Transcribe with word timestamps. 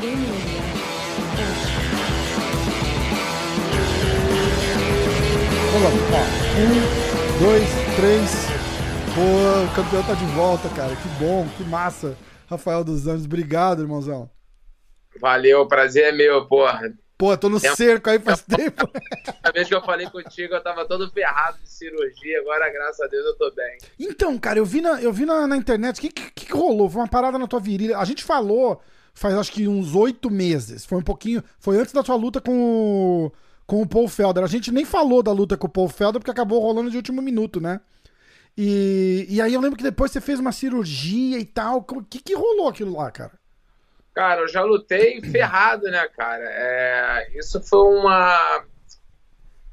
Vamos 0.00 0.12
lá. 6.12 6.22
Um, 6.56 7.42
dois, 7.42 7.68
três. 7.96 8.30
Pô, 9.12 9.64
o 9.64 9.74
campeão 9.74 10.02
tá 10.04 10.14
de 10.14 10.24
volta, 10.36 10.68
cara. 10.68 10.94
Que 10.94 11.08
bom, 11.18 11.48
que 11.56 11.64
massa. 11.64 12.16
Rafael 12.48 12.84
dos 12.84 13.08
Anjos, 13.08 13.24
obrigado, 13.26 13.82
irmãozão. 13.82 14.30
Valeu, 15.20 15.66
prazer 15.66 16.04
é 16.04 16.12
meu, 16.12 16.46
porra. 16.46 16.94
Pô, 17.16 17.36
tô 17.36 17.48
no 17.48 17.58
cerco 17.58 18.08
aí 18.08 18.20
faz 18.20 18.42
tempo. 18.46 18.88
A 19.42 19.50
vez 19.50 19.66
que 19.66 19.74
eu 19.74 19.82
falei 19.82 20.08
contigo, 20.08 20.54
eu 20.54 20.62
tava 20.62 20.86
todo 20.86 21.10
ferrado 21.10 21.58
de 21.58 21.68
cirurgia, 21.68 22.38
agora, 22.38 22.72
graças 22.72 23.00
a 23.00 23.08
Deus, 23.08 23.26
eu 23.26 23.36
tô 23.36 23.50
bem. 23.50 23.78
Então, 23.98 24.38
cara, 24.38 24.60
eu 24.60 24.64
vi 24.64 24.80
na, 24.80 25.02
eu 25.02 25.12
vi 25.12 25.26
na, 25.26 25.44
na 25.48 25.56
internet, 25.56 25.98
o 25.98 26.00
que, 26.02 26.10
que, 26.10 26.46
que 26.46 26.52
rolou? 26.52 26.88
Foi 26.88 27.02
uma 27.02 27.08
parada 27.08 27.36
na 27.36 27.48
tua 27.48 27.58
virilha. 27.58 27.98
A 27.98 28.04
gente 28.04 28.22
falou 28.22 28.80
faz 29.18 29.34
acho 29.34 29.52
que 29.52 29.68
uns 29.68 29.94
oito 29.94 30.30
meses. 30.30 30.84
Foi 30.84 30.98
um 30.98 31.02
pouquinho. 31.02 31.42
Foi 31.58 31.78
antes 31.78 31.92
da 31.92 32.02
tua 32.02 32.16
luta 32.16 32.40
com 32.40 32.52
o, 32.52 33.32
com 33.66 33.82
o 33.82 33.88
Paul 33.88 34.08
Felder. 34.08 34.44
A 34.44 34.48
gente 34.48 34.72
nem 34.72 34.84
falou 34.84 35.22
da 35.22 35.32
luta 35.32 35.56
com 35.56 35.66
o 35.66 35.70
Paul 35.70 35.88
Felder 35.88 36.20
porque 36.20 36.30
acabou 36.30 36.60
rolando 36.60 36.90
de 36.90 36.96
último 36.96 37.20
minuto, 37.20 37.60
né? 37.60 37.80
E, 38.56 39.26
e 39.28 39.40
aí 39.40 39.54
eu 39.54 39.60
lembro 39.60 39.76
que 39.76 39.84
depois 39.84 40.10
você 40.10 40.20
fez 40.20 40.40
uma 40.40 40.52
cirurgia 40.52 41.38
e 41.38 41.44
tal. 41.44 41.78
O 41.78 42.02
que, 42.02 42.20
que 42.20 42.34
rolou 42.34 42.68
aquilo 42.68 42.96
lá, 42.96 43.10
cara? 43.10 43.32
Cara, 44.14 44.40
eu 44.40 44.48
já 44.48 44.62
lutei 44.62 45.20
ferrado, 45.30 45.84
né, 45.84 46.08
cara? 46.08 46.44
É, 46.44 47.38
isso 47.38 47.62
foi 47.62 47.96
uma 47.96 48.64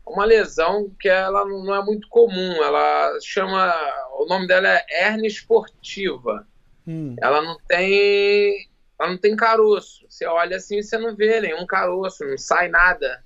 uma 0.05 0.23
lesão 0.23 0.91
que 0.99 1.09
ela 1.09 1.43
não 1.45 1.73
é 1.73 1.83
muito 1.83 2.07
comum. 2.09 2.63
Ela 2.63 3.17
chama, 3.23 3.73
o 4.19 4.25
nome 4.27 4.47
dela 4.47 4.67
é 4.67 4.85
hernia 5.07 5.27
esportiva. 5.27 6.47
Hum. 6.87 7.15
Ela 7.19 7.41
não 7.41 7.57
tem, 7.67 8.69
ela 8.99 9.11
não 9.11 9.17
tem 9.17 9.35
caroço. 9.35 10.05
Você 10.09 10.25
olha 10.25 10.57
assim, 10.57 10.81
você 10.81 10.97
não 10.97 11.15
vê 11.15 11.39
nenhum 11.41 11.65
caroço, 11.65 12.25
não 12.25 12.37
sai 12.37 12.67
nada, 12.69 13.23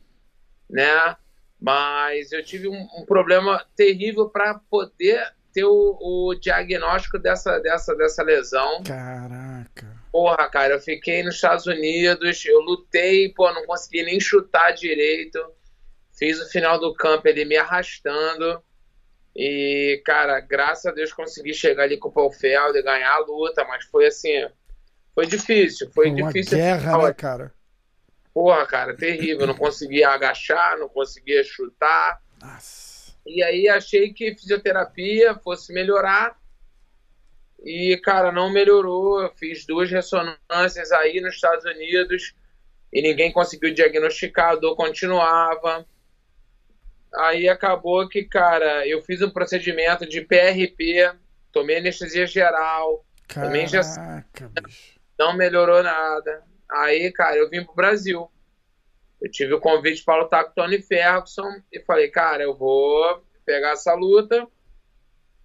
né? 0.70 1.16
Mas 1.60 2.32
eu 2.32 2.44
tive 2.44 2.68
um, 2.68 2.88
um 2.98 3.06
problema 3.06 3.66
terrível 3.76 4.30
para 4.30 4.56
poder 4.70 5.34
ter 5.54 5.64
o, 5.64 5.98
o, 6.00 6.36
diagnóstico 6.36 7.20
dessa, 7.20 7.60
dessa, 7.60 7.96
dessa 7.96 8.24
lesão. 8.24 8.84
Caraca. 8.84 10.00
Porra, 10.12 10.50
cara, 10.50 10.74
eu 10.74 10.80
fiquei 10.80 11.24
nos 11.24 11.36
Estados 11.36 11.68
Unidos, 11.68 12.44
eu 12.46 12.60
lutei, 12.62 13.30
pô, 13.34 13.52
não 13.52 13.66
consegui 13.66 14.04
nem 14.04 14.20
chutar 14.20 14.72
direito. 14.72 15.40
Fiz 16.18 16.40
o 16.42 16.50
final 16.50 16.80
do 16.80 16.94
campo 16.94 17.28
ele 17.28 17.46
me 17.46 17.58
arrastando. 17.58 18.62
E, 19.36 20.02
cara, 20.06 20.40
graças 20.40 20.86
a 20.86 20.92
Deus 20.92 21.14
consegui 21.14 21.54
chegar 21.54 21.84
ali 21.84 21.98
com 21.98 22.10
o 22.10 22.12
Paul 22.12 22.32
Felder, 22.32 22.84
ganhar 22.84 23.14
a 23.14 23.20
luta, 23.20 23.64
mas 23.66 23.86
foi 23.86 24.08
assim, 24.08 24.48
foi 25.14 25.26
difícil, 25.26 25.92
foi 25.94 26.10
Uma 26.10 26.32
difícil. 26.32 26.58
guerra, 26.58 26.98
né, 26.98 27.14
cara? 27.14 27.54
Porra, 28.34 28.66
cara, 28.66 28.96
terrível, 28.96 29.48
não 29.48 29.56
conseguia 29.56 30.10
agachar, 30.10 30.78
não 30.78 30.88
conseguia 30.88 31.44
chutar. 31.44 32.22
Nossa. 32.42 33.14
E 33.26 33.44
aí 33.44 33.68
achei 33.68 34.14
que 34.14 34.36
fisioterapia 34.36 35.36
fosse 35.36 35.74
melhorar. 35.74 36.38
E, 37.64 38.00
cara, 38.04 38.32
não 38.32 38.52
melhorou. 38.52 39.22
Eu 39.22 39.32
fiz 39.36 39.66
duas 39.66 39.92
ressonâncias 39.92 40.92
aí 40.92 41.20
nos 41.20 41.36
Estados 41.36 41.66
Unidos 41.66 42.34
e 42.92 43.02
ninguém 43.02 43.32
conseguiu 43.32 43.74
diagnosticar, 43.74 44.52
a 44.52 44.56
dor 44.56 44.76
continuava. 44.76 45.86
Aí 47.16 47.50
acabou 47.50 48.08
que, 48.08 48.24
cara, 48.24 48.88
eu 48.88 49.02
fiz 49.02 49.22
um 49.22 49.30
procedimento 49.30 50.08
de 50.08 50.22
PRP, 50.22 51.12
tomei 51.52 51.78
anestesia 51.78 52.26
geral, 52.26 53.06
Caraca, 53.28 53.48
tomei 53.52 53.64
injeção, 53.66 54.24
bicho. 54.64 54.99
Não 55.20 55.36
melhorou 55.36 55.84
nada. 55.84 56.42
Aí, 56.72 57.12
cara, 57.12 57.36
eu 57.36 57.50
vim 57.50 57.64
pro 57.66 57.76
Brasil. 57.76 58.32
Eu 59.22 59.30
tive 59.30 59.54
o 59.54 59.60
convite 59.60 60.04
para 60.04 60.24
lutar 60.24 60.46
com 60.46 60.52
o 60.52 60.54
Tony 60.54 60.82
Ferguson 60.82 61.62
e 61.72 61.82
falei, 61.82 62.08
cara, 62.08 62.42
eu 62.42 62.56
vou 62.56 63.22
pegar 63.46 63.72
essa 63.72 63.94
luta 63.94 64.48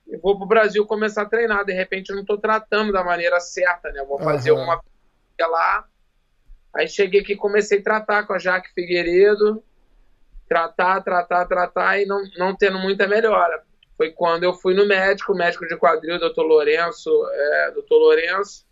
e 0.07 0.17
vou 0.17 0.39
pro 0.39 0.47
Brasil 0.47 0.87
começar 0.87 1.23
a 1.23 1.29
treinar. 1.29 1.65
De 1.65 1.73
repente 1.73 2.11
eu 2.11 2.17
não 2.17 2.25
tô 2.25 2.39
tratando 2.39 2.93
da 2.93 3.03
maneira 3.03 3.41
certa, 3.41 3.91
né? 3.91 4.01
Eu 4.01 4.07
vou 4.07 4.21
fazer 4.21 4.53
Aham. 4.53 4.63
uma 4.63 4.77
coisa 4.81 5.51
lá. 5.51 5.89
Aí 6.73 6.87
cheguei 6.87 7.21
aqui 7.21 7.33
e 7.33 7.37
comecei 7.37 7.81
a 7.81 7.83
tratar 7.83 8.27
com 8.27 8.33
a 8.33 8.39
Jaque 8.39 8.73
Figueiredo. 8.73 9.65
Tratar, 10.49 11.01
tratar, 11.01 11.47
tratar 11.47 11.99
e 11.99 12.07
não, 12.07 12.23
não 12.37 12.55
tendo 12.55 12.79
muita 12.79 13.09
melhora. 13.09 13.65
Foi 13.97 14.13
quando 14.13 14.45
eu 14.45 14.53
fui 14.55 14.75
no 14.75 14.87
médico, 14.87 15.35
médico 15.35 15.67
de 15.67 15.77
quadril, 15.77 16.21
doutor 16.21 16.43
Lourenço, 16.43 17.11
é, 17.33 17.71
doutor 17.73 17.99
Lourenço 17.99 18.64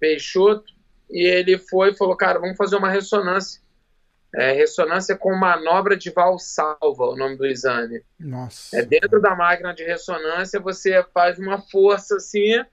Peixoto, 0.00 0.72
e 1.08 1.24
ele 1.24 1.58
foi 1.58 1.90
e 1.90 1.96
falou, 1.96 2.16
cara, 2.16 2.40
vamos 2.40 2.56
fazer 2.56 2.76
uma 2.76 2.90
ressonância. 2.90 3.60
É, 4.34 4.52
ressonância 4.52 5.16
com 5.16 5.34
manobra 5.34 5.96
de 5.96 6.10
valsalva, 6.10 7.04
o 7.04 7.16
nome 7.16 7.36
do 7.36 7.46
exame. 7.46 8.02
Nossa. 8.18 8.78
É 8.78 8.82
dentro 8.82 9.20
da 9.20 9.34
máquina 9.34 9.74
de 9.74 9.84
ressonância 9.84 10.60
você 10.60 11.04
faz 11.12 11.38
uma 11.38 11.60
força 11.60 12.16
assim 12.16 12.64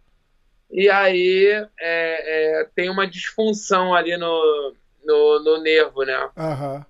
e 0.70 0.90
aí 0.90 1.48
é, 1.80 2.60
é, 2.60 2.70
tem 2.76 2.90
uma 2.90 3.08
disfunção 3.08 3.94
ali 3.94 4.18
no, 4.18 4.76
no, 5.04 5.44
no 5.44 5.62
nervo, 5.62 6.04
né? 6.04 6.30
Aham. 6.38 6.86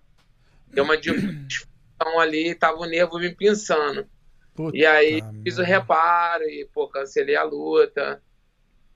Tem 0.74 0.84
uma 0.84 0.98
disfunção 0.98 2.19
ali, 2.19 2.56
tava 2.56 2.80
o 2.80 2.86
nervo 2.86 3.19
me 3.19 3.34
pinçando. 3.34 4.08
Puta 4.56 4.75
E 4.75 4.86
aí 4.86 5.22
fiz 5.44 5.58
o 5.59 5.64
reparo 5.64 6.44
e 6.44 6.68
pô, 6.74 6.88
cancelei 6.88 7.36
a 7.36 7.44
luta. 7.44 8.22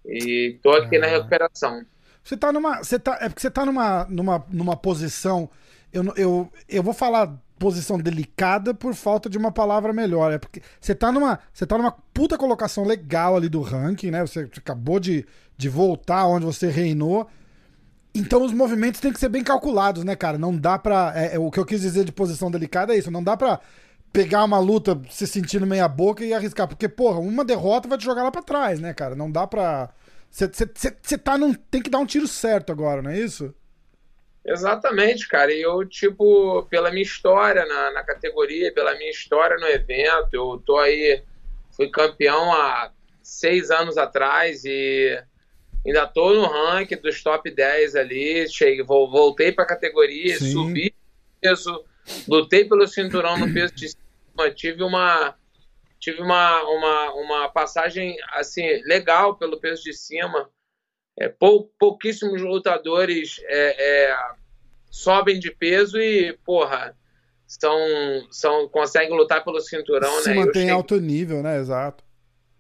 E 0.06 0.60
tô 0.62 0.72
aqui 0.72 0.98
na 0.98 1.06
Caraca. 1.06 1.18
recuperação. 1.18 1.86
Você 2.24 2.38
tá 2.38 2.52
numa. 2.52 2.78
Você 2.84 3.00
tá, 3.00 3.18
é 3.22 3.30
porque 3.30 3.42
você 3.42 3.52
tá 3.52 3.66
numa, 3.66 4.06
numa, 4.10 4.46
numa 4.50 4.76
posição. 4.76 5.50
Eu, 5.92 6.14
eu, 6.16 6.52
eu 6.70 6.84
vou 6.84 6.94
falar 6.94 7.38
posição 7.60 8.00
delicada 8.00 8.74
por 8.74 8.96
falta 8.96 9.30
de 9.30 9.38
uma 9.38 9.52
palavra 9.52 9.94
melhor. 9.94 10.32
É 10.32 10.38
porque 10.38 10.62
você 10.80 10.96
tá 10.96 11.12
numa. 11.12 11.40
Você 11.54 11.66
tá 11.66 11.78
numa 11.78 11.92
puta 12.14 12.38
colocação 12.38 12.84
legal 12.84 13.36
ali 13.36 13.50
do 13.50 13.62
ranking, 13.62 14.12
né? 14.12 14.26
Você 14.26 14.50
acabou 14.58 15.00
de, 15.00 15.26
de 15.58 15.70
voltar 15.70 16.26
onde 16.26 16.46
você 16.46 16.70
reinou. 16.70 17.28
Então 18.14 18.44
os 18.44 18.52
movimentos 18.52 19.00
têm 19.00 19.14
que 19.14 19.20
ser 19.20 19.30
bem 19.30 19.44
calculados, 19.44 20.04
né, 20.04 20.16
cara? 20.16 20.38
Não 20.38 20.56
dá 20.56 20.78
pra. 20.78 21.14
É, 21.16 21.36
é, 21.36 21.40
o 21.40 21.50
que 21.50 21.60
eu 21.60 21.66
quis 21.66 21.82
dizer 21.82 22.04
de 22.04 22.12
posição 22.12 22.52
delicada 22.52 22.94
é 22.94 22.98
isso. 22.98 23.12
Não 23.12 23.24
dá 23.24 23.38
pra 23.38 23.60
pegar 24.12 24.44
uma 24.44 24.60
luta 24.60 25.00
se 25.10 25.26
sentindo 25.26 25.66
meia 25.66 25.88
boca 25.88 26.24
e 26.24 26.34
arriscar. 26.34 26.68
Porque, 26.68 26.88
porra, 26.90 27.20
uma 27.20 27.46
derrota 27.46 27.88
vai 27.88 27.98
te 27.98 28.04
jogar 28.06 28.24
lá 28.24 28.32
pra 28.32 28.42
trás, 28.42 28.80
né, 28.80 28.94
cara? 28.94 29.16
Não 29.16 29.32
dá 29.32 29.46
pra. 29.48 29.90
Você 30.30 31.18
tá 31.18 31.38
num. 31.38 31.54
Tem 31.54 31.82
que 31.82 31.90
dar 31.90 32.00
um 32.00 32.06
tiro 32.06 32.28
certo 32.28 32.72
agora, 32.72 33.02
não 33.02 33.12
é 33.12 33.20
isso? 33.20 33.54
Exatamente, 34.46 35.28
cara. 35.28 35.54
E 35.54 35.62
eu, 35.62 35.86
tipo, 35.88 36.64
pela 36.70 36.90
minha 36.90 37.04
história 37.04 37.66
na, 37.66 37.92
na 37.92 38.04
categoria, 38.04 38.74
pela 38.74 38.96
minha 38.96 39.12
história 39.12 39.56
no 39.58 39.68
evento, 39.68 40.34
eu 40.34 40.62
tô 40.66 40.78
aí, 40.80 41.22
fui 41.72 41.90
campeão 41.90 42.52
há 42.52 42.92
seis 43.22 43.70
anos 43.70 43.98
atrás 43.98 44.66
e 44.66 45.22
ainda 45.86 46.08
tô 46.08 46.34
no 46.34 46.46
ranking 46.48 46.98
dos 46.98 47.22
top 47.22 47.52
10 47.52 47.96
ali. 47.96 48.50
Cheguei, 48.50 48.84
vol- 48.84 49.12
voltei 49.12 49.52
pra 49.52 49.66
categoria, 49.66 50.38
Sim. 50.40 50.52
subi 50.52 50.94
peso, 51.40 51.84
lutei 52.28 52.66
pelo 52.66 52.88
cinturão 52.88 53.38
no 53.38 53.52
peso 53.54 53.74
de 53.76 53.90
tive 54.56 54.84
uma. 54.84 55.36
Tive 56.00 56.20
uma, 56.22 56.62
uma, 56.64 57.14
uma 57.14 57.50
passagem 57.50 58.18
assim 58.34 58.66
legal 58.86 59.36
pelo 59.36 59.60
peso 59.60 59.84
de 59.84 59.94
cima. 59.94 60.50
É, 61.20 61.30
pou, 61.30 61.72
pouquíssimos 61.78 62.42
lutadores 62.42 63.40
é, 63.44 64.10
é, 64.10 64.18
sobem 64.90 65.38
de 65.40 65.52
peso 65.52 66.00
e, 66.00 66.34
porra, 66.44 66.98
são, 67.46 67.78
são, 68.32 68.68
conseguem 68.70 69.16
lutar 69.16 69.44
pelo 69.44 69.60
cinturão, 69.60 70.22
Se 70.22 70.30
né? 70.30 70.36
Mantém 70.36 70.62
cheguei- 70.62 70.70
alto 70.74 71.00
nível, 71.00 71.44
né? 71.44 71.60
Exato. 71.60 72.04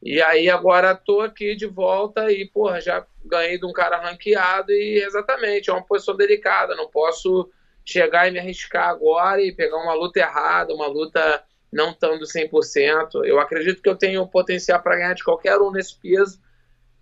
E 0.03 0.21
aí 0.21 0.49
agora 0.49 0.95
tô 0.95 1.21
aqui 1.21 1.55
de 1.55 1.65
volta 1.67 2.31
e, 2.31 2.47
porra, 2.47 2.81
já 2.81 3.05
ganhei 3.23 3.57
de 3.59 3.65
um 3.65 3.71
cara 3.71 3.97
ranqueado 4.01 4.71
e 4.71 5.01
exatamente, 5.03 5.69
é 5.69 5.73
uma 5.73 5.85
posição 5.85 6.15
delicada, 6.15 6.75
não 6.75 6.89
posso 6.89 7.49
chegar 7.85 8.27
e 8.27 8.31
me 8.31 8.39
arriscar 8.39 8.89
agora 8.89 9.41
e 9.41 9.51
pegar 9.51 9.77
uma 9.77 9.93
luta 9.93 10.19
errada, 10.19 10.73
uma 10.73 10.87
luta 10.87 11.43
não 11.71 11.91
estando 11.91 12.25
100%. 12.25 13.23
Eu 13.23 13.39
acredito 13.39 13.81
que 13.81 13.89
eu 13.89 13.95
tenho 13.95 14.27
potencial 14.27 14.81
para 14.81 14.97
ganhar 14.97 15.13
de 15.13 15.23
qualquer 15.23 15.57
um 15.57 15.71
nesse 15.71 15.97
peso. 15.97 16.39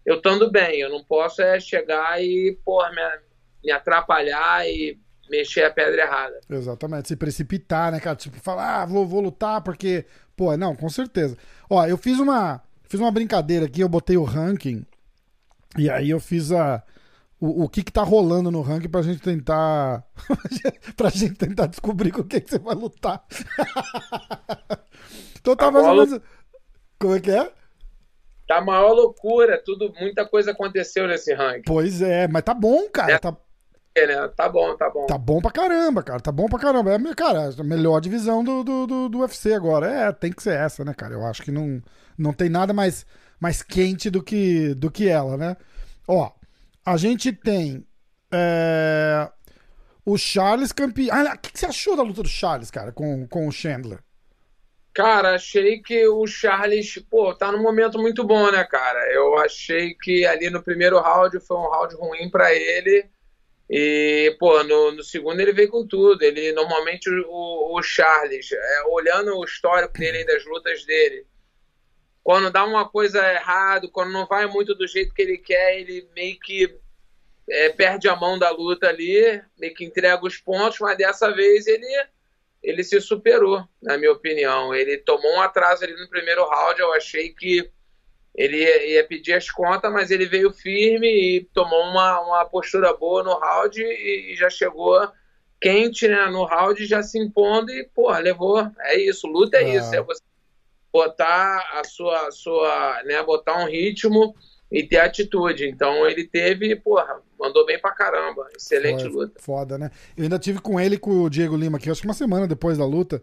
eu 0.06 0.18
estando 0.18 0.52
bem. 0.52 0.80
Eu 0.80 0.90
não 0.90 1.04
posso 1.04 1.42
é 1.42 1.60
chegar 1.60 2.22
e, 2.22 2.58
porra, 2.64 2.92
me, 2.92 3.02
me 3.66 3.72
atrapalhar 3.72 4.68
e 4.68 5.00
mexer 5.30 5.64
a 5.64 5.72
pedra 5.72 6.02
errada. 6.02 6.40
Exatamente, 6.50 7.08
se 7.08 7.16
precipitar, 7.16 7.92
né, 7.92 8.00
cara? 8.00 8.16
Tipo, 8.16 8.40
falar, 8.40 8.82
ah, 8.82 8.86
vou, 8.86 9.06
vou 9.06 9.22
lutar 9.22 9.62
porque. 9.62 10.06
Pô, 10.36 10.56
não, 10.56 10.76
com 10.76 10.90
certeza. 10.90 11.38
Ó, 11.70 11.86
eu 11.86 11.98
fiz 11.98 12.20
uma. 12.20 12.62
Fiz 12.88 13.00
uma 13.00 13.12
brincadeira 13.12 13.66
aqui, 13.66 13.82
eu 13.82 13.90
botei 13.90 14.18
o 14.18 14.24
ranking. 14.24 14.84
E 15.78 15.90
aí 15.90 16.10
eu 16.10 16.20
fiz 16.20 16.52
a. 16.52 16.84
O, 17.40 17.64
o 17.64 17.70
que 17.70 17.84
que 17.84 17.92
tá 17.92 18.04
rolando 18.04 18.52
no 18.52 18.62
ranking 18.62 18.90
pra 18.90 19.02
gente 19.02 19.22
tentar. 19.22 20.04
pra 20.98 21.10
gente 21.10 21.36
tentar 21.36 21.68
descobrir 21.68 22.12
com 22.12 22.24
quem 22.24 22.42
que 22.42 22.50
você 22.50 22.60
vai 22.60 22.76
lutar. 22.76 23.24
então 25.40 25.56
tá 25.56 25.72
mais 25.72 25.86
ou 25.86 25.96
menos. 25.96 26.20
Como 27.00 27.16
é 27.16 27.20
que 27.22 27.32
é? 27.32 27.52
Tá 28.46 28.60
maior 28.60 28.92
loucura, 28.94 29.62
tudo, 29.64 29.94
muita 30.00 30.26
coisa 30.26 30.52
aconteceu 30.52 31.08
nesse 31.08 31.34
ranking. 31.34 31.64
Pois 31.66 32.02
é, 32.02 32.28
mas 32.28 32.44
tá 32.44 32.54
bom, 32.54 32.90
cara. 32.90 33.14
É. 33.14 33.20
Tá, 33.20 33.38
É, 33.96 34.08
né? 34.08 34.28
Tá 34.36 34.50
bom, 34.50 34.76
tá 34.76 34.90
bom. 34.90 35.06
tá 35.06 35.18
bom 35.18 35.40
pra 35.40 35.52
caramba, 35.52 36.02
cara. 36.02 36.20
Tá 36.20 36.32
bom 36.32 36.48
pra 36.48 36.60
caramba. 36.60 36.92
É, 36.92 37.16
cara, 37.16 37.52
a 37.58 37.64
melhor 37.64 38.02
divisão 38.02 38.44
do, 38.44 38.64
do, 38.64 38.88
do, 38.88 39.10
do 39.10 39.20
UFC 39.20 39.54
agora. 39.54 39.88
É, 39.88 40.12
tem 40.12 40.32
que 40.32 40.42
ser 40.42 40.56
essa, 40.56 40.84
né, 40.84 40.94
cara? 40.94 41.14
Eu 41.14 41.26
acho 41.26 41.44
que 41.44 41.52
não, 41.52 41.82
não 42.18 42.34
tem 42.34 42.50
nada 42.50 42.74
mais, 42.74 43.06
mais 43.40 43.62
quente 43.62 44.10
do 44.10 44.24
que, 44.24 44.74
do 44.74 44.90
que 44.90 45.08
ela, 45.08 45.38
né? 45.38 45.56
Ó, 46.08 46.32
a 46.86 46.98
gente 46.98 47.32
tem. 47.34 47.86
é, 48.32 49.32
o 50.06 50.18
Charles 50.18 50.72
campeão. 50.72 51.16
Ah, 51.16 51.36
o 51.36 51.40
que 51.40 51.58
você 51.58 51.66
achou 51.66 51.96
da 51.96 52.04
luta 52.04 52.24
do 52.24 52.30
Charles, 52.30 52.72
cara, 52.72 52.92
com, 52.92 53.28
com 53.28 53.48
o 53.48 53.52
Chandler? 53.52 54.00
Cara, 54.94 55.36
achei 55.36 55.82
que 55.82 56.08
o 56.08 56.26
Charles, 56.28 56.98
pô, 57.10 57.34
tá 57.34 57.52
num 57.52 57.62
momento 57.62 57.98
muito 58.00 58.24
bom, 58.24 58.52
né, 58.52 58.64
cara? 58.66 59.00
Eu 59.14 59.38
achei 59.38 59.94
que 59.96 60.26
ali 60.26 60.50
no 60.50 60.62
primeiro 60.64 61.00
round 61.00 61.40
foi 61.40 61.58
um 61.58 61.70
round 61.70 61.96
ruim 61.96 62.30
pra 62.30 62.54
ele. 62.54 63.10
E, 63.70 64.36
pô, 64.40 64.64
no, 64.64 64.92
no 64.94 65.04
segundo 65.04 65.40
ele 65.40 65.54
veio 65.54 65.70
com 65.70 65.88
tudo. 65.88 66.22
Ele, 66.24 66.52
normalmente, 66.54 67.10
o, 67.10 67.78
o 67.78 67.82
Charles, 67.84 68.52
é, 68.52 68.84
olhando 68.90 69.38
o 69.38 69.46
histórico 69.46 69.98
dele 69.98 70.26
das 70.26 70.44
lutas 70.46 70.84
dele, 70.86 71.26
quando 72.30 72.52
dá 72.52 72.64
uma 72.64 72.88
coisa 72.88 73.28
errado, 73.34 73.90
quando 73.90 74.12
não 74.12 74.28
vai 74.28 74.46
muito 74.46 74.76
do 74.76 74.86
jeito 74.88 75.16
que 75.16 75.22
ele 75.24 75.40
quer, 75.40 75.80
ele 75.80 76.08
meio 76.16 76.40
que 76.40 76.78
é, 77.50 77.70
perde 77.70 78.08
a 78.08 78.16
mão 78.16 78.38
da 78.38 78.52
luta 78.52 78.88
ali, 78.88 79.42
meio 79.58 79.74
que 79.74 79.84
entrega 79.84 80.24
os 80.24 80.38
pontos, 80.38 80.78
mas 80.80 80.96
dessa 80.96 81.34
vez 81.34 81.66
ele 81.66 81.88
ele 82.62 82.84
se 82.84 83.02
superou, 83.02 83.68
na 83.82 83.98
minha 83.98 84.12
opinião. 84.12 84.76
Ele 84.76 85.00
tomou 85.00 85.38
um 85.38 85.42
atraso 85.42 85.84
ali 85.84 86.00
no 86.00 86.08
primeiro 86.08 86.48
round, 86.48 86.80
eu 86.80 86.94
achei 86.94 87.30
que 87.30 87.68
ele 88.36 88.58
ia, 88.58 88.86
ia 88.92 89.08
pedir 89.08 89.34
as 89.34 89.50
contas, 89.50 89.92
mas 89.92 90.12
ele 90.12 90.28
veio 90.28 90.54
firme 90.54 91.08
e 91.08 91.46
tomou 91.46 91.82
uma, 91.82 92.20
uma 92.20 92.46
postura 92.46 92.94
boa 92.94 93.24
no 93.24 93.40
round 93.40 93.82
e, 93.82 94.34
e 94.34 94.36
já 94.36 94.52
chegou 94.52 95.12
quente 95.60 96.08
né, 96.08 96.28
no 96.28 96.46
round, 96.46 96.86
já 96.86 97.02
se 97.02 97.18
impondo 97.18 97.72
e, 97.72 97.86
porra, 97.86 98.20
levou. 98.20 98.72
É 98.82 99.00
isso, 99.00 99.26
luta 99.26 99.58
é 99.58 99.64
Ah. 99.64 99.76
isso, 99.78 99.96
é 99.96 100.04
você 100.04 100.29
botar 100.92 101.80
a 101.80 101.84
sua, 101.84 102.32
sua, 102.32 103.04
né, 103.04 103.22
botar 103.24 103.64
um 103.64 103.68
ritmo 103.68 104.36
e 104.72 104.84
ter 104.84 104.98
atitude. 104.98 105.68
Então 105.68 106.08
ele 106.08 106.26
teve, 106.26 106.76
porra, 106.76 107.22
mandou 107.40 107.66
bem 107.66 107.80
pra 107.80 107.92
caramba. 107.92 108.48
Excelente 108.56 109.04
Foi 109.04 109.12
luta. 109.12 109.40
Foda, 109.40 109.78
né? 109.78 109.90
Eu 110.16 110.24
ainda 110.24 110.40
tive 110.40 110.60
com 110.60 110.80
ele 110.80 110.96
e 110.96 111.00
com 111.00 111.24
o 111.24 111.30
Diego 111.30 111.56
Lima 111.56 111.78
aqui, 111.78 111.90
acho 111.90 112.02
que 112.02 112.08
uma 112.08 112.14
semana 112.14 112.48
depois 112.48 112.78
da 112.78 112.86
luta. 112.86 113.22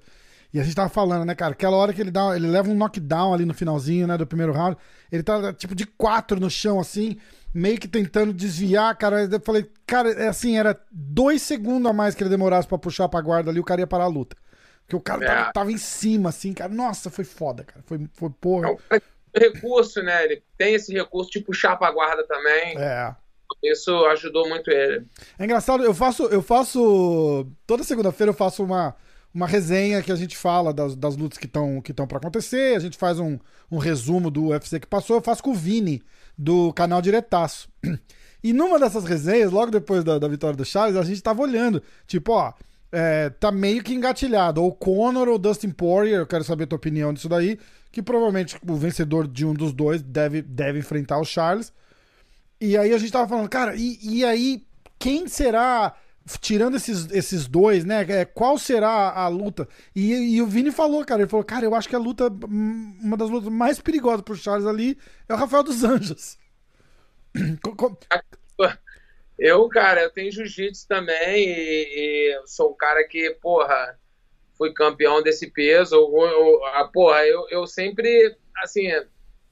E 0.52 0.60
a 0.60 0.62
gente 0.62 0.76
tava 0.76 0.88
falando, 0.88 1.24
né, 1.24 1.34
cara? 1.34 1.52
Aquela 1.52 1.76
hora 1.76 1.92
que 1.92 2.00
ele 2.00 2.10
dá, 2.10 2.34
ele 2.34 2.46
leva 2.46 2.70
um 2.70 2.74
knockdown 2.74 3.34
ali 3.34 3.44
no 3.44 3.52
finalzinho, 3.52 4.06
né, 4.06 4.16
do 4.16 4.26
primeiro 4.26 4.52
round. 4.52 4.76
Ele 5.10 5.22
tá 5.22 5.52
tipo 5.52 5.74
de 5.74 5.86
quatro 5.86 6.40
no 6.40 6.48
chão, 6.48 6.80
assim, 6.80 7.18
meio 7.52 7.78
que 7.78 7.88
tentando 7.88 8.32
desviar, 8.32 8.96
cara. 8.96 9.24
Eu 9.24 9.40
falei, 9.40 9.68
cara, 9.86 10.10
é 10.12 10.28
assim, 10.28 10.56
era 10.56 10.80
dois 10.90 11.42
segundos 11.42 11.90
a 11.90 11.92
mais 11.92 12.14
que 12.14 12.22
ele 12.22 12.30
demorasse 12.30 12.66
pra 12.66 12.78
puxar 12.78 13.08
pra 13.08 13.20
guarda 13.20 13.50
ali, 13.50 13.60
o 13.60 13.64
cara 13.64 13.80
ia 13.80 13.86
parar 13.86 14.04
a 14.04 14.08
luta. 14.08 14.36
Porque 14.86 14.96
o 14.96 15.00
cara 15.00 15.24
É. 15.24 15.26
tava, 15.28 15.52
tava 15.52 15.72
em 15.72 15.78
cima, 15.78 16.28
assim, 16.28 16.52
cara. 16.52 16.72
Nossa, 16.72 17.10
foi 17.10 17.24
foda, 17.24 17.64
cara. 17.64 17.82
Foi, 17.84 18.06
foi 18.12 18.30
porra. 18.30 18.68
É 18.68 18.96
um 18.96 18.98
recurso, 19.34 20.00
né? 20.02 20.24
Ele 20.24 20.42
tem 20.56 20.74
esse 20.74 20.92
recurso 20.92 21.30
de 21.30 21.40
puxar 21.40 21.76
pra 21.76 21.90
guarda 21.90 22.24
também. 22.26 22.78
É. 22.78 23.14
Isso 23.62 23.90
ajudou 24.06 24.48
muito 24.48 24.70
ele. 24.70 25.04
É 25.38 25.44
engraçado, 25.44 25.82
eu 25.84 25.92
faço, 25.92 26.24
eu 26.26 26.40
faço. 26.42 27.46
Toda 27.66 27.82
segunda-feira 27.82 28.30
eu 28.30 28.34
faço 28.34 28.62
uma, 28.62 28.94
uma 29.34 29.46
resenha 29.46 30.02
que 30.02 30.12
a 30.12 30.16
gente 30.16 30.36
fala 30.36 30.72
das, 30.72 30.94
das 30.94 31.16
lutas 31.16 31.38
que 31.38 31.46
estão 31.46 31.80
que 31.80 31.92
para 31.92 32.18
acontecer. 32.18 32.76
A 32.76 32.80
gente 32.80 32.96
faz 32.96 33.18
um, 33.18 33.38
um 33.70 33.78
resumo 33.78 34.30
do 34.30 34.48
UFC 34.48 34.78
que 34.78 34.86
passou. 34.86 35.16
Eu 35.16 35.22
faço 35.22 35.42
com 35.42 35.50
o 35.50 35.54
Vini, 35.54 36.02
do 36.38 36.72
canal 36.72 37.02
Diretaço. 37.02 37.68
E 38.44 38.52
numa 38.52 38.78
dessas 38.78 39.02
resenhas, 39.02 39.50
logo 39.50 39.72
depois 39.72 40.04
da, 40.04 40.20
da 40.20 40.28
vitória 40.28 40.56
do 40.56 40.64
Charles, 40.64 40.94
a 40.96 41.02
gente 41.02 41.20
tava 41.20 41.42
olhando. 41.42 41.82
Tipo, 42.06 42.30
ó, 42.32 42.52
é, 42.98 43.28
tá 43.28 43.52
meio 43.52 43.82
que 43.82 43.92
engatilhado. 43.92 44.62
Ou 44.62 44.74
Conor 44.74 45.28
ou 45.28 45.38
Dustin 45.38 45.68
Poirier, 45.68 46.20
eu 46.20 46.26
quero 46.26 46.42
saber 46.42 46.64
a 46.64 46.66
tua 46.68 46.78
opinião 46.78 47.12
disso 47.12 47.28
daí. 47.28 47.58
Que 47.92 48.02
provavelmente 48.02 48.56
o 48.66 48.74
vencedor 48.74 49.28
de 49.28 49.44
um 49.44 49.52
dos 49.52 49.74
dois 49.74 50.00
deve, 50.00 50.40
deve 50.40 50.78
enfrentar 50.78 51.18
o 51.18 51.24
Charles. 51.24 51.70
E 52.58 52.74
aí 52.74 52.94
a 52.94 52.98
gente 52.98 53.12
tava 53.12 53.28
falando, 53.28 53.50
cara, 53.50 53.76
e, 53.76 53.98
e 54.02 54.24
aí, 54.24 54.66
quem 54.98 55.28
será, 55.28 55.94
tirando 56.40 56.76
esses, 56.76 57.10
esses 57.10 57.46
dois, 57.46 57.84
né? 57.84 58.00
é, 58.08 58.24
Qual 58.24 58.58
será 58.58 59.12
a 59.12 59.28
luta? 59.28 59.68
E, 59.94 60.12
e 60.14 60.40
o 60.40 60.46
Vini 60.46 60.70
falou, 60.70 61.04
cara, 61.04 61.20
ele 61.20 61.28
falou, 61.28 61.44
cara, 61.44 61.66
eu 61.66 61.74
acho 61.74 61.90
que 61.90 61.96
a 61.96 61.98
luta, 61.98 62.32
uma 62.48 63.16
das 63.18 63.28
lutas 63.28 63.50
mais 63.50 63.78
perigosas 63.78 64.22
pro 64.22 64.34
Charles 64.34 64.66
ali 64.66 64.96
é 65.28 65.34
o 65.34 65.36
Rafael 65.36 65.62
dos 65.62 65.84
Anjos. 65.84 66.38
Eu, 69.38 69.68
cara, 69.68 70.02
eu 70.02 70.10
tenho 70.10 70.32
jiu-jitsu 70.32 70.86
também 70.88 71.44
e, 71.48 72.32
e 72.34 72.40
sou 72.46 72.70
um 72.70 72.76
cara 72.76 73.06
que, 73.06 73.30
porra, 73.42 73.98
fui 74.56 74.72
campeão 74.72 75.22
desse 75.22 75.50
peso. 75.50 75.94
Eu, 75.94 76.26
eu- 76.26 76.64
a- 76.66 76.88
porra, 76.92 77.26
eu, 77.26 77.46
eu 77.50 77.66
sempre, 77.66 78.34
assim, 78.62 78.88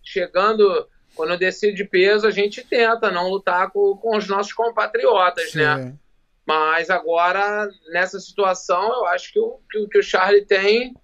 chegando, 0.03 0.89
quando 1.15 1.31
eu 1.33 1.39
decido 1.39 1.75
de 1.77 1.85
peso, 1.85 2.27
a 2.27 2.31
gente 2.31 2.65
tenta 2.65 3.11
não 3.11 3.29
lutar 3.29 3.71
com, 3.71 3.97
com 3.97 4.17
os 4.17 4.27
nossos 4.29 4.53
compatriotas, 4.53 5.55
né? 5.55 5.83
Sim. 5.83 5.99
Mas 6.47 6.91
agora, 6.91 7.69
nessa 7.89 8.19
situação, 8.21 8.83
eu 8.93 9.07
acho 9.07 9.33
que 9.33 9.39
o 9.39 9.59
que, 9.71 9.79
o- 9.79 9.89
que 9.89 9.99
o 9.99 10.03
Charlie 10.03 10.45
tem 10.45 10.95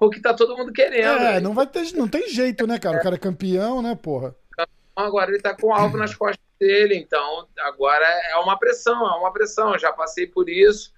o 0.00 0.08
que 0.08 0.18
tá 0.20 0.32
todo 0.32 0.56
mundo 0.56 0.72
querendo. 0.72 1.04
É, 1.18 1.32
né? 1.34 1.40
não 1.40 1.52
vai 1.52 1.66
ter, 1.66 1.92
não 1.94 2.08
tem 2.08 2.26
jeito, 2.30 2.66
né, 2.66 2.78
cara? 2.78 2.96
O 2.98 3.02
cara 3.02 3.16
é 3.16 3.18
campeão, 3.18 3.82
né, 3.82 3.94
porra? 3.94 4.34
Agora 4.94 5.30
ele 5.30 5.40
tá 5.40 5.54
com 5.54 5.72
alvo 5.72 5.96
nas 5.96 6.14
costas 6.14 6.44
dele, 6.58 6.94
então 6.94 7.48
agora 7.60 8.04
é 8.04 8.36
uma 8.36 8.58
pressão, 8.58 9.06
é 9.06 9.18
uma 9.18 9.32
pressão. 9.32 9.72
Eu 9.72 9.78
já 9.78 9.92
passei 9.92 10.26
por 10.26 10.48
isso 10.48 10.92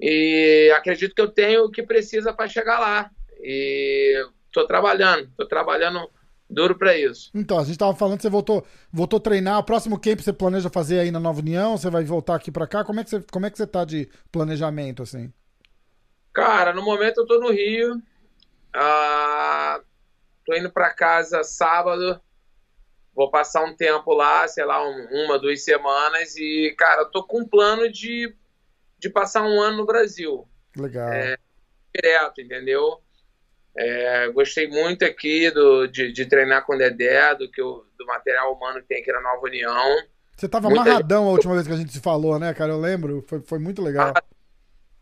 e 0.00 0.72
acredito 0.76 1.14
que 1.14 1.22
eu 1.22 1.28
tenho 1.28 1.64
o 1.64 1.70
que 1.70 1.82
precisa 1.82 2.32
para 2.32 2.48
chegar 2.48 2.78
lá. 2.78 3.10
E 3.40 4.24
tô 4.52 4.66
trabalhando, 4.66 5.30
tô 5.36 5.46
trabalhando 5.46 6.08
duro 6.48 6.76
para 6.76 6.96
isso. 6.96 7.30
Então, 7.34 7.58
a 7.58 7.64
gente 7.64 7.78
tava 7.78 7.94
falando 7.94 8.16
que 8.16 8.22
você 8.22 8.30
voltou, 8.30 8.64
voltou 8.92 9.16
a 9.16 9.22
treinar. 9.22 9.58
O 9.58 9.64
próximo 9.64 9.98
camp 9.98 10.20
você 10.20 10.32
planeja 10.32 10.68
fazer 10.68 11.00
aí 11.00 11.10
na 11.10 11.18
Nova 11.18 11.40
União? 11.40 11.76
Você 11.76 11.88
vai 11.88 12.04
voltar 12.04 12.34
aqui 12.34 12.50
pra 12.50 12.66
cá? 12.66 12.84
Como 12.84 13.00
é 13.00 13.04
que 13.04 13.10
você, 13.10 13.24
como 13.32 13.46
é 13.46 13.50
que 13.50 13.56
você 13.56 13.66
tá 13.66 13.84
de 13.84 14.08
planejamento, 14.30 15.02
assim? 15.02 15.32
Cara, 16.32 16.72
no 16.72 16.82
momento 16.82 17.20
eu 17.20 17.26
tô 17.26 17.38
no 17.38 17.50
Rio, 17.50 18.00
ah, 18.74 19.80
tô 20.46 20.54
indo 20.54 20.70
para 20.70 20.92
casa 20.92 21.42
sábado. 21.42 22.20
Vou 23.14 23.30
passar 23.30 23.62
um 23.64 23.74
tempo 23.76 24.12
lá, 24.14 24.46
sei 24.48 24.64
lá, 24.64 24.82
um- 24.86 25.24
uma, 25.24 25.38
duas 25.38 25.62
semanas. 25.64 26.34
E, 26.36 26.74
cara, 26.78 27.02
eu 27.02 27.10
tô 27.10 27.22
com 27.24 27.40
um 27.40 27.48
plano 27.48 27.90
de, 27.90 28.34
de 28.98 29.10
passar 29.10 29.42
um 29.42 29.60
ano 29.60 29.78
no 29.78 29.86
Brasil. 29.86 30.48
Legal. 30.76 31.10
direto, 31.94 32.40
entendeu? 32.40 33.02
É, 33.76 34.28
gostei 34.28 34.68
muito 34.68 35.04
aqui 35.04 35.50
do, 35.50 35.86
de, 35.86 36.12
de 36.12 36.26
treinar 36.26 36.64
com 36.64 36.74
o 36.74 36.78
Dedé, 36.78 37.34
do, 37.34 37.50
que 37.50 37.60
o, 37.60 37.86
do 37.98 38.06
material 38.06 38.54
humano 38.54 38.80
que 38.80 38.88
tem 38.88 39.02
aqui 39.02 39.12
na 39.12 39.20
Nova 39.20 39.46
União. 39.46 40.02
Você 40.36 40.48
tava 40.48 40.68
Muita 40.68 40.82
amarradão 40.82 41.28
a 41.28 41.30
última 41.32 41.54
vez 41.54 41.66
que 41.66 41.72
a 41.72 41.76
gente 41.76 41.92
se 41.92 42.00
falou, 42.00 42.38
né, 42.38 42.52
cara? 42.54 42.72
Eu 42.72 42.80
lembro. 42.80 43.22
Foi, 43.28 43.40
foi 43.40 43.58
muito 43.58 43.82
legal. 43.82 44.12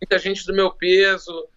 Muita 0.00 0.18
gente 0.18 0.44
do 0.46 0.54
meu 0.54 0.72
peso, 0.72 1.48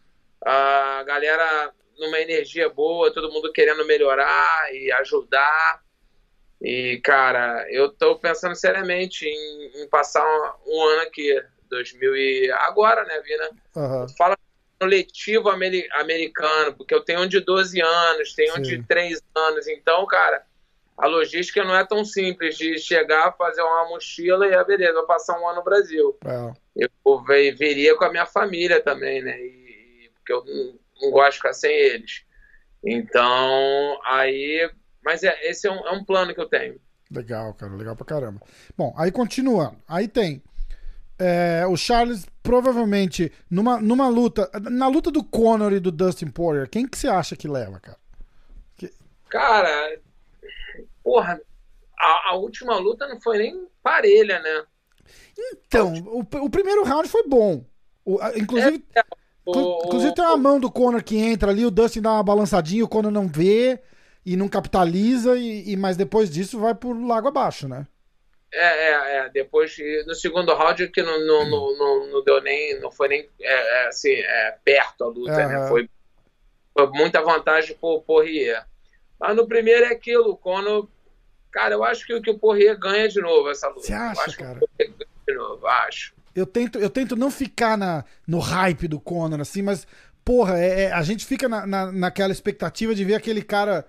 a 0.44 1.04
galera 1.04 1.74
numa 1.98 2.20
energia 2.20 2.70
boa, 2.70 3.14
todo 3.14 3.32
mundo 3.32 3.52
querendo 3.52 3.86
melhorar 3.86 4.74
e 4.74 4.92
ajudar. 4.94 5.83
E, 6.64 7.02
cara, 7.04 7.68
eu 7.70 7.90
tô 7.90 8.18
pensando 8.18 8.56
seriamente 8.56 9.26
em, 9.26 9.84
em 9.84 9.88
passar 9.90 10.24
um, 10.24 10.74
um 10.74 10.82
ano 10.82 11.02
aqui, 11.02 11.44
2000 11.70 12.16
e... 12.16 12.50
Agora, 12.52 13.04
né, 13.04 13.20
Vina? 13.20 13.50
Aham. 13.76 14.08
fala 14.18 14.38
no 14.82 14.88
letivo 14.88 15.50
ameri- 15.50 15.90
americano, 15.92 16.74
porque 16.74 16.96
eu 16.96 17.02
tenho 17.02 17.20
um 17.22 17.28
de 17.28 17.42
12 17.42 17.82
anos, 17.82 18.34
tenho 18.34 18.54
um 18.54 18.56
Sim. 18.56 18.62
de 18.62 18.84
3 18.84 19.22
anos, 19.36 19.68
então, 19.68 20.06
cara, 20.06 20.46
a 20.98 21.06
logística 21.06 21.66
não 21.66 21.76
é 21.76 21.86
tão 21.86 22.06
simples 22.06 22.58
de 22.58 22.80
chegar, 22.80 23.36
fazer 23.36 23.62
uma 23.62 23.90
mochila 23.90 24.48
e, 24.48 24.54
ah, 24.54 24.64
beleza, 24.64 24.94
vou 24.94 25.06
passar 25.06 25.38
um 25.38 25.46
ano 25.46 25.58
no 25.58 25.64
Brasil. 25.66 26.18
É. 26.26 26.88
Eu 27.06 27.22
veria 27.26 27.96
com 27.98 28.06
a 28.06 28.10
minha 28.10 28.26
família 28.26 28.82
também, 28.82 29.22
né? 29.22 29.38
E, 29.38 30.10
porque 30.16 30.32
eu 30.32 30.46
não, 30.46 30.80
não 31.02 31.12
gosto 31.12 31.32
de 31.32 31.38
ficar 31.38 31.54
sem 31.54 31.72
eles. 31.76 32.24
Então, 32.86 34.00
aí. 34.06 34.70
Mas 35.04 35.24
é, 35.24 35.50
esse 35.50 35.68
é 35.68 35.72
um, 35.72 35.88
é 35.88 35.92
um 35.92 36.04
plano 36.04 36.34
que 36.34 36.42
eu 36.42 36.48
tenho. 36.48 36.80
Legal, 37.12 37.54
cara, 37.54 37.76
legal 37.76 37.96
pra 37.96 38.06
caramba. 38.06 38.42
Bom, 38.78 38.94
aí 38.98 39.12
continuando. 39.12 39.78
Aí 39.88 40.08
tem 40.08 40.42
é, 41.20 41.66
o 41.68 41.78
Charles 41.78 42.26
provavelmente 42.42 43.32
numa, 43.50 43.80
numa 43.80 44.08
luta, 44.10 44.50
na 44.70 44.88
luta 44.88 45.12
do 45.12 45.24
Conor 45.24 45.72
e 45.72 45.80
do 45.80 45.92
Dustin 45.92 46.28
Poirier, 46.28 46.70
quem 46.70 46.88
que 46.88 46.98
você 46.98 47.08
acha 47.08 47.36
que 47.36 47.48
leva, 47.48 47.80
cara? 47.80 47.98
Que... 48.76 48.92
Cara, 49.30 50.00
porra, 51.04 51.40
a, 52.00 52.32
a, 52.32 52.36
última 52.36 52.78
luta 52.78 53.08
não 53.08 53.22
foi 53.22 53.38
nem 53.38 53.68
parelha, 53.82 54.40
né? 54.40 54.64
Então, 55.38 55.94
o, 55.94 56.20
o 56.20 56.50
primeiro 56.50 56.84
round 56.84 57.08
foi 57.08 57.28
bom. 57.28 57.64
O, 58.04 58.20
inclusive, 58.36 58.84
é, 58.96 59.00
é, 59.00 59.04
o, 59.46 59.84
inclusive 59.86 60.14
tem 60.14 60.26
uma 60.26 60.38
mão 60.38 60.60
do 60.60 60.72
Conor 60.72 61.04
que 61.04 61.18
entra 61.18 61.52
ali, 61.52 61.66
o 61.66 61.72
Dustin 61.72 62.02
dá 62.02 62.12
uma 62.14 62.24
balançadinha, 62.24 62.84
o 62.84 62.90
Conor 62.90 63.12
não 63.12 63.28
vê 63.28 63.82
e 64.26 64.38
não 64.38 64.48
capitaliza, 64.48 65.38
e, 65.38 65.72
e 65.72 65.78
mas 65.78 65.98
depois 65.98 66.30
disso 66.30 66.60
vai 66.60 66.74
por 66.74 66.94
lago 66.94 67.28
abaixo, 67.28 67.68
né? 67.68 67.86
É, 68.54 68.90
é, 68.90 69.18
é. 69.18 69.30
Depois, 69.30 69.76
no 70.06 70.14
segundo 70.14 70.54
round, 70.54 70.88
que 70.90 71.02
não, 71.02 71.26
não, 71.26 71.50
não, 71.50 71.78
não, 71.78 72.08
não 72.08 72.24
deu 72.24 72.40
nem. 72.42 72.80
Não 72.80 72.92
foi 72.92 73.08
nem 73.08 73.30
é, 73.42 73.84
é 73.84 73.88
assim, 73.88 74.12
é, 74.12 74.58
perto 74.64 75.04
a 75.04 75.08
luta, 75.08 75.32
uhum. 75.32 75.48
né? 75.48 75.68
Foi, 75.68 75.90
foi 76.72 76.88
muita 76.92 77.22
vantagem 77.22 77.76
pro 77.76 78.02
Porrier. 78.02 78.64
Mas 79.20 79.36
no 79.36 79.48
primeiro 79.48 79.86
é 79.86 79.90
aquilo, 79.90 80.30
o 80.30 80.38
Conor. 80.38 80.88
Cara, 81.52 81.74
eu 81.74 81.84
acho 81.84 82.06
que, 82.06 82.20
que 82.22 82.30
o 82.30 82.38
Porrier 82.38 82.78
ganha 82.78 83.08
de 83.10 83.22
novo 83.22 83.50
essa 83.50 83.68
luta. 83.68 83.82
Você 83.82 83.94
acha, 83.94 84.22
acho 84.22 84.38
cara? 84.38 84.60
Que 84.78 84.86
ganha 84.86 85.08
de 85.28 85.34
novo, 85.36 85.66
acho. 85.66 86.14
Eu 86.36 86.46
tento, 86.46 86.80
eu 86.80 86.90
tento 86.90 87.16
não 87.16 87.32
ficar 87.32 87.78
na, 87.78 88.06
no 88.28 88.40
hype 88.40 88.88
do 88.88 89.00
Conor, 89.00 89.40
assim, 89.40 89.62
mas, 89.62 89.88
porra, 90.26 90.60
é, 90.60 90.84
é, 90.84 90.92
a 90.92 91.02
gente 91.04 91.26
fica 91.26 91.48
na, 91.48 91.66
na, 91.66 91.92
naquela 91.92 92.32
expectativa 92.32 92.94
de 92.94 93.04
ver 93.06 93.16
aquele 93.16 93.42
cara 93.42 93.88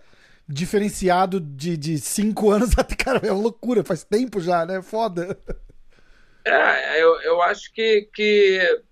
diferenciado 0.49 1.41
de, 1.41 1.77
de 1.77 1.99
cinco 1.99 2.51
anos 2.53 2.79
até, 2.79 2.95
cara, 2.95 3.21
é 3.27 3.33
uma 3.33 3.43
loucura, 3.43 3.85
faz 3.85 4.05
tempo 4.05 4.41
já, 4.41 4.65
né? 4.65 4.83
Foda. 4.83 5.39
É, 6.45 7.03
eu, 7.03 7.21
eu 7.23 7.43
acho 7.43 7.73
que, 7.73 8.09
que 8.15 8.83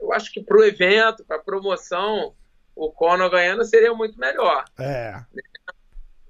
eu 0.00 0.12
acho 0.12 0.32
que 0.32 0.42
pro 0.42 0.64
evento, 0.64 1.24
pra 1.24 1.38
promoção, 1.38 2.34
o 2.74 2.90
Conor 2.90 3.30
ganhando 3.30 3.64
seria 3.64 3.94
muito 3.94 4.18
melhor. 4.18 4.64
É. 4.78 5.22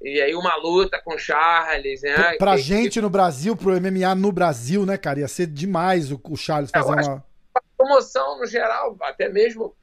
E 0.02 0.20
aí 0.20 0.34
uma 0.34 0.54
luta 0.56 1.00
com 1.02 1.16
Charles, 1.16 2.02
né? 2.02 2.14
Pra, 2.14 2.36
pra 2.36 2.56
que, 2.56 2.62
gente 2.62 2.94
que... 2.94 3.00
no 3.00 3.08
Brasil, 3.08 3.56
pro 3.56 3.80
MMA 3.80 4.14
no 4.14 4.30
Brasil, 4.30 4.84
né, 4.84 4.98
cara? 4.98 5.20
Ia 5.20 5.28
ser 5.28 5.46
demais 5.46 6.12
o, 6.12 6.20
o 6.22 6.36
Charles 6.36 6.70
fazer 6.70 6.92
uma. 6.92 7.24
Pra 7.52 7.62
promoção 7.76 8.38
no 8.38 8.46
geral, 8.46 8.96
até 9.00 9.28
mesmo 9.28 9.74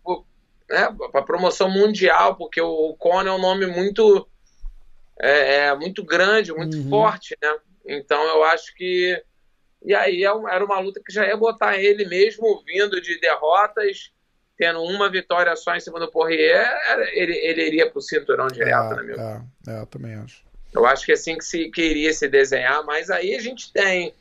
né, 0.70 0.96
pra 1.12 1.22
promoção 1.22 1.70
mundial, 1.70 2.36
porque 2.36 2.62
o 2.62 2.96
Conor 3.00 3.27
é 3.27 3.32
um 3.32 3.41
nome 3.41 3.65
muito 3.65 4.27
é, 5.22 5.68
é 5.68 5.75
muito 5.75 6.04
grande, 6.04 6.51
muito 6.51 6.75
uhum. 6.78 6.90
forte, 6.90 7.38
né? 7.42 7.56
Então 7.86 8.22
eu 8.24 8.44
acho 8.44 8.74
que. 8.75 9.22
E 9.84 9.94
aí 9.94 10.24
é 10.24 10.28
era 10.28 10.66
uma 10.66 10.80
luta 10.80 11.01
que 11.06 11.13
já 11.13 11.25
ia 11.25 11.38
botar 11.38 11.78
ele 11.78 12.06
mesmo 12.06 12.63
vindo 12.66 13.00
de 13.01 13.20
derrotas, 13.20 14.12
tendo 14.58 14.82
uma 14.84 15.10
vitória 15.10 15.56
só 15.56 15.75
em 15.75 15.80
cima 15.80 16.00
do 16.00 16.12
Poirier, 16.12 16.70
ele, 17.13 17.36
ele 17.36 17.66
iria 17.66 17.90
pro 17.90 18.01
cinturão 18.01 18.48
direto, 18.48 18.94
é, 18.94 18.96
né, 18.96 19.04
meu? 19.04 19.20
É, 19.20 19.42
é, 19.70 19.82
eu 19.82 19.88
também 19.88 20.13
acho. 20.16 20.44
Eu 20.74 20.86
acho 20.86 21.06
que 21.06 21.12
é 21.12 21.16
assim 21.16 21.38
que 21.38 21.44
se 21.44 21.70
queria 21.70 22.13
se 22.13 22.28
desenhar, 22.28 22.84
mas 22.86 23.10
aí 23.10 23.36
a 23.36 23.42
gente 23.42 23.72
tem. 23.74 24.13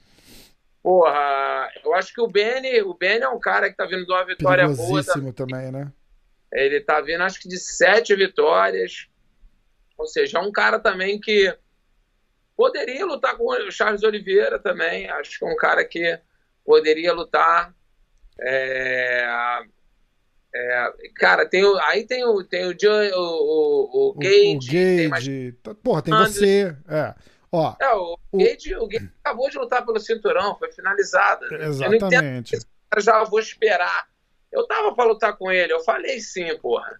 Porra, 0.82 1.70
eu 1.84 1.94
acho 1.94 2.12
que 2.14 2.22
o 2.22 2.26
Benny, 2.26 2.80
o 2.82 2.94
Benny 2.94 3.22
é 3.22 3.28
um 3.28 3.38
cara 3.38 3.68
que 3.68 3.76
tá 3.76 3.84
vindo 3.84 4.06
de 4.06 4.10
uma 4.10 4.24
vitória 4.24 4.66
boa. 4.66 5.04
também, 5.34 5.70
né? 5.70 5.92
Ele 6.50 6.80
tá 6.80 7.00
vindo, 7.00 7.22
acho 7.22 7.38
que 7.38 7.48
de 7.48 7.58
sete 7.58 8.14
vitórias. 8.16 9.09
Ou 10.00 10.06
seja, 10.06 10.38
é 10.38 10.40
um 10.40 10.50
cara 10.50 10.80
também 10.80 11.20
que 11.20 11.54
poderia 12.56 13.04
lutar 13.04 13.36
com 13.36 13.44
o 13.44 13.70
Charles 13.70 14.02
Oliveira 14.02 14.58
também. 14.58 15.10
Acho 15.10 15.38
que 15.38 15.44
é 15.44 15.48
um 15.48 15.56
cara 15.56 15.84
que 15.84 16.18
poderia 16.64 17.12
lutar. 17.12 17.74
É, 18.40 19.62
é, 20.54 20.92
cara, 21.16 21.44
tem 21.44 21.62
o, 21.62 21.78
aí 21.80 22.06
tem 22.06 22.24
o, 22.24 22.42
tem 22.42 22.66
o, 22.66 22.74
o, 22.74 23.18
o, 23.18 24.08
o 24.08 24.14
Gage. 24.14 24.56
O, 24.56 24.72
Gage. 24.72 25.08
Mais... 25.08 25.26
Tá, 25.62 25.74
porra, 25.74 26.00
tem 26.00 26.14
você. 26.14 26.74
É. 26.88 27.14
Ó, 27.52 27.76
é, 27.78 27.94
o, 27.94 28.18
o... 28.32 28.38
Gage, 28.38 28.74
o 28.76 28.88
Gage 28.88 29.10
acabou 29.22 29.50
de 29.50 29.58
lutar 29.58 29.84
pelo 29.84 30.00
cinturão, 30.00 30.56
foi 30.56 30.72
finalizado. 30.72 31.44
Exatamente. 31.56 32.56
Eu 32.96 33.02
já 33.02 33.22
vou 33.24 33.38
esperar. 33.38 34.08
Eu 34.50 34.66
tava 34.66 34.94
pra 34.94 35.04
lutar 35.04 35.36
com 35.36 35.52
ele, 35.52 35.74
eu 35.74 35.80
falei 35.80 36.20
sim, 36.20 36.56
porra. 36.56 36.98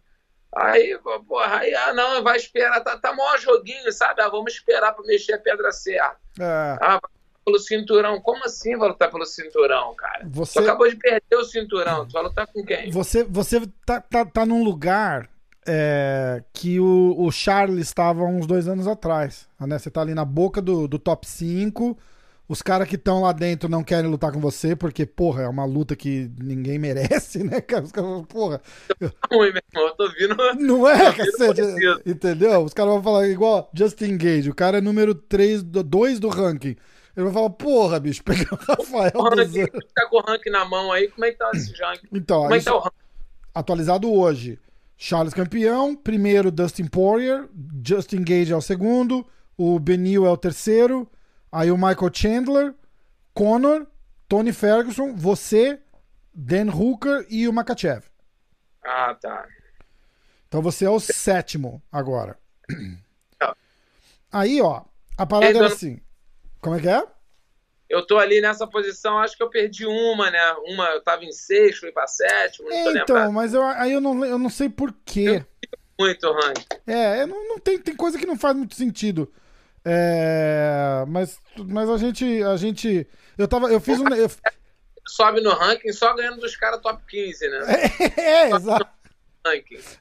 Aí, 0.54 0.99
porra, 1.28 1.59
aí, 1.59 1.75
ah, 1.75 1.92
não, 1.92 2.23
vai 2.25 2.37
esperar, 2.37 2.80
tá, 2.83 2.99
tá 2.99 3.14
maior 3.14 3.38
joguinho, 3.38 3.92
sabe? 3.92 4.21
Ah, 4.21 4.28
vamos 4.28 4.52
esperar 4.52 4.92
pra 4.92 5.04
mexer 5.04 5.35
a 5.35 5.38
pedra 5.38 5.71
certa. 5.71 6.16
É. 6.40 6.78
Ah, 6.80 7.00
pelo 7.45 7.59
cinturão. 7.59 8.21
Como 8.21 8.45
assim 8.45 8.76
vai 8.76 8.88
lutar 8.88 9.11
pelo 9.11 9.25
cinturão, 9.25 9.95
cara? 9.95 10.26
Você 10.28 10.61
tu 10.61 10.64
acabou 10.64 10.88
de 10.88 10.97
perder 10.97 11.37
o 11.37 11.45
cinturão, 11.45 12.07
tu 12.07 12.12
vai 12.12 12.23
lutar 12.25 12.47
com 12.49 12.64
quem? 12.64 12.90
Você, 12.90 13.25
você 13.25 13.62
tá, 13.87 14.00
tá, 14.00 14.25
tá 14.25 14.45
num 14.45 14.64
lugar 14.64 15.28
é, 15.66 16.42
que 16.52 16.80
o, 16.80 17.14
o 17.19 17.30
Charles 17.30 17.87
estava 17.87 18.25
uns 18.25 18.47
dois 18.47 18.66
anos 18.66 18.87
atrás. 18.87 19.49
Né? 19.61 19.78
Você 19.78 19.90
tá 19.90 20.00
ali 20.00 20.14
na 20.14 20.25
boca 20.25 20.61
do, 20.61 20.88
do 20.88 20.99
top 20.99 21.26
5 21.26 21.97
os 22.50 22.62
caras 22.62 22.88
que 22.88 22.97
estão 22.97 23.23
lá 23.23 23.30
dentro 23.30 23.69
não 23.69 23.85
querem 23.85 24.11
lutar 24.11 24.33
com 24.33 24.40
você, 24.40 24.75
porque, 24.75 25.07
porra, 25.07 25.45
é 25.45 25.49
uma 25.49 25.64
luta 25.64 25.95
que 25.95 26.28
ninguém 26.37 26.80
merece, 26.83 27.45
né, 27.45 27.61
cara? 27.61 27.85
Os 27.85 27.92
caras, 27.92 28.26
porra. 28.26 28.61
Ruim, 29.30 29.52
meu 29.54 29.62
irmão, 29.73 29.87
eu 29.87 29.95
tô 29.95 30.09
vindo. 30.11 30.37
Não 30.59 30.88
é, 30.88 31.12
cacete. 31.12 31.61
Entendeu? 32.04 32.64
Os 32.64 32.75
caras 32.75 32.92
vão 32.92 33.02
falar 33.04 33.28
igual 33.28 33.71
Justin 33.73 34.19
Gage, 34.19 34.50
o 34.50 34.54
cara 34.54 34.78
é 34.78 34.80
número 34.80 35.14
3, 35.14 35.62
2 35.62 36.19
do 36.19 36.28
ranking. 36.28 36.75
Ele 37.16 37.26
vai 37.26 37.33
falar, 37.33 37.50
porra, 37.50 38.00
bicho, 38.00 38.25
pega 38.25 38.52
o 38.52 38.57
Rafael. 38.57 39.12
O 39.14 39.23
ranking, 39.23 39.66
tá 39.95 40.09
com 40.09 40.16
o 40.16 40.21
ranking 40.21 40.50
na 40.50 40.64
mão 40.64 40.90
aí, 40.90 41.07
como 41.07 41.25
é 41.26 41.30
que 41.30 41.38
tá 41.38 41.52
esse 41.54 41.73
ranking? 41.80 42.09
Então, 42.12 42.42
como 42.42 42.54
é 42.54 42.59
que 42.59 42.64
tá 42.64 42.75
o 42.75 42.80
ranking? 42.80 42.97
Atualizado 43.54 44.12
hoje. 44.12 44.59
Charles 44.97 45.33
campeão, 45.33 45.95
primeiro 45.95 46.50
Dustin 46.50 46.87
Poirier, 46.87 47.49
Justin 47.87 48.25
Gage 48.25 48.52
é 48.52 48.57
o 48.57 48.61
segundo, 48.61 49.25
o 49.57 49.78
Benil 49.78 50.26
é 50.26 50.30
o 50.30 50.37
terceiro, 50.37 51.09
Aí 51.52 51.71
o 51.71 51.76
Michael 51.76 52.11
Chandler, 52.12 52.75
Conor, 53.35 53.87
Tony 54.28 54.52
Ferguson, 54.52 55.14
você, 55.14 55.80
Dan 56.33 56.71
Hooker 56.71 57.26
e 57.28 57.49
o 57.49 57.52
Makachev. 57.52 58.04
Ah, 58.85 59.14
tá. 59.14 59.47
Então 60.49 60.62
você 60.62 60.85
é 60.85 60.90
o 60.90 61.00
sétimo 61.00 61.83
agora. 61.92 62.38
Aí, 64.33 64.61
ó, 64.62 64.83
a 65.19 65.26
parada 65.26 65.59
era 65.59 65.66
assim. 65.66 66.00
Como 66.61 66.76
é 66.76 66.80
que 66.80 66.88
é? 66.88 67.04
Eu 67.88 68.07
tô 68.07 68.19
ali 68.19 68.40
nessa 68.40 68.66
posição, 68.69 69.19
acho 69.19 69.37
que 69.37 69.42
eu 69.42 69.50
perdi 69.50 69.85
uma, 69.85 70.30
né? 70.30 70.38
Uma, 70.66 70.90
eu 70.90 71.02
tava 71.02 71.25
em 71.25 71.33
sexto, 71.33 71.80
fui 71.80 71.90
pra 71.90 72.07
sétimo, 72.07 72.69
não 72.69 72.85
tô 72.85 72.90
Então, 72.90 73.16
lembrado. 73.16 73.33
mas 73.33 73.52
eu, 73.52 73.62
aí 73.64 73.92
eu 73.92 74.00
não, 74.00 74.25
eu 74.25 74.38
não 74.38 74.49
sei 74.49 74.69
por 74.69 74.92
quê. 75.04 75.45
Muito, 75.99 76.33
Rank. 76.33 76.59
É, 76.87 77.26
não, 77.26 77.49
não 77.49 77.59
tem, 77.59 77.78
tem 77.78 77.97
coisa 77.97 78.16
que 78.16 78.26
não 78.26 78.37
faz 78.38 78.57
muito 78.57 78.76
sentido. 78.76 79.33
É, 79.84 81.04
mas, 81.08 81.38
mas 81.56 81.88
a 81.88 81.96
gente, 81.96 82.42
a 82.42 82.56
gente, 82.56 83.06
eu 83.38 83.49
tava, 83.49 83.68
eu 83.68 83.80
fiz 83.80 83.99
um, 83.99 84.08
eu... 84.08 84.30
sobe 85.06 85.40
no 85.40 85.50
ranking 85.50 85.92
só 85.92 86.14
ganhando 86.14 86.40
dos 86.40 86.54
caras 86.56 86.80
top 86.80 87.02
15, 87.08 87.49
né? 87.49 87.60
É, 88.16 88.20
é 88.20 88.50
exato. 88.50 88.88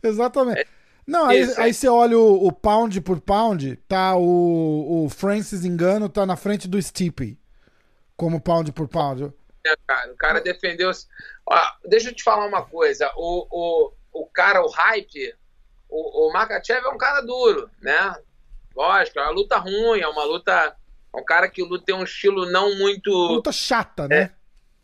Exatamente. 0.03 0.61
É. 0.61 0.67
Não, 1.07 1.25
aí, 1.25 1.41
Isso, 1.41 1.59
aí 1.59 1.71
é. 1.71 1.73
você 1.73 1.87
olha 1.87 2.17
o, 2.19 2.47
o, 2.47 2.51
pound 2.51 3.01
por 3.01 3.19
pound, 3.19 3.75
tá 3.87 4.15
o, 4.15 5.05
o 5.05 5.09
Francis 5.09 5.65
Engano 5.65 6.07
tá 6.07 6.23
na 6.23 6.35
frente 6.35 6.67
do 6.67 6.79
Stipe 6.79 7.39
como 8.15 8.39
pound 8.39 8.71
por 8.73 8.87
pound. 8.87 9.33
É, 9.65 9.75
cara, 9.87 10.11
o 10.11 10.15
cara 10.15 10.41
defendeu. 10.41 10.91
Ó, 11.45 11.59
deixa 11.85 12.09
eu 12.09 12.13
te 12.13 12.21
falar 12.21 12.45
uma 12.45 12.63
coisa. 12.63 13.11
O, 13.15 13.47
o, 13.49 13.93
o 14.11 14.25
cara, 14.27 14.61
o 14.61 14.69
hype, 14.69 15.33
o, 15.89 16.27
o 16.27 16.33
Makachev 16.33 16.85
é 16.85 16.89
um 16.89 16.97
cara 16.97 17.21
duro, 17.21 17.71
né? 17.81 18.15
Lógico, 18.79 19.19
é 19.19 19.23
uma 19.23 19.31
luta 19.31 19.57
ruim, 19.57 19.99
é 19.99 20.07
uma 20.07 20.23
luta. 20.23 20.73
É 21.13 21.19
um 21.19 21.25
cara 21.25 21.49
que 21.49 21.61
luta 21.61 21.83
tem 21.85 21.93
um 21.95 22.05
estilo 22.05 22.49
não 22.49 22.77
muito. 22.77 23.11
Luta 23.11 23.51
chata, 23.51 24.07
né? 24.07 24.31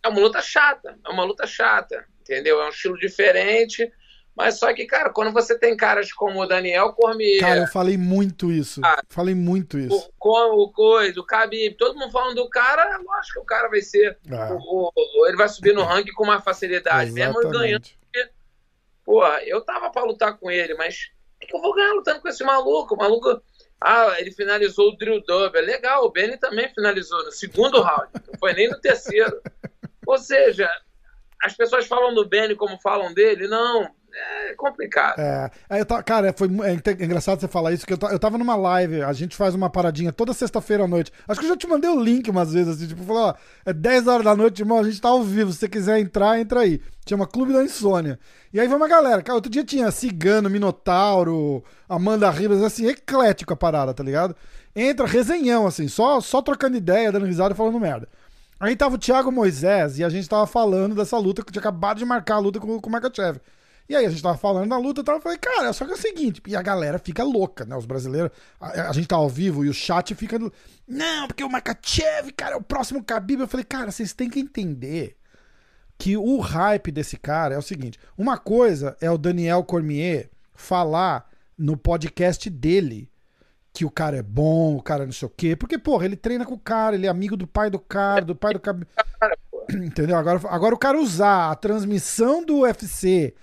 É, 0.03 0.07
é 0.07 0.09
uma 0.09 0.19
luta 0.19 0.41
chata, 0.41 0.99
é 1.05 1.09
uma 1.09 1.23
luta 1.23 1.47
chata, 1.47 2.05
entendeu? 2.19 2.61
É 2.61 2.65
um 2.65 2.71
estilo 2.71 2.97
diferente. 2.97 3.89
Mas 4.35 4.59
só 4.59 4.73
que, 4.73 4.85
cara, 4.85 5.11
quando 5.11 5.31
você 5.31 5.57
tem 5.57 5.77
caras 5.77 6.11
como 6.11 6.41
o 6.41 6.45
Daniel 6.45 6.91
Cormier. 6.91 7.39
Cara, 7.39 7.61
eu 7.61 7.67
falei 7.67 7.97
muito 7.97 8.51
isso. 8.51 8.81
Ah, 8.83 9.01
falei 9.07 9.33
muito 9.33 9.79
isso. 9.79 10.11
O, 10.21 10.63
o 10.63 10.71
Coisa, 10.73 11.17
o 11.17 11.25
Khabib, 11.25 11.77
todo 11.77 11.97
mundo 11.97 12.11
falando 12.11 12.35
do 12.35 12.49
cara, 12.49 12.97
lógico 12.97 13.35
que 13.35 13.39
o 13.39 13.45
cara 13.45 13.69
vai 13.69 13.79
ser. 13.79 14.17
Ah. 14.29 14.57
O, 14.59 14.91
o, 14.93 15.25
ele 15.25 15.37
vai 15.37 15.47
subir 15.47 15.73
no 15.73 15.83
ranking 15.87 16.11
com 16.11 16.25
uma 16.25 16.41
facilidade, 16.41 17.11
Exatamente. 17.11 17.45
mesmo 17.45 17.49
ganhando. 17.49 17.85
Porra, 19.05 19.41
eu 19.45 19.61
tava 19.61 19.89
pra 19.89 20.03
lutar 20.03 20.37
com 20.37 20.51
ele, 20.51 20.73
mas 20.73 21.15
que, 21.39 21.47
que 21.47 21.55
eu 21.55 21.61
vou 21.61 21.73
ganhar 21.73 21.93
lutando 21.93 22.21
com 22.21 22.27
esse 22.27 22.43
maluco? 22.43 22.95
O 22.95 22.97
maluco 22.97 23.41
ah, 23.79 24.15
ele 24.19 24.31
finalizou 24.31 24.89
o 24.89 24.97
drill 24.97 25.23
double. 25.25 25.59
É 25.59 25.61
legal, 25.61 26.05
o 26.05 26.11
Benny 26.11 26.37
também 26.37 26.73
finalizou 26.73 27.23
no 27.23 27.31
segundo 27.31 27.81
round, 27.81 28.09
não 28.27 28.39
foi 28.39 28.53
nem 28.53 28.69
no 28.69 28.79
terceiro. 28.79 29.41
Ou 30.05 30.17
seja, 30.17 30.69
as 31.41 31.55
pessoas 31.55 31.85
falam 31.85 32.13
do 32.13 32.27
Benny 32.27 32.55
como 32.55 32.79
falam 32.79 33.13
dele. 33.13 33.47
Não, 33.47 33.89
é 34.15 34.53
complicado. 34.55 35.19
É, 35.19 35.51
é 35.69 35.81
eu 35.81 35.85
cara, 36.03 36.33
foi 36.33 36.47
é 36.63 37.03
engraçado 37.03 37.39
você 37.39 37.47
falar 37.47 37.73
isso, 37.73 37.85
que 37.85 37.93
eu, 37.93 37.97
eu 38.09 38.19
tava 38.19 38.37
numa 38.37 38.55
live, 38.55 39.01
a 39.01 39.13
gente 39.13 39.35
faz 39.35 39.53
uma 39.53 39.69
paradinha 39.69 40.11
toda 40.11 40.33
sexta-feira 40.33 40.83
à 40.83 40.87
noite. 40.87 41.11
Acho 41.27 41.39
que 41.39 41.45
eu 41.45 41.49
já 41.49 41.57
te 41.57 41.67
mandei 41.67 41.89
o 41.89 41.99
link 41.99 42.29
umas 42.29 42.53
vezes, 42.53 42.75
assim, 42.75 42.87
tipo, 42.87 43.03
falou, 43.03 43.29
ó, 43.29 43.33
é 43.65 43.73
10 43.73 44.07
horas 44.07 44.23
da 44.23 44.35
noite, 44.35 44.61
irmão, 44.61 44.79
a 44.79 44.83
gente 44.83 45.01
tá 45.01 45.09
ao 45.09 45.23
vivo, 45.23 45.51
se 45.51 45.59
você 45.59 45.69
quiser 45.69 45.99
entrar, 45.99 46.39
entra 46.39 46.61
aí. 46.61 46.81
Chama 47.07 47.27
Clube 47.27 47.53
da 47.53 47.63
Insônia. 47.63 48.19
E 48.51 48.59
aí 48.59 48.67
vai 48.67 48.77
uma 48.77 48.87
galera, 48.87 49.21
cara, 49.21 49.35
outro 49.35 49.51
dia 49.51 49.63
tinha 49.63 49.91
Cigano, 49.91 50.49
Minotauro, 50.49 51.63
Amanda 51.87 52.29
Ribas, 52.29 52.63
assim, 52.63 52.87
eclético 52.87 53.53
a 53.53 53.57
parada, 53.57 53.93
tá 53.93 54.03
ligado? 54.03 54.35
Entra 54.75 55.05
resenhão, 55.05 55.67
assim, 55.67 55.87
só, 55.87 56.19
só 56.19 56.41
trocando 56.41 56.77
ideia, 56.77 57.11
dando 57.11 57.25
risada 57.25 57.53
e 57.53 57.57
falando 57.57 57.79
merda. 57.79 58.07
Aí 58.59 58.75
tava 58.75 58.95
o 58.95 58.97
Thiago 58.97 59.31
Moisés 59.31 59.99
e 59.99 60.03
a 60.03 60.09
gente 60.09 60.29
tava 60.29 60.47
falando 60.47 60.95
dessa 60.95 61.17
luta 61.17 61.43
que 61.43 61.51
tinha 61.51 61.59
acabado 61.59 61.97
de 61.97 62.05
marcar 62.05 62.35
a 62.35 62.39
luta 62.39 62.59
com, 62.59 62.79
com 62.79 62.89
o 62.89 62.91
Makachev. 62.91 63.39
E 63.87 63.95
aí 63.95 64.05
a 64.05 64.09
gente 64.09 64.21
tava 64.21 64.37
falando 64.37 64.69
da 64.69 64.77
luta 64.77 65.01
e 65.01 65.03
tal, 65.03 65.15
eu 65.15 65.21
falei, 65.21 65.37
cara, 65.37 65.71
só 65.71 65.85
que 65.85 65.91
é 65.91 65.93
o 65.93 65.97
seguinte, 65.97 66.41
e 66.47 66.55
a 66.55 66.61
galera 66.61 66.97
fica 66.97 67.23
louca, 67.23 67.65
né? 67.65 67.75
Os 67.75 67.85
brasileiros, 67.85 68.31
a, 68.59 68.89
a 68.89 68.93
gente 68.93 69.07
tá 69.07 69.15
ao 69.15 69.29
vivo 69.29 69.63
e 69.63 69.69
o 69.69 69.73
chat 69.73 70.15
fica, 70.15 70.39
não, 70.87 71.27
porque 71.27 71.43
o 71.43 71.49
Makachev, 71.49 72.31
cara, 72.35 72.55
é 72.55 72.57
o 72.57 72.63
próximo 72.63 73.01
Khabib. 73.01 73.41
Eu 73.41 73.47
falei, 73.47 73.63
cara, 73.63 73.91
vocês 73.91 74.11
têm 74.11 74.29
que 74.29 74.39
entender 74.39 75.15
que 75.97 76.17
o 76.17 76.39
hype 76.39 76.91
desse 76.91 77.15
cara 77.15 77.55
é 77.55 77.57
o 77.57 77.61
seguinte, 77.61 77.99
uma 78.17 78.37
coisa 78.37 78.97
é 78.99 79.09
o 79.09 79.17
Daniel 79.17 79.63
Cormier 79.63 80.29
falar 80.53 81.29
no 81.57 81.77
podcast 81.77 82.49
dele 82.49 83.09
que 83.71 83.85
o 83.85 83.91
cara 83.91 84.17
é 84.17 84.23
bom, 84.23 84.77
o 84.77 84.81
cara 84.81 85.05
não 85.05 85.11
sei 85.11 85.27
o 85.27 85.31
quê, 85.35 85.55
porque, 85.55 85.77
porra, 85.77 86.05
ele 86.05 86.15
treina 86.15 86.45
com 86.45 86.53
o 86.53 86.59
cara, 86.59 86.95
ele 86.95 87.07
é 87.07 87.09
amigo 87.09 87.35
do 87.35 87.45
pai 87.45 87.69
do 87.69 87.77
cara, 87.77 88.23
do 88.23 88.35
pai 88.35 88.53
do 88.53 88.59
cara. 88.59 88.79
Entendeu? 89.69 90.15
Agora, 90.15 90.39
agora 90.47 90.73
o 90.73 90.77
cara 90.77 90.97
usar 90.97 91.51
a 91.51 91.55
transmissão 91.55 92.43
do 92.45 92.61
UFC 92.61 93.33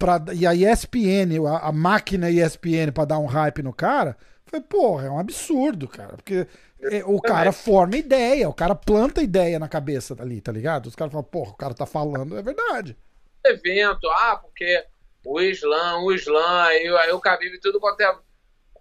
pra, 0.00 0.24
e 0.32 0.46
a 0.46 0.54
ESPN, 0.54 1.46
a, 1.46 1.68
a 1.68 1.72
máquina 1.72 2.30
ESPN 2.30 2.90
para 2.92 3.04
dar 3.04 3.18
um 3.18 3.26
hype 3.26 3.62
no 3.62 3.72
cara, 3.72 4.16
foi, 4.46 4.60
porra, 4.60 5.06
é 5.06 5.10
um 5.10 5.18
absurdo, 5.18 5.86
cara. 5.86 6.16
Porque 6.16 6.46
é, 6.82 7.04
o 7.04 7.20
cara 7.20 7.52
forma 7.52 7.96
ideia, 7.96 8.48
o 8.48 8.54
cara 8.54 8.74
planta 8.74 9.22
ideia 9.22 9.58
na 9.58 9.68
cabeça 9.68 10.16
ali, 10.18 10.40
tá 10.40 10.50
ligado? 10.50 10.86
Os 10.86 10.96
caras 10.96 11.12
falam, 11.12 11.24
porra, 11.24 11.50
o 11.50 11.56
cara 11.56 11.74
tá 11.74 11.84
falando, 11.84 12.36
é 12.36 12.42
verdade. 12.42 12.96
Evento, 13.44 14.08
ah, 14.08 14.40
porque 14.42 14.84
o 15.24 15.40
Islã, 15.40 15.98
o 15.98 16.12
Islã, 16.12 16.62
aí, 16.64 16.88
aí 16.88 17.12
o 17.12 17.20
Khabib 17.20 17.60
tudo 17.60 17.78
quanto 17.78 18.00
é. 18.00 18.16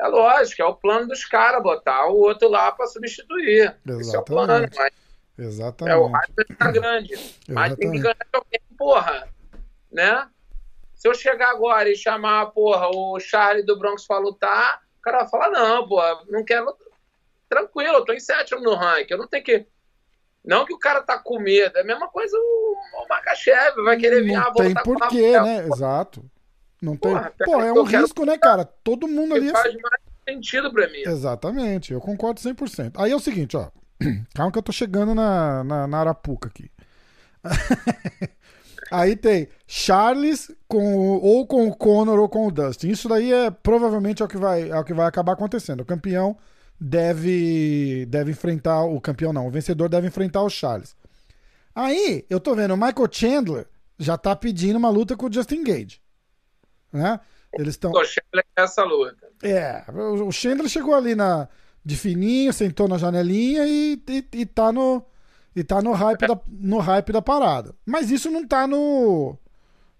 É 0.01 0.07
lógico, 0.07 0.61
é 0.61 0.65
o 0.65 0.75
plano 0.75 1.09
dos 1.09 1.25
caras 1.25 1.61
botar 1.61 2.07
o 2.07 2.15
outro 2.15 2.47
lá 2.47 2.71
para 2.71 2.87
substituir. 2.87 3.75
Exatamente. 3.85 4.01
Esse 4.01 4.15
é 4.15 4.19
o 4.19 4.23
plano, 4.23 4.69
mas 4.73 4.93
Exatamente. 5.37 5.93
É, 5.93 5.97
o 5.97 6.07
hype 6.07 6.55
tá 6.57 6.71
grande. 6.71 7.13
mas 7.49 7.75
tem 7.75 7.91
que 7.91 7.99
ganhar 7.99 8.15
alguém, 8.31 8.61
porra. 8.77 9.27
Né? 9.91 10.27
Se 10.99 11.07
eu 11.07 11.13
chegar 11.13 11.51
agora 11.51 11.89
e 11.89 11.95
chamar, 11.95 12.47
porra, 12.47 12.89
o 12.93 13.17
Charlie 13.21 13.65
do 13.65 13.79
Bronx 13.79 14.05
pra 14.05 14.17
lutar, 14.17 14.81
o 14.99 15.01
cara 15.01 15.19
vai 15.19 15.29
falar, 15.29 15.49
não, 15.49 15.87
porra, 15.87 16.19
não 16.27 16.43
quero. 16.43 16.75
Tranquilo, 17.47 17.93
eu 17.93 18.05
tô 18.05 18.11
em 18.11 18.19
sétimo 18.19 18.59
no 18.61 18.75
ranking. 18.75 19.13
Eu 19.13 19.17
não 19.17 19.27
tenho 19.27 19.43
que. 19.43 19.65
Não 20.43 20.65
que 20.65 20.73
o 20.73 20.77
cara 20.77 21.01
tá 21.01 21.17
com 21.17 21.39
medo. 21.39 21.77
É 21.77 21.81
a 21.81 21.85
mesma 21.85 22.09
coisa 22.09 22.35
o, 22.35 22.75
o 23.01 23.07
Makachev 23.07 23.81
vai 23.81 23.97
querer 23.97 24.23
vir, 24.23 24.33
não 24.33 24.41
ah, 24.41 24.53
tem 24.53 24.73
porquê, 24.73 25.39
né? 25.39 25.65
Exato. 25.67 26.23
Não 26.81 26.97
tem. 26.97 27.13
Porra, 27.13 27.33
Pô, 27.45 27.61
é 27.61 27.71
um 27.71 27.83
risco, 27.83 28.25
né, 28.25 28.37
cara? 28.37 28.65
Todo 28.65 29.07
mundo 29.07 29.35
ali. 29.35 29.51
Faz 29.51 29.73
mais 29.75 30.01
sentido 30.27 30.71
pra 30.71 30.87
mim. 30.89 31.01
Exatamente, 31.05 31.93
eu 31.93 32.01
concordo 32.01 32.41
100%. 32.41 32.95
Aí 32.97 33.11
é 33.11 33.15
o 33.15 33.19
seguinte, 33.21 33.55
ó. 33.55 33.69
Calma 34.35 34.51
que 34.51 34.57
eu 34.57 34.63
tô 34.63 34.73
chegando 34.73 35.15
na, 35.15 35.63
na, 35.63 35.87
na 35.87 35.99
Arapuca 36.01 36.49
aqui. 36.49 36.69
Aí 38.91 39.15
tem 39.15 39.47
Charles 39.67 40.51
com 40.67 41.17
ou 41.17 41.45
com 41.45 41.67
o 41.67 41.75
Conor 41.75 42.19
ou 42.19 42.29
com 42.29 42.47
o 42.47 42.51
Dustin. 42.51 42.89
Isso 42.89 43.07
daí 43.07 43.31
é 43.31 43.51
provavelmente 43.51 44.21
é 44.21 44.25
o 44.25 44.27
que 44.27 44.37
vai, 44.37 44.69
é 44.69 44.77
o 44.77 44.83
que 44.83 44.93
vai 44.93 45.07
acabar 45.07 45.33
acontecendo. 45.33 45.81
O 45.81 45.85
campeão 45.85 46.37
deve 46.79 48.05
deve 48.07 48.31
enfrentar 48.31 48.83
o 48.83 48.99
campeão 49.01 49.33
não, 49.33 49.47
o 49.47 49.51
vencedor 49.51 49.89
deve 49.89 50.07
enfrentar 50.07 50.41
o 50.41 50.49
Charles. 50.49 50.95
Aí, 51.75 52.25
eu 52.29 52.39
tô 52.39 52.55
vendo 52.55 52.73
o 52.73 52.77
Michael 52.77 53.07
Chandler 53.11 53.67
já 53.97 54.17
tá 54.17 54.35
pedindo 54.35 54.77
uma 54.77 54.89
luta 54.89 55.15
com 55.15 55.27
o 55.27 55.31
Justin 55.31 55.63
Gage. 55.63 56.01
Né? 56.91 57.19
Eles 57.53 57.75
estão 57.75 57.91
O 57.91 58.03
Chandler 58.03 58.45
é 58.55 58.61
essa 58.61 58.83
luta. 58.83 59.27
É, 59.43 59.83
o 59.91 60.31
Chandler 60.31 60.67
chegou 60.67 60.95
ali 60.95 61.15
na 61.15 61.47
de 61.83 61.95
fininho, 61.95 62.51
sentou 62.51 62.87
na 62.87 62.97
janelinha 62.97 63.65
e, 63.65 64.01
e, 64.07 64.25
e 64.33 64.45
tá 64.45 64.71
no 64.71 65.03
e 65.55 65.63
tá 65.63 65.81
no 65.81 65.91
hype, 65.91 66.27
da, 66.27 66.39
no 66.47 66.79
hype 66.79 67.11
da 67.11 67.21
parada. 67.21 67.73
Mas 67.85 68.11
isso 68.11 68.29
não 68.29 68.47
tá 68.47 68.67
no. 68.67 69.37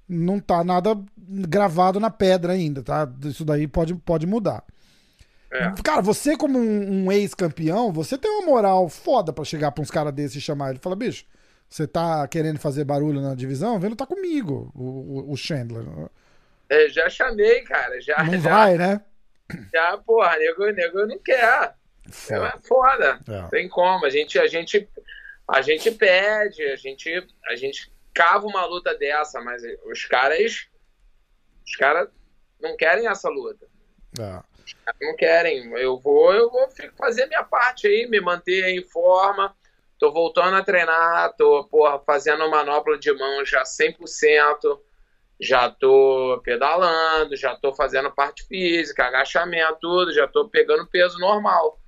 Não 0.07 0.39
tá 0.39 0.63
nada 0.63 0.97
gravado 1.17 1.99
na 1.99 2.09
pedra 2.09 2.53
ainda, 2.53 2.81
tá? 2.81 3.07
Isso 3.25 3.45
daí 3.45 3.67
pode, 3.67 3.93
pode 3.95 4.25
mudar. 4.25 4.63
É. 5.51 5.71
Cara, 5.83 6.01
você, 6.01 6.35
como 6.38 6.57
um, 6.57 7.05
um 7.05 7.12
ex-campeão, 7.12 7.91
você 7.91 8.17
tem 8.17 8.29
uma 8.29 8.45
moral 8.45 8.88
foda 8.89 9.33
para 9.33 9.43
chegar 9.43 9.71
pra 9.71 9.81
uns 9.81 9.91
caras 9.91 10.13
desses 10.13 10.38
e 10.38 10.41
chamar 10.41 10.69
ele 10.69 10.79
e 10.79 10.81
falar, 10.81 10.95
bicho, 10.95 11.25
você 11.67 11.88
tá 11.88 12.27
querendo 12.27 12.59
fazer 12.59 12.83
barulho 12.83 13.21
na 13.21 13.35
divisão? 13.35 13.79
Vem 13.79 13.91
lutar 13.91 14.07
comigo, 14.07 14.71
o, 14.75 15.31
o 15.31 15.38
Chandler. 15.38 15.85
É, 16.67 16.88
já 16.89 17.09
chamei, 17.09 17.62
cara. 17.62 17.99
Já, 18.01 18.23
não 18.23 18.39
já, 18.39 18.49
vai, 18.49 18.77
né? 18.77 19.01
Já, 19.73 19.97
porra, 19.97 20.38
nego, 20.38 20.65
nego 20.71 21.05
não 21.05 21.17
quer. 21.19 21.73
Foda. 22.09 22.47
É 22.47 22.67
foda. 22.67 23.19
É. 23.27 23.41
Tem 23.49 23.67
como. 23.69 24.05
A 24.05 24.09
gente, 24.09 24.38
a 24.38 24.47
gente 24.47 24.88
a 25.49 25.62
gente 25.62 25.89
pede, 25.91 26.63
a 26.63 26.75
gente, 26.75 27.27
a 27.47 27.55
gente 27.55 27.91
cava 28.13 28.45
uma 28.45 28.65
luta 28.65 28.95
dessa, 28.95 29.41
mas 29.41 29.63
os 29.85 30.05
caras. 30.05 30.67
Os 31.65 31.75
caras 31.75 32.09
não 32.59 32.77
querem 32.77 33.07
essa 33.07 33.29
luta. 33.29 33.67
É. 34.19 34.43
Os 34.63 34.73
caras 34.73 34.99
não 35.01 35.15
querem. 35.15 35.71
Eu 35.73 35.97
vou, 35.99 36.33
eu 36.33 36.51
vou 36.51 36.67
fazer 36.97 37.25
minha 37.25 37.43
parte 37.43 37.88
aí, 37.88 38.07
me 38.07 38.21
manter 38.21 38.69
em 38.69 38.83
forma. 38.83 39.55
Tô 39.97 40.12
voltando 40.12 40.55
a 40.55 40.63
treinar, 40.63 41.35
tô 41.35 41.63
porra, 41.65 41.99
fazendo 41.99 42.49
manopla 42.49 42.97
de 42.97 43.12
mão 43.12 43.43
já 43.43 43.63
100%. 43.63 44.79
Já 45.41 45.69
tô 45.69 46.41
pedalando, 46.43 47.35
já 47.35 47.55
tô 47.55 47.73
fazendo 47.73 48.12
parte 48.12 48.45
física, 48.45 49.05
agachamento, 49.05 49.77
tudo, 49.79 50.13
já 50.13 50.27
tô 50.27 50.49
pegando 50.49 50.85
peso 50.85 51.17
normal. 51.17 51.79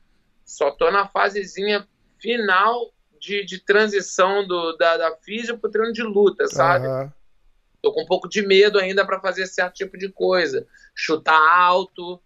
Só 0.45 0.71
tô 0.71 0.89
na 0.89 1.07
fasezinha 1.07 1.85
final 2.17 2.93
de, 3.21 3.45
de 3.45 3.59
transição 3.59 4.45
do, 4.47 4.75
da, 4.77 4.97
da 4.97 5.15
física 5.17 5.55
pro 5.55 5.69
treino 5.69 5.93
de 5.93 6.01
luta, 6.01 6.47
sabe? 6.47 6.87
Uhum. 6.87 7.11
Tô 7.79 7.93
com 7.93 8.01
um 8.01 8.07
pouco 8.07 8.27
de 8.27 8.45
medo 8.45 8.79
ainda 8.79 9.05
para 9.05 9.19
fazer 9.19 9.45
certo 9.45 9.75
tipo 9.75 9.97
de 9.97 10.09
coisa. 10.09 10.65
Chutar 10.95 11.39
alto. 11.39 12.19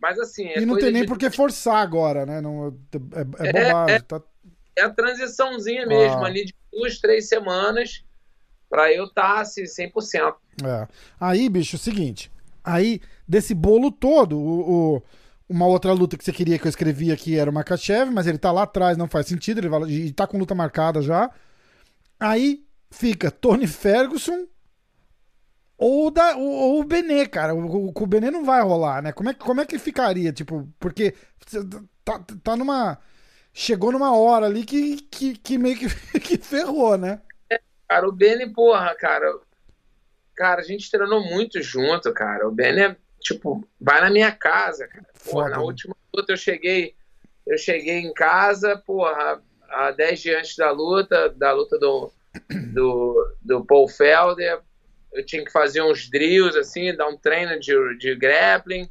Mas 0.00 0.18
assim. 0.18 0.48
É 0.48 0.60
e 0.60 0.66
não 0.66 0.76
tem 0.76 0.90
nem 0.90 1.02
de... 1.02 1.08
por 1.08 1.16
que 1.16 1.30
forçar 1.30 1.76
agora, 1.76 2.26
né? 2.26 2.40
Não, 2.40 2.68
é, 2.68 3.18
é, 3.18 3.48
é 3.48 3.52
bobagem. 3.52 3.96
É, 3.96 4.00
tá... 4.00 4.20
é 4.76 4.82
a 4.82 4.90
transiçãozinha 4.90 5.86
mesmo, 5.86 6.24
ah. 6.24 6.26
ali 6.26 6.46
de 6.46 6.54
duas, 6.72 6.98
três 6.98 7.28
semanas, 7.28 8.04
para 8.68 8.92
eu 8.92 9.04
estar 9.04 9.34
tá, 9.34 9.40
assim, 9.40 9.62
100%. 9.62 10.34
É. 10.64 10.88
Aí, 11.20 11.48
bicho, 11.48 11.76
é 11.76 11.78
o 11.78 11.80
seguinte. 11.80 12.30
Aí, 12.62 13.00
desse 13.26 13.54
bolo 13.54 13.90
todo, 13.90 14.36
o, 14.38 14.96
o 14.96 15.02
uma 15.50 15.66
outra 15.66 15.92
luta 15.92 16.16
que 16.16 16.24
você 16.24 16.32
queria 16.32 16.58
que 16.60 16.66
eu 16.66 16.70
escrevia 16.70 17.12
aqui 17.12 17.36
era 17.36 17.50
o 17.50 17.52
Makachev, 17.52 18.08
mas 18.12 18.28
ele 18.28 18.38
tá 18.38 18.52
lá 18.52 18.62
atrás, 18.62 18.96
não 18.96 19.08
faz 19.08 19.26
sentido, 19.26 19.58
ele 19.58 19.68
vai, 19.68 19.80
tá 20.14 20.24
com 20.24 20.38
luta 20.38 20.54
marcada 20.54 21.02
já. 21.02 21.28
Aí 22.20 22.64
fica 22.88 23.32
Tony 23.32 23.66
Ferguson 23.66 24.46
ou, 25.76 26.08
da, 26.10 26.36
ou, 26.36 26.46
ou 26.46 26.80
o 26.80 26.84
Benê, 26.84 27.26
cara. 27.26 27.52
O, 27.52 27.88
o, 27.88 27.92
o 27.92 28.06
Benê 28.06 28.30
não 28.30 28.44
vai 28.44 28.62
rolar, 28.62 29.02
né? 29.02 29.12
Como 29.12 29.28
é, 29.28 29.34
como 29.34 29.60
é 29.60 29.66
que 29.66 29.76
ficaria? 29.76 30.32
Tipo, 30.32 30.72
porque 30.78 31.14
tá, 32.04 32.24
tá 32.44 32.56
numa. 32.56 32.98
Chegou 33.52 33.90
numa 33.90 34.14
hora 34.16 34.46
ali 34.46 34.64
que, 34.64 34.98
que, 35.10 35.36
que 35.36 35.58
meio 35.58 35.76
que, 35.76 35.88
que 36.20 36.38
ferrou, 36.38 36.96
né? 36.96 37.20
É, 37.50 37.60
cara, 37.88 38.08
o 38.08 38.12
Benê, 38.12 38.46
porra, 38.48 38.94
cara. 38.94 39.26
Cara, 40.36 40.60
a 40.60 40.64
gente 40.64 40.90
treinou 40.90 41.24
muito 41.24 41.60
junto, 41.60 42.12
cara. 42.12 42.46
O 42.46 42.52
Benê 42.52 42.82
é 42.82 42.96
tipo, 43.20 43.66
vai 43.80 44.00
na 44.00 44.10
minha 44.10 44.32
casa, 44.32 44.86
cara. 44.88 45.06
Porra, 45.28 45.50
na 45.50 45.58
né? 45.58 45.62
última 45.62 45.96
luta 46.14 46.32
eu 46.32 46.36
cheguei, 46.36 46.94
eu 47.46 47.58
cheguei 47.58 47.98
em 47.98 48.12
casa, 48.12 48.76
porra, 48.76 49.42
há 49.68 49.90
10 49.92 50.20
dias 50.20 50.38
antes 50.38 50.56
da 50.56 50.70
luta, 50.70 51.28
da 51.30 51.52
luta 51.52 51.78
do, 51.78 52.12
do, 52.72 53.36
do 53.42 53.64
Paul 53.64 53.88
Felder, 53.88 54.60
eu 55.12 55.24
tinha 55.24 55.44
que 55.44 55.52
fazer 55.52 55.82
uns 55.82 56.08
drills, 56.08 56.56
assim, 56.56 56.94
dar 56.94 57.08
um 57.08 57.16
treino 57.16 57.58
de, 57.58 57.98
de 57.98 58.14
grappling. 58.14 58.88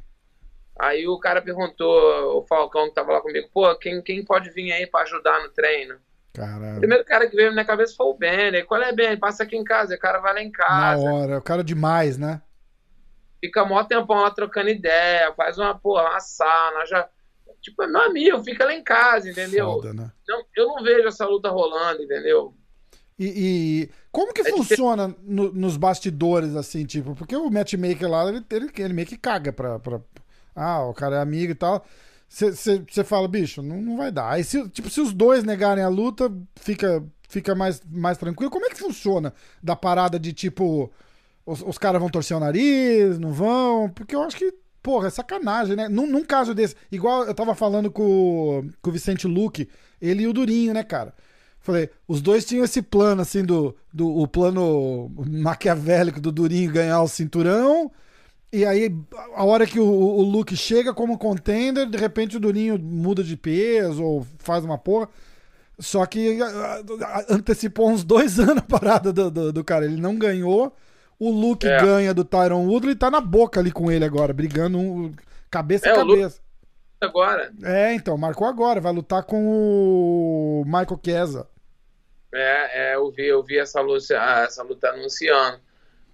Aí 0.78 1.06
o 1.06 1.18
cara 1.18 1.42
perguntou, 1.42 2.38
o 2.38 2.46
Falcão 2.46 2.88
que 2.88 2.94
tava 2.94 3.12
lá 3.12 3.20
comigo, 3.20 3.48
pô, 3.52 3.74
quem, 3.76 4.02
quem 4.02 4.24
pode 4.24 4.50
vir 4.50 4.72
aí 4.72 4.86
para 4.86 5.02
ajudar 5.02 5.42
no 5.42 5.50
treino? 5.50 5.96
Caralho. 6.32 6.76
O 6.76 6.78
primeiro 6.78 7.04
cara 7.04 7.28
que 7.28 7.36
veio 7.36 7.48
na 7.48 7.54
minha 7.54 7.64
cabeça 7.64 7.94
foi 7.96 8.06
o 8.06 8.14
Ben. 8.14 8.64
Qual 8.64 8.80
é, 8.80 8.92
Ben? 8.92 9.18
Passa 9.18 9.42
aqui 9.42 9.56
em 9.56 9.64
casa. 9.64 9.94
O 9.94 9.98
cara 9.98 10.20
vai 10.20 10.32
lá 10.32 10.42
em 10.42 10.50
casa. 10.50 11.04
Na 11.04 11.12
hora. 11.12 11.38
O 11.38 11.42
cara 11.42 11.64
demais, 11.64 12.16
né? 12.16 12.40
Fica 13.40 13.64
mó 13.64 13.82
tempão 13.84 14.20
lá 14.20 14.30
trocando 14.30 14.68
ideia, 14.68 15.32
faz 15.34 15.58
uma, 15.58 15.74
porra, 15.78 16.10
uma 16.10 16.20
sauna, 16.20 16.86
já. 16.86 17.08
Tipo, 17.60 17.82
é 17.82 17.86
meu 17.86 18.00
amigo, 18.02 18.42
fica 18.42 18.64
lá 18.64 18.74
em 18.74 18.82
casa, 18.82 19.28
entendeu? 19.28 19.66
Foda, 19.66 19.92
né? 19.92 20.10
não, 20.26 20.44
eu 20.56 20.66
não 20.68 20.82
vejo 20.82 21.08
essa 21.08 21.26
luta 21.26 21.50
rolando, 21.50 22.02
entendeu? 22.02 22.54
E, 23.18 23.26
e 23.36 23.90
como 24.10 24.32
que 24.32 24.40
é 24.40 24.50
funciona 24.50 25.14
no, 25.22 25.52
nos 25.52 25.76
bastidores, 25.76 26.56
assim, 26.56 26.86
tipo, 26.86 27.14
porque 27.14 27.36
o 27.36 27.50
matchmaker 27.50 28.08
lá, 28.08 28.26
ele, 28.26 28.42
ele, 28.50 28.70
ele 28.78 28.94
meio 28.94 29.06
que 29.06 29.18
caga 29.18 29.52
pra, 29.52 29.78
pra. 29.78 30.00
Ah, 30.54 30.84
o 30.86 30.94
cara 30.94 31.16
é 31.16 31.20
amigo 31.20 31.52
e 31.52 31.54
tal. 31.54 31.84
Você 32.30 33.04
fala, 33.04 33.26
bicho, 33.26 33.60
não, 33.60 33.82
não 33.82 33.96
vai 33.96 34.10
dar. 34.10 34.30
Aí, 34.30 34.44
se, 34.44 34.68
tipo, 34.70 34.88
se 34.88 35.00
os 35.00 35.12
dois 35.12 35.44
negarem 35.44 35.82
a 35.82 35.88
luta, 35.88 36.32
fica, 36.56 37.04
fica 37.28 37.54
mais, 37.54 37.82
mais 37.90 38.16
tranquilo. 38.16 38.50
Como 38.50 38.64
é 38.64 38.70
que 38.70 38.78
funciona 38.78 39.34
da 39.62 39.76
parada 39.76 40.18
de 40.18 40.32
tipo. 40.32 40.90
Os, 41.44 41.62
os 41.62 41.78
caras 41.78 42.00
vão 42.00 42.10
torcer 42.10 42.36
o 42.36 42.40
nariz, 42.40 43.18
não 43.18 43.32
vão? 43.32 43.88
Porque 43.88 44.14
eu 44.14 44.22
acho 44.22 44.36
que, 44.36 44.52
porra, 44.82 45.08
é 45.08 45.10
sacanagem, 45.10 45.76
né? 45.76 45.88
Num, 45.88 46.06
num 46.06 46.24
caso 46.24 46.54
desse, 46.54 46.76
igual 46.90 47.24
eu 47.24 47.34
tava 47.34 47.54
falando 47.54 47.90
com, 47.90 48.68
com 48.80 48.90
o 48.90 48.92
Vicente 48.92 49.26
Luque, 49.26 49.68
ele 50.00 50.22
e 50.24 50.28
o 50.28 50.32
Durinho, 50.32 50.74
né, 50.74 50.82
cara? 50.82 51.14
Falei, 51.60 51.90
os 52.08 52.22
dois 52.22 52.44
tinham 52.44 52.64
esse 52.64 52.80
plano, 52.80 53.20
assim, 53.20 53.44
do, 53.44 53.76
do 53.92 54.08
o 54.08 54.26
plano 54.26 55.10
maquiavélico 55.28 56.20
do 56.20 56.32
Durinho 56.32 56.72
ganhar 56.72 57.02
o 57.02 57.08
cinturão. 57.08 57.90
E 58.52 58.64
aí, 58.64 58.92
a 59.34 59.44
hora 59.44 59.66
que 59.66 59.78
o, 59.78 59.86
o 59.86 60.22
Luke 60.22 60.56
chega 60.56 60.94
como 60.94 61.18
contender, 61.18 61.88
de 61.88 61.98
repente 61.98 62.36
o 62.36 62.40
Durinho 62.40 62.78
muda 62.78 63.22
de 63.22 63.36
peso 63.36 64.02
ou 64.02 64.26
faz 64.38 64.64
uma 64.64 64.78
porra. 64.78 65.08
Só 65.78 66.04
que 66.06 66.38
antecipou 67.28 67.90
uns 67.90 68.04
dois 68.04 68.38
anos 68.40 68.58
a 68.58 68.62
parada 68.62 69.12
do, 69.12 69.30
do, 69.30 69.52
do 69.52 69.64
cara. 69.64 69.84
Ele 69.84 70.00
não 70.00 70.16
ganhou. 70.16 70.74
O 71.20 71.30
Luke 71.30 71.68
é. 71.68 71.78
ganha 71.82 72.14
do 72.14 72.24
Tyron 72.24 72.66
Woodley 72.66 72.94
e 72.94 72.98
tá 72.98 73.10
na 73.10 73.20
boca 73.20 73.60
ali 73.60 73.70
com 73.70 73.92
ele 73.92 74.06
agora, 74.06 74.32
brigando 74.32 74.78
um, 74.78 75.12
cabeça 75.50 75.86
é, 75.86 75.92
a 75.92 75.96
cabeça. 75.96 76.40
agora. 76.98 77.52
É, 77.62 77.92
então, 77.92 78.16
marcou 78.16 78.46
agora. 78.46 78.80
Vai 78.80 78.90
lutar 78.90 79.22
com 79.24 79.36
o 79.46 80.64
Michael 80.64 80.98
Chiesa. 81.04 81.46
É, 82.32 82.92
é 82.92 82.94
eu, 82.94 83.10
vi, 83.10 83.26
eu 83.26 83.42
vi 83.42 83.58
essa 83.58 83.82
luta, 83.82 84.14
essa 84.14 84.62
luta 84.62 84.88
anunciando. 84.88 85.60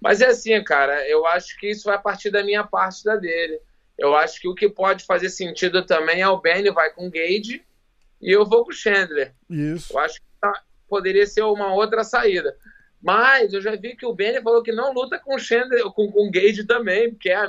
Mas 0.00 0.20
é 0.20 0.26
assim, 0.26 0.60
cara, 0.64 1.08
eu 1.08 1.24
acho 1.24 1.56
que 1.58 1.70
isso 1.70 1.84
vai 1.84 2.02
partir 2.02 2.30
da 2.30 2.42
minha 2.42 2.64
parte 2.64 3.04
da 3.04 3.14
dele. 3.14 3.60
Eu 3.96 4.14
acho 4.14 4.40
que 4.40 4.48
o 4.48 4.54
que 4.56 4.68
pode 4.68 5.04
fazer 5.04 5.30
sentido 5.30 5.86
também 5.86 6.20
é 6.20 6.28
o 6.28 6.40
Benny 6.40 6.70
vai 6.70 6.90
com 6.90 7.06
o 7.06 7.10
Gage 7.10 7.64
e 8.20 8.32
eu 8.32 8.44
vou 8.44 8.64
com 8.64 8.70
o 8.70 8.74
Chandler. 8.74 9.32
Isso. 9.48 9.92
Eu 9.92 10.00
acho 10.00 10.16
que 10.16 10.26
tá, 10.40 10.52
poderia 10.88 11.26
ser 11.26 11.42
uma 11.42 11.72
outra 11.72 12.02
saída. 12.02 12.56
Mas 13.02 13.52
eu 13.52 13.60
já 13.60 13.76
vi 13.76 13.96
que 13.96 14.06
o 14.06 14.14
Benny 14.14 14.42
falou 14.42 14.62
que 14.62 14.72
não 14.72 14.92
luta 14.92 15.18
com 15.18 15.34
o 15.34 15.38
Chandler, 15.38 15.84
com, 15.92 16.10
com 16.10 16.26
o 16.26 16.30
Gage 16.30 16.64
também, 16.64 17.10
porque 17.10 17.30
é. 17.30 17.46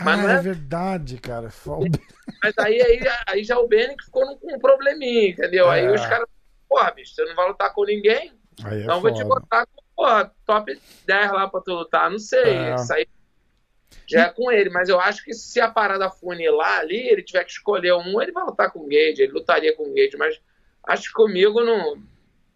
Mas 0.00 0.24
ah, 0.24 0.32
é... 0.32 0.36
é... 0.36 0.40
verdade, 0.40 1.18
cara. 1.18 1.48
Mas 2.42 2.58
aí, 2.58 2.82
aí, 2.82 3.00
aí 3.28 3.44
já 3.44 3.58
o 3.58 3.68
Benny 3.68 3.94
ficou 4.02 4.36
com 4.36 4.54
um 4.54 4.58
probleminha, 4.58 5.30
entendeu? 5.30 5.70
É. 5.70 5.80
Aí 5.80 5.94
os 5.94 6.04
caras, 6.06 6.26
porra, 6.68 6.90
bicho, 6.90 7.14
você 7.14 7.24
não 7.24 7.34
vai 7.34 7.48
lutar 7.48 7.72
com 7.72 7.84
ninguém? 7.84 8.32
Aí 8.64 8.80
é 8.80 8.82
então 8.82 9.00
foda. 9.00 9.14
vou 9.14 9.14
te 9.14 9.24
botar 9.24 9.66
com 9.66 9.82
pô, 9.94 10.04
top 10.44 10.80
10 11.06 11.32
lá 11.32 11.48
pra 11.48 11.60
tu 11.60 11.72
lutar, 11.72 12.10
não 12.10 12.18
sei. 12.18 12.44
É. 12.44 12.74
Isso 12.74 12.92
aí 12.92 13.06
já 14.06 14.26
é 14.26 14.28
com 14.30 14.50
ele, 14.50 14.68
mas 14.70 14.88
eu 14.88 15.00
acho 15.00 15.24
que 15.24 15.32
se 15.32 15.60
a 15.60 15.70
parada 15.70 16.10
funilar 16.10 16.80
ali, 16.80 17.08
ele 17.08 17.22
tiver 17.22 17.44
que 17.44 17.52
escolher 17.52 17.94
um, 17.94 18.20
ele 18.20 18.32
vai 18.32 18.44
lutar 18.44 18.70
com 18.70 18.80
o 18.80 18.88
Gage, 18.88 19.22
ele 19.22 19.32
lutaria 19.32 19.74
com 19.76 19.84
o 19.84 19.94
Gage, 19.94 20.16
mas 20.18 20.40
acho 20.84 21.08
que 21.08 21.12
comigo 21.12 21.62
não. 21.62 22.02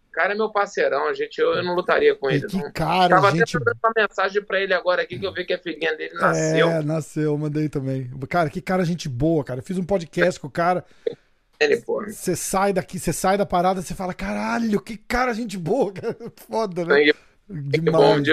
O 0.09 0.11
cara 0.17 0.33
é 0.33 0.37
meu 0.37 0.49
parceirão, 0.49 1.13
gente, 1.13 1.39
eu, 1.39 1.53
eu 1.53 1.63
não 1.63 1.75
lutaria 1.75 2.15
com 2.15 2.29
ele. 2.29 2.47
Que 2.47 2.57
não. 2.57 2.71
cara, 2.71 3.15
Tava 3.15 3.31
gente... 3.31 3.55
até 3.55 3.59
mandando 3.59 3.79
uma 3.83 3.93
mensagem 3.95 4.41
pra 4.41 4.59
ele 4.59 4.73
agora 4.73 5.03
aqui, 5.03 5.19
que 5.19 5.25
eu 5.25 5.33
vi 5.33 5.45
que 5.45 5.53
a 5.53 5.59
filhinha 5.59 5.95
dele 5.95 6.15
nasceu. 6.15 6.69
É, 6.69 6.83
nasceu, 6.83 7.37
mandei 7.37 7.69
também. 7.69 8.09
Cara, 8.27 8.49
que 8.49 8.61
cara 8.61 8.83
gente 8.83 9.07
boa, 9.07 9.43
cara. 9.43 9.59
Eu 9.59 9.63
fiz 9.63 9.77
um 9.77 9.83
podcast 9.83 10.39
com 10.39 10.47
o 10.47 10.51
cara. 10.51 10.83
Você 12.07 12.35
sai 12.35 12.71
daqui, 12.73 12.99
você 12.99 13.11
sai 13.11 13.37
da 13.37 13.45
parada, 13.45 13.81
você 13.81 13.95
fala, 13.95 14.13
caralho, 14.13 14.79
que 14.81 14.95
cara 14.95 15.33
gente 15.33 15.57
boa, 15.57 15.91
cara. 15.91 16.15
Foda, 16.47 16.85
né? 16.85 17.11
Demais. 17.49 18.23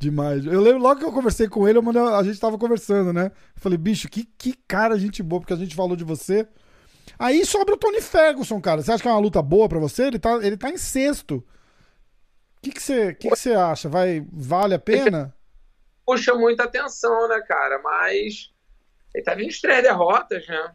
Demais. 0.00 0.46
Eu 0.46 0.60
lembro 0.60 0.80
logo 0.80 0.98
que 0.98 1.04
eu 1.04 1.12
conversei 1.12 1.46
com 1.46 1.68
ele, 1.68 1.78
a 1.78 2.22
gente 2.22 2.40
tava 2.40 2.56
conversando, 2.56 3.12
né? 3.12 3.26
Eu 3.26 3.60
falei, 3.60 3.76
bicho, 3.76 4.08
que, 4.08 4.24
que 4.24 4.54
cara 4.66 4.98
gente 4.98 5.22
boa, 5.22 5.40
porque 5.40 5.52
a 5.52 5.56
gente 5.56 5.74
falou 5.74 5.94
de 5.94 6.04
você. 6.04 6.48
Aí 7.18 7.44
sobra 7.44 7.74
o 7.74 7.78
Tony 7.78 8.00
Ferguson, 8.00 8.60
cara. 8.60 8.82
Você 8.82 8.92
acha 8.92 9.02
que 9.02 9.08
é 9.08 9.12
uma 9.12 9.20
luta 9.20 9.42
boa 9.42 9.68
para 9.68 9.78
você? 9.78 10.06
Ele 10.06 10.18
tá, 10.18 10.34
ele 10.42 10.56
tá 10.56 10.70
em 10.70 10.76
sexto. 10.76 11.36
O 11.36 12.62
que, 12.62 12.72
que, 12.72 12.82
você, 12.82 13.14
que, 13.14 13.30
que 13.30 13.52
acha? 13.52 13.88
Vai, 13.88 14.26
vale 14.32 14.74
a 14.74 14.78
pena? 14.78 15.34
Puxa 16.04 16.34
muita 16.34 16.64
atenção, 16.64 17.28
né, 17.28 17.40
cara? 17.40 17.80
Mas 17.82 18.52
ele 19.14 19.24
tá 19.24 19.34
vindo 19.34 19.52
três 19.60 19.82
derrotas, 19.82 20.46
né? 20.46 20.72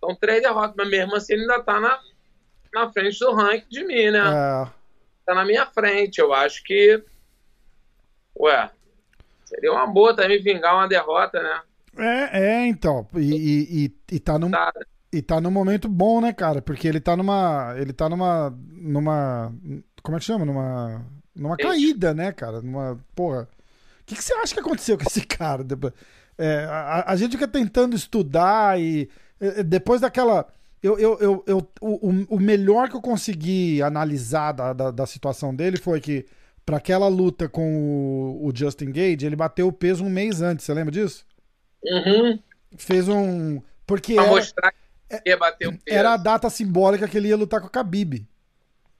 São 0.00 0.14
três 0.14 0.42
derrotas, 0.42 0.74
mas 0.76 0.88
mesmo 0.88 1.14
assim 1.14 1.34
ele 1.34 1.42
ainda 1.42 1.62
tá 1.62 1.80
na, 1.80 2.00
na 2.74 2.92
frente 2.92 3.18
do 3.20 3.32
ranking 3.32 3.68
de 3.68 3.84
mim, 3.84 4.10
né? 4.10 4.20
É 4.68 4.82
tá 5.24 5.34
na 5.34 5.44
minha 5.44 5.66
frente. 5.66 6.18
Eu 6.18 6.32
acho 6.32 6.62
que. 6.62 7.02
Ué, 8.38 8.70
seria 9.44 9.72
uma 9.72 9.86
boa 9.86 10.14
também 10.14 10.42
vingar 10.42 10.74
uma 10.74 10.88
derrota, 10.88 11.42
né? 11.42 11.62
É, 11.98 12.40
é 12.40 12.66
então. 12.66 13.06
E, 13.14 13.84
e, 13.84 13.94
e, 14.10 14.20
tá 14.20 14.38
num. 14.38 14.50
Tá. 14.50 14.72
E 15.12 15.20
tá 15.20 15.40
num 15.40 15.50
momento 15.50 15.88
bom, 15.88 16.20
né, 16.20 16.32
cara? 16.32 16.62
Porque 16.62 16.88
ele 16.88 17.00
tá 17.00 17.16
numa. 17.16 17.74
Ele 17.76 17.92
tá 17.92 18.08
numa. 18.08 18.56
numa. 18.72 19.54
Como 20.02 20.16
é 20.16 20.20
que 20.20 20.26
chama? 20.26 20.44
Numa. 20.44 21.04
Numa 21.34 21.56
caída, 21.56 22.14
né, 22.14 22.32
cara? 22.32 22.62
Numa. 22.62 22.98
Porra. 23.14 23.42
O 24.00 24.04
que, 24.06 24.16
que 24.16 24.24
você 24.24 24.34
acha 24.34 24.54
que 24.54 24.60
aconteceu 24.60 24.96
com 24.96 25.04
esse 25.04 25.20
cara? 25.26 25.64
É, 26.38 26.64
a, 26.64 27.12
a 27.12 27.16
gente 27.16 27.32
fica 27.32 27.48
tentando 27.48 27.94
estudar 27.94 28.80
e. 28.80 29.08
Depois 29.66 30.00
daquela 30.00 30.46
eu, 30.82 30.98
eu, 30.98 31.18
eu, 31.20 31.44
eu 31.46 31.68
o, 31.80 32.36
o 32.36 32.40
melhor 32.40 32.88
que 32.88 32.96
eu 32.96 33.00
consegui 33.00 33.80
analisar 33.80 34.50
da, 34.50 34.72
da, 34.72 34.90
da 34.90 35.06
situação 35.06 35.54
dele 35.54 35.76
foi 35.76 36.00
que, 36.00 36.26
para 36.66 36.78
aquela 36.78 37.06
luta 37.06 37.48
com 37.48 38.38
o, 38.42 38.48
o, 38.48 38.52
Justin 38.54 38.90
Gage, 38.90 39.24
ele 39.24 39.36
bateu 39.36 39.68
o 39.68 39.72
peso 39.72 40.04
um 40.04 40.10
mês 40.10 40.42
antes, 40.42 40.66
você 40.66 40.74
lembra 40.74 40.90
disso? 40.90 41.24
Uhum. 41.84 42.38
Fez 42.76 43.08
um. 43.08 43.62
Porque. 43.86 44.14
Pra 44.14 44.24
era, 44.24 44.32
mostrar 44.32 44.74
o 45.16 45.78
peso. 45.78 45.98
Era 45.98 46.14
a 46.14 46.16
data 46.16 46.48
simbólica 46.50 47.08
que 47.08 47.16
ele 47.16 47.28
ia 47.28 47.36
lutar 47.36 47.60
com 47.60 47.66
o 47.66 47.70
Khabib. 47.70 48.26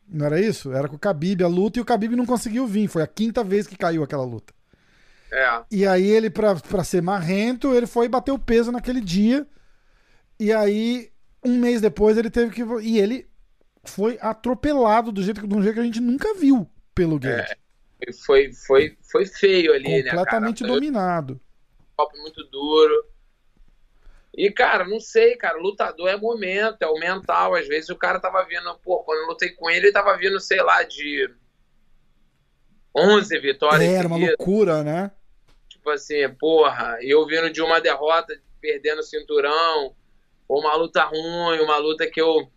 Não 0.09 0.27
era 0.27 0.41
isso? 0.41 0.73
Era 0.73 0.89
com 0.89 0.97
o 0.97 0.99
Khabib 0.99 1.43
a 1.43 1.49
luta 1.49 1.79
e 1.79 1.83
o 1.83 1.85
Khabib 1.85 2.15
não 2.15 2.27
conseguiu 2.27 2.67
vir. 2.67 2.89
Foi 2.89 3.03
a 3.03 3.07
quinta 3.07 3.43
vez 3.43 3.67
que 3.67 3.77
caiu 3.77 4.03
aquela 4.03 4.25
luta. 4.25 4.53
É. 5.33 5.63
E 5.71 5.87
aí 5.87 6.07
ele, 6.07 6.29
pra, 6.29 6.55
pra 6.57 6.85
ser 6.85 7.01
marrento, 7.01 7.75
ele 7.75 7.87
foi 7.87 8.09
bater 8.09 8.33
o 8.33 8.39
peso 8.39 8.71
naquele 8.71 9.01
dia. 9.01 9.47
E 10.39 10.53
aí 10.53 11.11
um 11.45 11.59
mês 11.59 11.81
depois 11.81 12.17
ele 12.17 12.31
teve 12.31 12.53
que. 12.53 12.63
E 12.83 12.99
ele 12.99 13.27
foi 13.85 14.19
atropelado 14.21 15.11
do 15.11 15.23
jeito, 15.23 15.47
de 15.47 15.55
um 15.55 15.63
jeito 15.63 15.75
que 15.75 15.81
a 15.81 15.85
gente 15.85 16.01
nunca 16.01 16.35
viu 16.35 16.69
pelo 16.95 17.19
Gate. 17.19 17.51
É, 17.51 18.13
foi, 18.13 18.53
foi, 18.53 18.97
foi 19.11 19.27
feio 19.27 19.73
ali, 19.73 20.03
né? 20.03 20.11
Completamente 20.11 20.65
dominado. 20.65 21.41
Golpe 21.97 22.19
muito 22.19 22.45
duro. 22.45 23.12
E, 24.35 24.51
cara, 24.51 24.85
não 24.85 24.99
sei, 24.99 25.37
cara, 25.37 25.59
lutador 25.59 26.09
é 26.09 26.17
momento, 26.17 26.81
é 26.81 26.87
o 26.87 26.99
mental. 26.99 27.55
Às 27.55 27.69
vezes 27.69 27.91
o 27.91 27.97
cara 27.97 28.19
tava 28.19 28.43
vindo, 28.45 28.75
pô, 28.79 29.03
quando 29.05 29.21
eu 29.21 29.27
lutei 29.27 29.51
com 29.51 29.69
ele, 29.69 29.87
ele 29.87 29.93
tava 29.93 30.17
vindo, 30.17 30.41
sei 30.41 30.63
lá, 30.63 30.83
de 30.83 31.31
11 32.97 33.39
vitórias. 33.41 33.83
É, 33.83 33.95
era 33.95 34.09
uma 34.09 34.17
loucura, 34.17 34.83
né? 34.83 35.11
Tipo 35.69 35.91
assim, 35.91 36.27
porra, 36.35 36.99
e 37.03 37.11
eu 37.11 37.27
vindo 37.27 37.51
de 37.51 37.61
uma 37.61 37.81
derrota, 37.81 38.41
perdendo 38.61 39.01
o 39.01 39.05
cinturão, 39.05 39.95
ou 40.49 40.61
uma 40.61 40.75
luta 40.77 41.05
ruim, 41.05 41.61
uma 41.61 41.77
luta 41.77 42.07
que 42.07 42.21
eu 42.21 42.51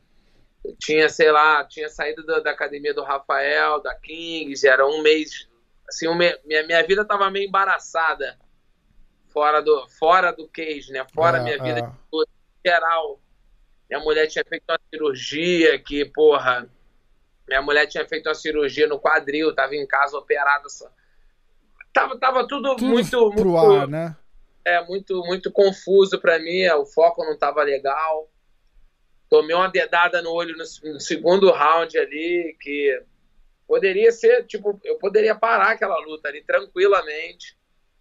tinha, 0.80 1.10
sei 1.10 1.30
lá, 1.32 1.64
tinha 1.66 1.90
saído 1.90 2.26
da, 2.26 2.40
da 2.40 2.52
academia 2.52 2.94
do 2.94 3.04
Rafael, 3.04 3.82
da 3.82 3.94
Kings, 3.96 4.66
era 4.66 4.88
um 4.88 5.02
mês, 5.02 5.50
assim, 5.90 6.08
um 6.08 6.16
me, 6.16 6.38
minha, 6.46 6.66
minha 6.66 6.84
vida 6.84 7.04
tava 7.04 7.30
meio 7.30 7.48
embaraçada 7.48 8.38
fora 9.36 9.62
do, 9.62 9.86
fora 9.90 10.32
do 10.32 10.48
cage, 10.48 10.94
né? 10.94 11.06
Fora 11.14 11.40
é, 11.40 11.44
minha 11.44 11.62
vida 11.62 11.80
é. 11.82 12.70
geral. 12.70 13.20
Minha 13.90 14.00
mulher 14.00 14.28
tinha 14.28 14.46
feito 14.46 14.64
uma 14.70 14.80
cirurgia 14.90 15.78
que, 15.78 16.06
porra, 16.06 16.70
minha 17.46 17.62
mulher 17.62 17.86
tinha 17.88 18.08
feito 18.08 18.30
uma 18.30 18.34
cirurgia 18.34 18.88
no 18.88 18.98
quadril, 18.98 19.54
tava 19.54 19.76
em 19.76 19.86
casa 19.86 20.18
operada. 20.18 20.70
Só. 20.70 20.90
Tava, 21.92 22.18
tava 22.18 22.48
tudo, 22.48 22.78
tudo 22.78 22.86
muito. 22.86 23.32
Pro 23.32 23.50
muito, 23.50 23.74
ar, 23.76 23.88
né? 23.90 24.16
é 24.66 24.84
muito, 24.84 25.24
muito 25.26 25.52
confuso 25.52 26.20
para 26.20 26.40
mim, 26.40 26.62
é, 26.62 26.74
o 26.74 26.86
foco 26.86 27.24
não 27.24 27.34
estava 27.34 27.62
legal. 27.62 28.32
Tomei 29.30 29.56
uma 29.56 29.68
dedada 29.68 30.22
no 30.22 30.32
olho 30.32 30.56
no, 30.58 30.94
no, 30.94 31.00
segundo 31.00 31.52
round 31.52 31.98
ali, 31.98 32.58
que 32.60 33.04
poderia 33.68 34.12
ser, 34.12 34.46
tipo, 34.46 34.80
eu 34.84 34.98
poderia 34.98 35.36
parar 35.36 35.72
aquela 35.72 36.00
luta 36.00 36.30
ali 36.30 36.44
tranquilamente, 36.44 37.58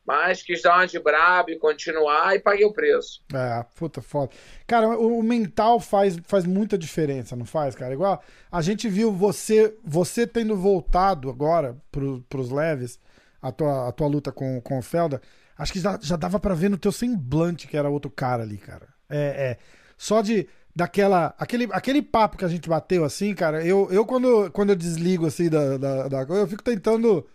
mas 0.06 0.42
quis 0.42 0.62
dar 0.62 0.76
uma 0.76 0.86
de 0.86 0.98
brabo 0.98 1.50
e 1.50 1.58
continuar 1.58 2.34
e 2.34 2.40
paguei 2.40 2.64
o 2.64 2.72
preço. 2.72 3.22
É, 3.32 3.64
puta 3.74 4.02
foda. 4.02 4.30
Cara, 4.66 4.88
o, 4.98 5.18
o 5.18 5.22
mental 5.22 5.80
faz, 5.80 6.18
faz 6.24 6.44
muita 6.44 6.76
diferença, 6.76 7.34
não 7.36 7.46
faz, 7.46 7.74
cara? 7.74 7.94
Igual 7.94 8.22
a 8.50 8.62
gente 8.62 8.88
viu 8.88 9.12
você 9.12 9.76
você 9.82 10.26
tendo 10.26 10.56
voltado 10.56 11.30
agora 11.30 11.76
pro, 11.90 12.22
pros 12.28 12.50
leves, 12.50 13.00
a 13.40 13.50
tua, 13.50 13.88
a 13.88 13.92
tua 13.92 14.06
luta 14.06 14.30
com, 14.30 14.60
com 14.60 14.78
o 14.78 14.82
Felda, 14.82 15.20
Acho 15.56 15.72
que 15.72 15.80
já, 15.80 15.98
já 16.00 16.16
dava 16.16 16.40
para 16.40 16.54
ver 16.54 16.68
no 16.68 16.78
teu 16.78 16.90
semblante 16.90 17.68
que 17.68 17.76
era 17.76 17.88
outro 17.88 18.10
cara 18.10 18.42
ali, 18.42 18.58
cara. 18.58 18.88
É, 19.08 19.50
é. 19.52 19.58
Só 19.96 20.20
de. 20.20 20.48
daquela. 20.74 21.34
Aquele, 21.38 21.68
aquele 21.70 22.02
papo 22.02 22.36
que 22.36 22.44
a 22.44 22.48
gente 22.48 22.68
bateu 22.68 23.04
assim, 23.04 23.34
cara, 23.34 23.64
eu, 23.64 23.88
eu 23.90 24.04
quando, 24.04 24.50
quando 24.50 24.70
eu 24.70 24.76
desligo 24.76 25.26
assim 25.26 25.48
da, 25.48 25.78
da, 25.78 26.08
da 26.08 26.22
eu 26.22 26.46
fico 26.48 26.62
tentando 26.62 27.26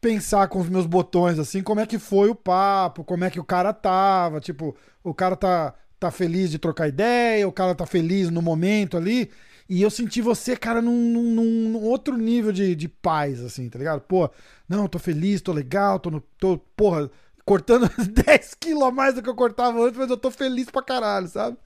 pensar 0.00 0.48
com 0.48 0.60
os 0.60 0.68
meus 0.68 0.86
botões, 0.86 1.38
assim, 1.38 1.62
como 1.62 1.80
é 1.80 1.86
que 1.86 1.98
foi 1.98 2.30
o 2.30 2.34
papo, 2.34 3.04
como 3.04 3.24
é 3.24 3.30
que 3.30 3.40
o 3.40 3.44
cara 3.44 3.72
tava. 3.72 4.40
Tipo, 4.40 4.76
o 5.04 5.14
cara 5.14 5.36
tá, 5.36 5.74
tá 5.98 6.10
feliz 6.10 6.50
de 6.50 6.58
trocar 6.58 6.88
ideia, 6.88 7.46
o 7.46 7.52
cara 7.52 7.74
tá 7.74 7.86
feliz 7.86 8.30
no 8.30 8.42
momento 8.42 8.96
ali. 8.96 9.30
E 9.68 9.82
eu 9.82 9.90
senti 9.90 10.20
você, 10.20 10.56
cara, 10.56 10.82
num, 10.82 10.96
num, 10.96 11.44
num 11.70 11.82
outro 11.84 12.16
nível 12.16 12.50
de, 12.50 12.74
de 12.74 12.88
paz, 12.88 13.40
assim, 13.40 13.68
tá 13.70 13.78
ligado? 13.78 14.00
Pô, 14.00 14.28
não, 14.68 14.88
tô 14.88 14.98
feliz, 14.98 15.40
tô 15.40 15.52
legal, 15.52 16.00
tô, 16.00 16.10
no, 16.10 16.20
tô 16.38 16.58
porra, 16.76 17.10
cortando 17.44 17.88
10 17.98 18.54
quilos 18.54 18.82
a 18.82 18.90
mais 18.90 19.14
do 19.14 19.22
que 19.22 19.28
eu 19.28 19.34
cortava 19.34 19.80
antes, 19.80 19.96
mas 19.96 20.10
eu 20.10 20.16
tô 20.16 20.30
feliz 20.30 20.70
pra 20.70 20.82
caralho, 20.82 21.28
sabe? 21.28 21.56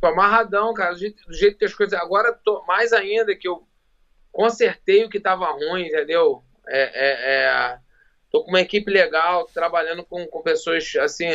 Tô 0.00 0.08
amarradão, 0.08 0.74
cara, 0.74 0.92
do 0.92 0.98
jeito, 0.98 1.26
do 1.26 1.34
jeito 1.34 1.58
que 1.58 1.64
as 1.64 1.74
coisas. 1.74 1.98
Agora, 1.98 2.32
tô, 2.32 2.64
mais 2.66 2.92
ainda 2.92 3.36
que 3.36 3.48
eu 3.48 3.66
consertei 4.32 5.04
o 5.04 5.08
que 5.08 5.20
tava 5.20 5.46
ruim, 5.46 5.86
entendeu? 5.86 6.43
É, 6.68 6.82
é, 6.82 7.44
é, 7.44 7.78
tô 8.30 8.42
com 8.42 8.50
uma 8.50 8.60
equipe 8.60 8.90
legal, 8.90 9.46
trabalhando 9.46 10.04
com, 10.04 10.26
com 10.26 10.42
pessoas 10.42 10.94
assim 10.96 11.30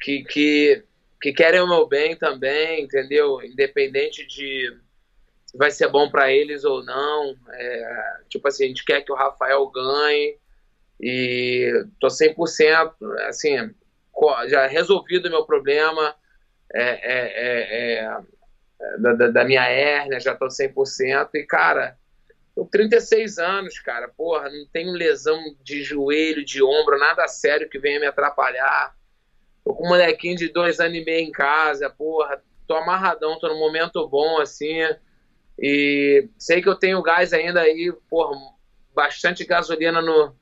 que, 0.00 0.22
que, 0.24 0.84
que 1.20 1.32
querem 1.32 1.60
o 1.60 1.68
meu 1.68 1.86
bem 1.86 2.16
também, 2.16 2.82
entendeu? 2.82 3.42
Independente 3.42 4.26
de 4.26 4.76
se 5.48 5.56
vai 5.56 5.70
ser 5.70 5.88
bom 5.88 6.10
para 6.10 6.30
eles 6.30 6.64
ou 6.64 6.84
não. 6.84 7.34
É, 7.50 8.16
tipo 8.28 8.46
assim, 8.48 8.64
a 8.64 8.68
gente 8.68 8.84
quer 8.84 9.02
que 9.02 9.10
o 9.10 9.16
Rafael 9.16 9.66
ganhe 9.70 10.38
e 11.00 11.86
tô 11.98 12.08
100%, 12.08 12.92
assim, 13.28 13.74
já 14.48 14.66
resolvido 14.66 15.26
o 15.26 15.30
meu 15.30 15.44
problema 15.46 16.14
é, 16.74 16.82
é, 16.82 18.00
é, 18.00 18.04
é 18.04 18.20
da, 18.98 19.28
da, 19.28 19.44
minha 19.44 19.64
hérnia, 19.64 20.20
já 20.20 20.34
tô 20.34 20.46
100%. 20.46 21.30
E, 21.34 21.44
cara, 21.44 21.96
tô 22.58 22.64
36 22.64 23.38
anos, 23.38 23.78
cara, 23.78 24.08
porra, 24.08 24.50
não 24.50 24.66
tenho 24.72 24.90
lesão 24.90 25.38
de 25.62 25.84
joelho, 25.84 26.44
de 26.44 26.60
ombro, 26.60 26.98
nada 26.98 27.28
sério 27.28 27.68
que 27.68 27.78
venha 27.78 28.00
me 28.00 28.06
atrapalhar. 28.06 28.96
Tô 29.64 29.72
com 29.74 29.86
um 29.86 29.90
molequinho 29.90 30.36
de 30.36 30.48
dois 30.48 30.80
anos 30.80 30.98
e 30.98 31.04
meio 31.04 31.24
em 31.24 31.30
casa, 31.30 31.88
porra, 31.88 32.42
tô 32.66 32.74
amarradão, 32.74 33.38
tô 33.38 33.48
num 33.48 33.60
momento 33.60 34.08
bom, 34.08 34.40
assim, 34.40 34.78
e 35.56 36.28
sei 36.36 36.60
que 36.60 36.68
eu 36.68 36.74
tenho 36.74 37.00
gás 37.00 37.32
ainda 37.32 37.60
aí, 37.60 37.92
por 38.10 38.34
bastante 38.92 39.44
gasolina 39.44 40.02
no, 40.02 40.34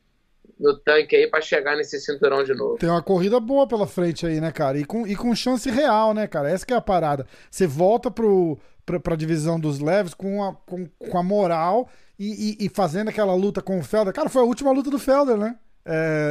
no 0.58 0.78
tanque 0.78 1.16
aí 1.16 1.26
para 1.26 1.42
chegar 1.42 1.76
nesse 1.76 2.00
cinturão 2.00 2.42
de 2.42 2.54
novo. 2.54 2.78
Tem 2.78 2.88
uma 2.88 3.02
corrida 3.02 3.38
boa 3.38 3.66
pela 3.66 3.86
frente 3.86 4.26
aí, 4.26 4.40
né, 4.40 4.50
cara? 4.50 4.78
E 4.78 4.86
com, 4.86 5.06
e 5.06 5.14
com 5.14 5.34
chance 5.34 5.70
real, 5.70 6.14
né, 6.14 6.26
cara? 6.26 6.48
Essa 6.48 6.64
que 6.64 6.72
é 6.72 6.76
a 6.76 6.80
parada. 6.80 7.26
Você 7.50 7.66
volta 7.66 8.10
pro, 8.10 8.58
pra, 8.86 8.98
pra 8.98 9.16
divisão 9.16 9.60
dos 9.60 9.80
leves 9.80 10.14
com 10.14 10.42
a, 10.42 10.54
com, 10.54 10.86
com 10.86 11.18
a 11.18 11.22
moral 11.22 11.90
e, 12.18 12.56
e, 12.60 12.66
e, 12.66 12.68
fazendo 12.68 13.08
aquela 13.08 13.34
luta 13.34 13.60
com 13.60 13.78
o 13.78 13.82
Felder. 13.82 14.12
Cara, 14.12 14.28
foi 14.28 14.42
a 14.42 14.46
última 14.46 14.72
luta 14.72 14.90
do 14.90 14.98
Felder, 14.98 15.36
né? 15.36 15.56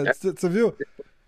Você 0.03 0.47
é, 0.47 0.49
viu? 0.49 0.75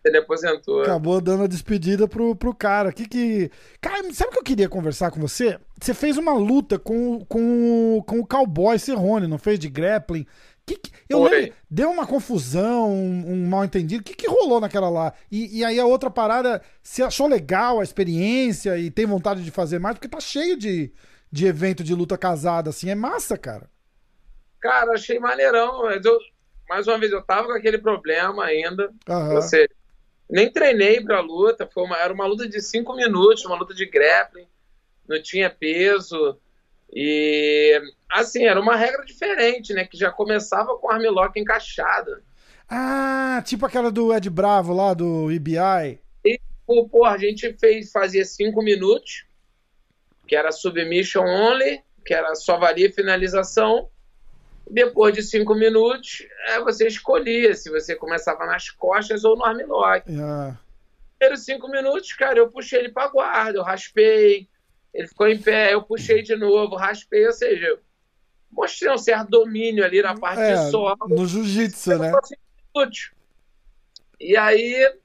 ele 0.08 0.18
aposentou. 0.18 0.82
Acabou 0.82 1.22
dando 1.22 1.44
a 1.44 1.48
despedida 1.48 2.08
pro, 2.08 2.36
pro 2.36 2.54
cara. 2.54 2.92
Que 2.92 3.08
que... 3.08 3.52
Cara, 3.82 4.02
sabe 4.14 4.30
o 4.30 4.34
que 4.34 4.40
eu 4.40 4.44
queria 4.44 4.70
conversar 4.70 5.12
com 5.12 5.20
você? 5.20 5.60
Você 5.80 5.94
fez 5.94 6.18
uma 6.18 6.34
luta 6.34 6.80
com, 6.80 7.24
com, 7.26 8.04
com 8.06 8.20
o 8.20 8.26
cowboy 8.26 8.78
Cerrone, 8.80 9.28
não 9.28 9.38
fez? 9.38 9.60
De 9.60 9.70
grappling. 9.70 10.26
Que 10.66 10.76
que... 10.76 10.92
Eu 11.08 11.24
lembro, 11.24 11.54
deu 11.70 11.90
uma 11.90 12.06
confusão, 12.06 12.92
um, 12.92 13.32
um 13.32 13.48
mal 13.48 13.64
entendido. 13.64 14.02
O 14.02 14.04
que, 14.04 14.14
que 14.14 14.28
rolou 14.28 14.60
naquela 14.60 14.90
lá? 14.90 15.14
E, 15.32 15.60
e 15.60 15.66
aí 15.66 15.80
a 15.80 15.86
outra 15.86 16.10
parada, 16.10 16.62
você 16.84 17.04
achou 17.04 17.28
legal 17.28 17.80
a 17.80 17.84
experiência 17.84 18.78
e 18.78 18.92
tem 18.92 19.06
vontade 19.06 19.44
de 19.44 19.52
fazer 19.52 19.80
mais? 19.80 19.96
Porque 19.96 20.10
tá 20.10 20.20
cheio 20.20 20.58
de, 20.58 20.92
de 21.32 21.46
evento 21.46 21.84
de 21.84 21.94
luta 21.94 22.18
casada, 22.18 22.70
assim. 22.70 22.90
É 22.90 22.96
massa, 22.96 23.38
cara. 23.38 23.70
Cara, 24.60 24.94
achei 24.94 25.20
maneirão. 25.20 25.84
Mas 25.84 26.06
eu, 26.06 26.18
mais 26.70 26.88
uma 26.88 26.98
vez, 26.98 27.12
eu 27.12 27.22
tava 27.22 27.48
com 27.48 27.54
aquele 27.54 27.78
problema 27.78 28.46
ainda. 28.46 28.92
Uhum. 29.08 29.36
Você 29.36 29.70
nem 30.30 30.52
treinei 30.52 31.02
pra 31.02 31.22
luta, 31.22 31.68
foi 31.72 31.84
uma, 31.84 31.98
era 31.98 32.14
uma 32.14 32.26
luta 32.26 32.48
de 32.48 32.62
cinco 32.62 32.96
minutos, 32.96 33.46
uma 33.46 33.56
luta 33.56 33.74
de 33.74 33.86
grappling, 33.86 34.48
não 35.08 35.22
tinha 35.22 35.50
peso. 35.50 36.38
E 36.92 37.82
assim, 38.10 38.46
era 38.46 38.60
uma 38.60 38.76
regra 38.76 39.04
diferente, 39.06 39.74
né? 39.74 39.86
Que 39.86 39.98
já 39.98 40.12
começava 40.12 40.78
com 40.78 40.90
armlock 40.90 41.40
encaixada. 41.40 42.24
Ah, 42.70 43.42
tipo 43.46 43.66
aquela 43.66 43.90
do 43.90 44.14
Ed 44.14 44.30
Bravo 44.30 44.74
lá 44.74 44.94
do 44.94 45.32
EBI. 45.32 46.02
E, 46.26 46.40
pô, 46.66 47.06
a 47.06 47.18
gente 47.18 47.54
fez, 47.58 47.92
fazia 47.92 48.26
cinco 48.26 48.62
minutos, 48.62 49.26
que 50.28 50.36
era 50.36 50.52
submission 50.52 51.24
only, 51.24 51.82
que 52.06 52.14
era 52.14 52.36
só 52.36 52.58
valia 52.58 52.92
finalização. 52.92 53.90
Depois 54.70 55.14
de 55.14 55.24
cinco 55.24 55.56
minutos, 55.56 56.28
é, 56.48 56.60
você 56.60 56.88
escolhia 56.88 57.54
se 57.56 57.70
você 57.70 57.96
começava 57.96 58.46
nas 58.46 58.70
costas 58.70 59.24
ou 59.24 59.38
no 59.38 59.46
armlock. 59.46 60.12
Yeah. 60.12 60.60
Primeiros 61.18 61.46
cinco 61.46 61.70
minutos, 61.70 62.14
cara, 62.14 62.40
eu 62.40 62.52
puxei 62.52 62.80
ele 62.80 62.90
para 62.90 63.08
guarda, 63.08 63.58
eu 63.58 63.64
raspei, 63.64 64.48
ele 64.94 65.08
ficou 65.08 65.28
em 65.28 65.38
pé, 65.38 65.74
eu 65.74 65.82
puxei 65.82 66.22
de 66.22 66.36
novo, 66.36 66.76
raspei, 66.76 67.26
ou 67.26 67.34
seja, 67.34 67.80
mostrei 68.52 68.92
um 68.92 68.98
certo 68.98 69.30
domínio 69.30 69.86
ali 69.86 70.02
na 70.02 70.16
parte 70.16 70.42
é, 70.42 70.54
de 70.54 70.72
solo. 70.72 70.98
No 71.08 71.26
jiu-jitsu, 71.26 71.98
né? 71.98 72.12
E 74.20 74.36
aí, 74.36 74.96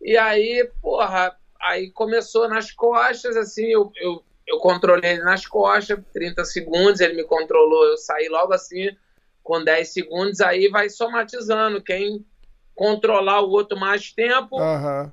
e 0.00 0.16
aí, 0.16 0.70
porra, 0.80 1.36
aí 1.60 1.90
começou 1.90 2.48
nas 2.48 2.70
costas, 2.70 3.36
assim, 3.36 3.66
eu, 3.66 3.90
eu 3.96 4.22
eu 4.46 4.58
controlei 4.58 5.12
ele 5.12 5.24
nas 5.24 5.46
costas, 5.46 5.98
30 6.12 6.44
segundos, 6.44 7.00
ele 7.00 7.14
me 7.14 7.24
controlou, 7.24 7.84
eu 7.84 7.96
saí 7.96 8.28
logo 8.28 8.52
assim, 8.52 8.96
com 9.42 9.62
10 9.62 9.92
segundos, 9.92 10.40
aí 10.40 10.68
vai 10.68 10.88
somatizando. 10.88 11.82
Quem 11.82 12.24
controlar 12.74 13.40
o 13.40 13.50
outro 13.50 13.78
mais 13.78 14.12
tempo, 14.12 14.60
uhum. 14.60 15.10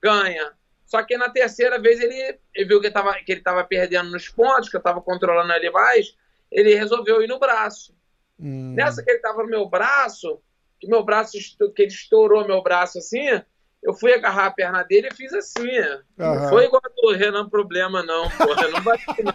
ganha. 0.00 0.52
Só 0.84 1.02
que 1.02 1.16
na 1.16 1.28
terceira 1.28 1.80
vez 1.80 2.00
ele, 2.00 2.38
ele 2.54 2.68
viu 2.68 2.80
que, 2.80 2.90
tava, 2.90 3.14
que 3.14 3.32
ele 3.32 3.40
estava 3.40 3.62
perdendo 3.64 4.10
nos 4.10 4.28
pontos, 4.28 4.68
que 4.68 4.76
eu 4.76 4.78
estava 4.80 5.00
controlando 5.00 5.52
ele 5.52 5.70
mais, 5.70 6.16
ele 6.50 6.74
resolveu 6.74 7.22
ir 7.22 7.28
no 7.28 7.38
braço. 7.38 7.94
Hum. 8.38 8.74
Nessa 8.74 9.02
que 9.02 9.10
ele 9.10 9.18
estava 9.18 9.42
no 9.42 9.48
meu 9.48 9.68
braço, 9.68 10.40
que 10.80 10.88
meu 10.88 11.04
braço, 11.04 11.38
que 11.74 11.82
ele 11.82 11.92
estourou 11.92 12.46
meu 12.46 12.62
braço 12.62 12.98
assim, 12.98 13.40
eu 13.82 13.92
fui 13.92 14.12
agarrar 14.14 14.46
a 14.46 14.50
perna 14.50 14.82
dele 14.84 15.08
e 15.10 15.14
fiz 15.14 15.32
assim. 15.32 15.78
Uhum. 15.78 16.02
Não 16.16 16.48
foi 16.48 16.66
igual 16.66 16.82
do 16.82 17.12
Renan 17.12 17.48
Problema, 17.48 18.02
não, 18.02 18.30
porra. 18.30 18.68
Não 18.68 18.82
bati, 18.82 19.22
não. 19.22 19.34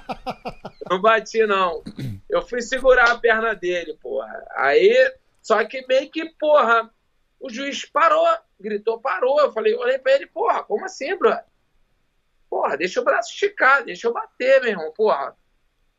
não 0.89 1.01
bati, 1.01 1.45
não. 1.45 1.83
Eu 2.29 2.41
fui 2.41 2.61
segurar 2.61 3.11
a 3.11 3.17
perna 3.17 3.53
dele, 3.53 3.97
porra. 4.01 4.45
Aí, 4.55 4.95
só 5.41 5.63
que 5.65 5.85
meio 5.85 6.09
que, 6.09 6.29
porra, 6.39 6.89
o 7.39 7.49
juiz 7.49 7.83
parou, 7.85 8.25
gritou, 8.57 9.01
parou. 9.01 9.41
Eu 9.41 9.51
falei, 9.51 9.75
olhei 9.75 9.99
pra 9.99 10.13
ele, 10.13 10.27
porra, 10.27 10.63
como 10.63 10.85
assim, 10.85 11.13
bro? 11.17 11.37
Porra, 12.49 12.77
deixa 12.77 13.01
o 13.01 13.03
braço 13.03 13.31
esticar, 13.31 13.83
deixa 13.83 14.07
eu 14.07 14.13
bater, 14.13 14.61
meu 14.61 14.69
irmão, 14.69 14.93
porra. 14.93 15.35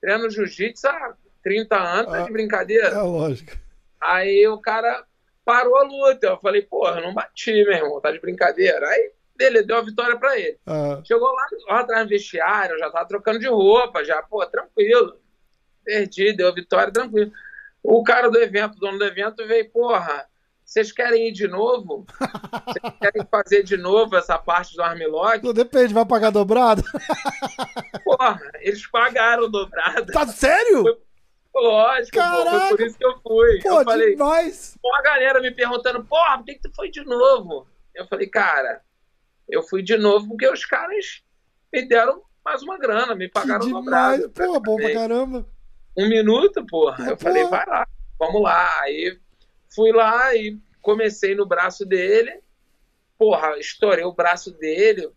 Treino 0.00 0.30
jiu-jitsu 0.30 0.88
há 0.88 1.14
30 1.42 1.76
anos, 1.76 2.12
tá 2.12 2.22
de 2.22 2.28
ah, 2.28 2.32
brincadeira? 2.32 2.88
É 2.88 3.02
lógico. 3.02 3.52
Aí 4.00 4.46
o 4.48 4.58
cara 4.58 5.04
parou 5.48 5.78
a 5.78 5.82
luta. 5.82 6.26
Eu 6.26 6.38
falei, 6.38 6.60
porra, 6.60 7.00
não 7.00 7.14
bati, 7.14 7.50
meu 7.64 7.72
irmão, 7.72 7.98
tá 8.02 8.12
de 8.12 8.20
brincadeira. 8.20 8.86
Aí, 8.86 9.12
ele 9.40 9.62
deu 9.62 9.78
a 9.78 9.82
vitória 9.82 10.18
pra 10.18 10.38
ele. 10.38 10.58
Uhum. 10.66 11.02
Chegou 11.02 11.32
lá, 11.32 11.46
lá 11.68 11.80
atrás 11.80 12.04
do 12.04 12.10
vestiário, 12.10 12.78
já 12.78 12.90
tava 12.90 13.08
trocando 13.08 13.38
de 13.38 13.48
roupa, 13.48 14.04
já, 14.04 14.20
pô, 14.20 14.44
tranquilo. 14.44 15.18
Perdi, 15.82 16.34
deu 16.34 16.48
a 16.48 16.54
vitória, 16.54 16.92
tranquilo. 16.92 17.32
O 17.82 18.04
cara 18.04 18.28
do 18.28 18.38
evento, 18.38 18.76
o 18.76 18.78
dono 18.78 18.98
do 18.98 19.04
evento, 19.06 19.46
veio, 19.46 19.70
porra, 19.70 20.26
vocês 20.62 20.92
querem 20.92 21.28
ir 21.28 21.32
de 21.32 21.48
novo? 21.48 22.04
Vocês 22.66 22.94
querem 23.00 23.26
fazer 23.30 23.62
de 23.62 23.78
novo 23.78 24.16
essa 24.16 24.36
parte 24.36 24.76
do 24.76 24.82
Armlock? 24.82 25.42
Não 25.42 25.54
depende, 25.54 25.94
vai 25.94 26.04
pagar 26.04 26.28
dobrado? 26.28 26.82
Porra, 28.04 28.38
eles 28.60 28.86
pagaram 28.86 29.50
dobrado. 29.50 30.12
Tá 30.12 30.26
sério? 30.26 30.82
Foi, 30.82 30.98
Lógico, 31.60 32.16
Caraca. 32.16 32.50
Pô, 32.50 32.58
foi 32.60 32.76
por 32.76 32.86
isso 32.86 32.98
que 32.98 33.06
eu 33.06 33.20
fui. 33.20 33.60
Pô, 33.62 33.80
eu 33.80 33.84
falei, 33.84 34.10
demais. 34.10 34.78
Pô, 34.80 34.94
a 34.94 35.02
galera 35.02 35.40
me 35.40 35.50
perguntando, 35.50 36.04
porra, 36.04 36.38
por 36.38 36.44
que, 36.44 36.54
que 36.54 36.62
tu 36.62 36.74
foi 36.74 36.90
de 36.90 37.04
novo? 37.04 37.66
Eu 37.94 38.06
falei, 38.06 38.28
cara, 38.28 38.82
eu 39.48 39.62
fui 39.62 39.82
de 39.82 39.96
novo 39.96 40.28
porque 40.28 40.48
os 40.48 40.64
caras 40.64 41.22
me 41.72 41.86
deram 41.86 42.22
mais 42.44 42.62
uma 42.62 42.78
grana, 42.78 43.14
me 43.14 43.28
pagaram 43.28 43.60
que 43.60 43.66
demais. 43.66 43.84
dobrado. 43.84 44.30
Pô, 44.30 44.60
bom 44.60 44.76
pra 44.76 44.92
caramba. 44.92 45.46
Um 45.96 46.08
minuto, 46.08 46.64
porra. 46.64 47.08
É, 47.08 47.12
eu 47.12 47.16
falei, 47.18 47.44
vai 47.44 47.66
lá, 47.66 47.86
vamos 48.18 48.42
lá. 48.42 48.80
Aí 48.82 49.18
fui 49.74 49.92
lá 49.92 50.34
e 50.34 50.58
comecei 50.80 51.34
no 51.34 51.46
braço 51.46 51.84
dele. 51.84 52.40
Porra, 53.18 53.58
estourei 53.58 54.04
o 54.04 54.14
braço 54.14 54.52
dele 54.52 55.10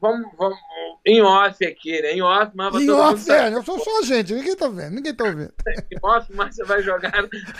vamos, 0.00 0.30
vamos 0.36 0.58
em 1.04 1.22
off 1.22 1.64
aqui, 1.64 2.00
né? 2.02 2.12
Em 2.12 2.22
off, 2.22 2.52
mas 2.54 2.74
em 2.74 2.86
todo 2.86 2.98
off, 2.98 3.30
é, 3.30 3.52
eu 3.52 3.62
sou 3.62 3.78
só 3.78 4.00
a 4.00 4.02
gente, 4.02 4.34
ninguém 4.34 4.56
tá 4.56 4.68
vendo, 4.68 4.94
ninguém 4.94 5.14
tá 5.14 5.24
ouvindo. 5.24 5.52
em 5.90 5.98
off, 6.02 6.32
mas 6.34 6.54
você 6.54 6.64
vai 6.64 6.82
jogar 6.82 7.12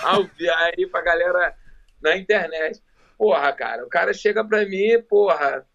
ao 0.02 0.28
aí 0.66 0.86
pra 0.86 1.02
galera 1.02 1.54
na 2.00 2.16
internet. 2.16 2.82
Porra, 3.16 3.52
cara, 3.52 3.84
o 3.84 3.88
cara 3.88 4.12
chega 4.12 4.44
pra 4.44 4.64
mim, 4.64 5.00
porra, 5.08 5.66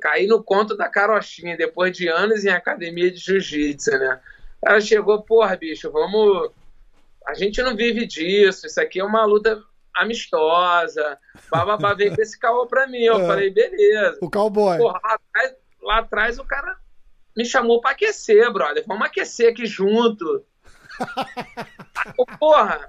caí 0.00 0.26
no 0.26 0.42
conto 0.42 0.76
da 0.76 0.88
carochinha, 0.88 1.56
depois 1.56 1.96
de 1.96 2.08
anos 2.08 2.44
em 2.44 2.50
academia 2.50 3.10
de 3.10 3.18
jiu-jitsu, 3.18 3.92
né? 3.92 4.20
Ela 4.64 4.80
chegou, 4.80 5.22
porra, 5.22 5.56
bicho, 5.56 5.90
vamos. 5.90 6.50
A 7.26 7.34
gente 7.34 7.62
não 7.62 7.76
vive 7.76 8.06
disso, 8.06 8.66
isso 8.66 8.80
aqui 8.80 8.98
é 8.98 9.04
uma 9.04 9.24
luta 9.24 9.62
amistosa. 9.94 11.18
Bababá 11.50 11.94
veio 11.94 12.14
com 12.14 12.22
esse 12.22 12.38
caô 12.38 12.66
pra 12.66 12.86
mim. 12.86 13.02
Eu 13.02 13.20
é. 13.20 13.26
falei, 13.26 13.50
beleza. 13.50 14.18
O 14.20 14.30
cowboy. 14.30 14.78
Porra, 14.78 15.00
lá 15.02 15.14
atrás, 15.14 15.56
lá 15.82 15.98
atrás 15.98 16.38
o 16.38 16.44
cara 16.44 16.76
me 17.36 17.44
chamou 17.44 17.80
pra 17.80 17.92
aquecer, 17.92 18.50
brother. 18.52 18.84
Vamos 18.86 19.06
aquecer 19.06 19.50
aqui 19.50 19.66
junto. 19.66 20.44
porra, 22.38 22.88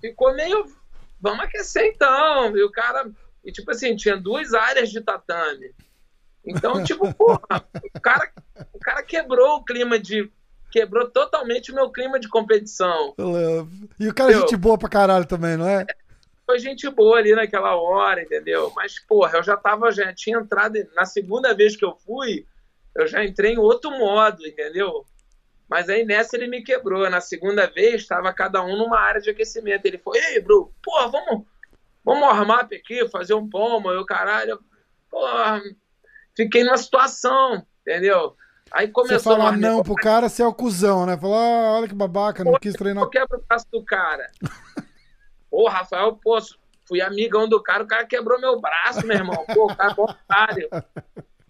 ficou 0.00 0.34
meio. 0.34 0.64
Vamos 1.20 1.44
aquecer 1.44 1.84
então. 1.84 2.56
E 2.56 2.62
o 2.62 2.70
cara. 2.70 3.10
E 3.44 3.52
tipo 3.52 3.70
assim, 3.70 3.96
tinha 3.96 4.16
duas 4.16 4.52
áreas 4.52 4.90
de 4.90 5.00
tatame. 5.00 5.74
Então, 6.44 6.82
tipo, 6.84 7.12
porra, 7.14 7.40
o 7.94 8.00
cara, 8.00 8.30
o 8.72 8.78
cara 8.78 9.02
quebrou 9.02 9.56
o 9.56 9.64
clima 9.64 9.98
de. 9.98 10.30
Quebrou 10.70 11.10
totalmente 11.10 11.72
o 11.72 11.74
meu 11.74 11.90
clima 11.90 12.20
de 12.20 12.28
competição. 12.28 13.12
E 13.98 14.08
o 14.08 14.14
cara 14.14 14.30
é 14.30 14.38
gente 14.38 14.56
boa 14.56 14.78
pra 14.78 14.88
caralho 14.88 15.26
também, 15.26 15.56
não 15.56 15.68
é? 15.68 15.84
Foi 16.50 16.58
gente 16.58 16.90
boa 16.90 17.16
ali 17.16 17.32
naquela 17.32 17.76
hora, 17.76 18.22
entendeu? 18.22 18.72
Mas, 18.74 18.98
porra, 18.98 19.38
eu 19.38 19.42
já 19.44 19.56
tava, 19.56 19.92
já 19.92 20.12
tinha 20.12 20.36
entrado. 20.36 20.84
Na 20.96 21.04
segunda 21.04 21.54
vez 21.54 21.76
que 21.76 21.84
eu 21.84 21.94
fui, 22.04 22.44
eu 22.96 23.06
já 23.06 23.24
entrei 23.24 23.52
em 23.52 23.58
outro 23.58 23.88
modo, 23.92 24.44
entendeu? 24.44 25.06
Mas 25.68 25.88
aí 25.88 26.04
nessa 26.04 26.36
ele 26.36 26.48
me 26.48 26.60
quebrou. 26.64 27.08
Na 27.08 27.20
segunda 27.20 27.68
vez, 27.68 28.02
estava 28.02 28.32
cada 28.32 28.64
um 28.64 28.76
numa 28.76 28.98
área 28.98 29.20
de 29.20 29.30
aquecimento. 29.30 29.86
Ele 29.86 29.96
foi, 29.98 30.18
ei, 30.18 30.40
bro, 30.40 30.74
porra, 30.82 31.08
vamos, 31.08 31.46
vamos 32.04 32.28
armar 32.28 32.64
aqui, 32.64 33.08
fazer 33.08 33.34
um 33.34 33.48
pomo, 33.48 33.92
eu 33.92 34.04
caralho. 34.04 34.58
Porra, 35.08 35.62
fiquei 36.36 36.64
numa 36.64 36.78
situação, 36.78 37.64
entendeu? 37.82 38.34
Aí 38.72 38.88
começou 38.88 39.18
Você 39.36 39.40
fala 39.40 39.56
não 39.56 39.84
pro 39.84 39.94
cara, 39.94 40.28
você 40.28 40.42
é 40.42 40.46
o 40.46 40.52
cuzão, 40.52 41.06
né? 41.06 41.16
Falar, 41.16 41.36
ah, 41.36 41.72
olha 41.74 41.86
que 41.86 41.94
babaca, 41.94 42.42
não 42.42 42.58
quis 42.58 42.74
treinar. 42.74 43.04
Eu 43.04 43.08
quebro 43.08 43.38
o 43.38 43.44
braço 43.46 43.68
do 43.70 43.84
cara. 43.84 44.28
Ô, 45.50 45.68
Rafael, 45.68 46.16
pô, 46.16 46.38
fui 46.86 47.00
amigão 47.00 47.48
do 47.48 47.62
cara, 47.62 47.82
o 47.82 47.86
cara 47.86 48.06
quebrou 48.06 48.40
meu 48.40 48.60
braço, 48.60 49.06
meu 49.06 49.16
irmão. 49.16 49.44
Pô, 49.52 49.70
o 49.70 49.76
cara 49.76 49.94
é 49.96 50.00
otário. 50.00 50.68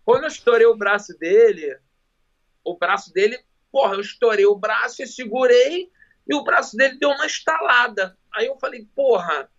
Quando 0.05 0.25
eu 0.25 0.29
estourei 0.29 0.67
o 0.67 0.77
braço 0.77 1.17
dele, 1.19 1.79
o 2.65 2.77
braço 2.77 3.13
dele, 3.13 3.39
porra, 3.71 3.95
eu 3.95 4.01
estourei 4.01 4.47
o 4.47 4.57
braço 4.57 5.03
e 5.03 5.07
segurei 5.07 5.91
e 6.27 6.35
o 6.35 6.45
braço 6.45 6.77
dele 6.77 6.99
deu 6.99 7.11
uma 7.11 7.27
estalada. 7.27 8.17
Aí 8.35 8.47
eu 8.47 8.57
falei, 8.59 8.87
porra. 8.95 9.51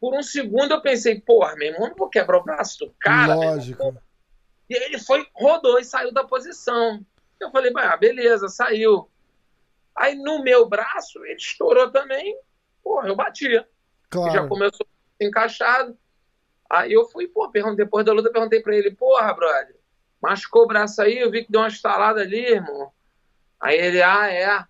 Por 0.00 0.14
um 0.14 0.22
segundo 0.22 0.72
eu 0.72 0.80
pensei, 0.80 1.20
porra, 1.20 1.54
meu 1.56 1.68
irmão, 1.68 1.88
não 1.88 1.94
vou 1.94 2.08
quebrar 2.08 2.38
o 2.38 2.42
braço 2.42 2.78
do 2.78 2.94
cara. 2.98 3.34
Lógico. 3.34 3.96
E 4.68 4.76
aí 4.76 4.84
ele 4.84 4.98
foi, 4.98 5.26
rodou 5.34 5.78
e 5.78 5.84
saiu 5.84 6.12
da 6.12 6.24
posição. 6.24 7.04
Eu 7.38 7.50
falei, 7.50 7.72
ah, 7.76 7.96
beleza, 7.96 8.48
saiu. 8.48 9.10
Aí 9.94 10.14
no 10.14 10.42
meu 10.42 10.68
braço 10.68 11.22
ele 11.24 11.36
estourou 11.36 11.90
também. 11.90 12.38
Porra, 12.82 13.08
eu 13.08 13.16
batia. 13.16 13.66
Claro. 14.08 14.32
Já 14.32 14.46
começou 14.46 14.86
encaixado. 15.20 15.96
Aí 16.68 16.92
eu 16.92 17.04
fui, 17.08 17.26
pô, 17.26 17.50
depois 17.76 18.04
da 18.04 18.12
luta, 18.12 18.30
perguntei 18.30 18.60
pra 18.60 18.76
ele, 18.76 18.92
porra, 18.92 19.34
brother, 19.34 19.76
machucou 20.22 20.62
o 20.62 20.66
braço 20.66 21.02
aí, 21.02 21.18
eu 21.18 21.30
vi 21.30 21.44
que 21.44 21.50
deu 21.50 21.60
uma 21.60 21.68
estalada 21.68 22.20
ali, 22.20 22.40
irmão. 22.40 22.92
Aí 23.60 23.76
ele, 23.76 24.00
ah, 24.00 24.32
é. 24.32 24.64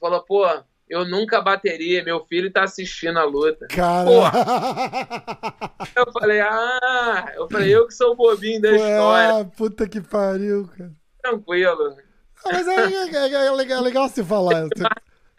Falou, 0.00 0.22
pô, 0.22 0.44
eu 0.88 1.04
nunca 1.04 1.40
bateria, 1.40 2.04
meu 2.04 2.24
filho 2.26 2.52
tá 2.52 2.64
assistindo 2.64 3.18
a 3.18 3.24
luta. 3.24 3.68
Cara. 3.68 4.10
Eu 5.96 6.12
falei, 6.12 6.40
ah, 6.40 7.32
eu 7.36 7.48
falei, 7.48 7.74
eu 7.74 7.86
que 7.86 7.94
sou 7.94 8.12
o 8.12 8.16
bobinho 8.16 8.60
da 8.60 8.72
história. 8.72 9.40
Ah, 9.40 9.44
puta 9.44 9.88
que 9.88 10.00
pariu, 10.00 10.68
cara. 10.76 10.92
Tranquilo. 11.22 11.96
Ah, 12.44 12.50
mas 12.52 12.66
é, 12.66 12.74
é, 12.74 13.08
é, 13.14 13.46
é 13.46 13.50
legal, 13.52 13.78
é 13.78 13.80
legal 13.80 14.08
se 14.08 14.24
falar 14.24 14.66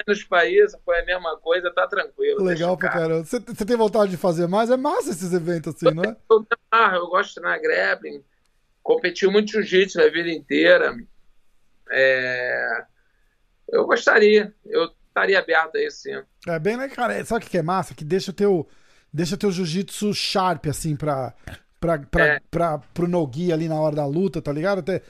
nos 0.08 0.24
países 0.24 0.78
foi 0.86 1.00
a 1.00 1.06
mesma 1.06 1.38
coisa, 1.38 1.72
tá 1.74 1.88
tranquilo. 1.88 2.44
Legal 2.44 2.78
pra 2.78 2.90
caramba. 2.90 3.26
Você, 3.26 3.40
você 3.40 3.66
tem 3.66 3.76
vontade 3.76 4.12
de 4.12 4.18
fazer 4.18 4.48
mais? 4.48 4.70
É 4.70 4.78
massa 4.78 5.10
esses 5.10 5.34
eventos 5.34 5.76
assim, 5.76 5.94
não 5.94 6.04
é? 6.04 6.16
Ah, 6.72 6.96
eu 6.96 7.08
gosto 7.08 7.30
de 7.30 7.36
treinar 7.36 7.62
grappling. 7.62 8.24
Competi 8.84 9.26
muito 9.28 9.52
jiu-jitsu 9.52 10.02
a 10.02 10.10
vida 10.10 10.30
inteira. 10.30 10.94
É... 11.90 12.84
Eu 13.70 13.86
gostaria. 13.86 14.54
Eu 14.66 14.92
estaria 15.08 15.40
aberto 15.40 15.78
a 15.78 15.82
isso, 15.82 16.02
sim. 16.02 16.22
É 16.48 16.60
bem, 16.60 16.76
né, 16.76 16.90
cara? 16.90 17.24
Sabe 17.24 17.46
o 17.46 17.48
que 17.48 17.58
é 17.58 17.62
massa? 17.62 17.96
Que 17.96 18.04
deixa 18.04 18.34
teu, 18.34 18.68
deixa 19.12 19.38
teu 19.38 19.52
jiu-jitsu 19.52 20.14
sharp, 20.14 20.66
assim, 20.68 20.98
pra, 20.98 21.34
pra, 21.80 22.00
pra, 22.00 22.26
é. 22.26 22.42
pra, 22.52 22.78
pro 22.94 23.08
no-gi 23.08 23.54
ali 23.54 23.70
na 23.70 23.80
hora 23.80 23.96
da 23.96 24.06
luta, 24.06 24.42
tá 24.42 24.52
ligado? 24.52 24.80
Até, 24.80 25.02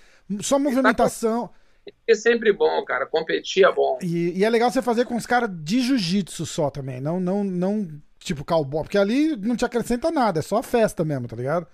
só 0.41 0.60
movimentação... 0.60 1.47
Tá 1.47 1.64
é 2.08 2.15
sempre 2.15 2.52
bom, 2.52 2.84
cara. 2.84 3.06
Competir 3.06 3.65
é 3.65 3.71
bom. 3.71 4.00
E, 4.02 4.38
e 4.38 4.43
é 4.43 4.50
legal 4.50 4.71
você 4.71 4.82
fazer 4.82 5.06
com 5.06 5.15
os 5.15 5.26
caras 5.26 5.50
de 5.52 5.82
jiu-jitsu 5.82 6.45
só 6.45 6.69
também. 6.69 7.00
Não, 7.00 7.19
não, 7.19 7.43
não 7.43 7.88
tipo 8.19 8.43
cowboy. 8.43 8.84
Porque 8.84 8.98
ali 8.98 9.36
não 9.36 9.56
te 9.56 9.65
acrescenta 9.65 10.12
nada, 10.12 10.39
é 10.39 10.41
só 10.41 10.62
festa 10.63 11.04
mesmo, 11.04 11.28
tá 11.28 11.36
ligado? 11.36 11.67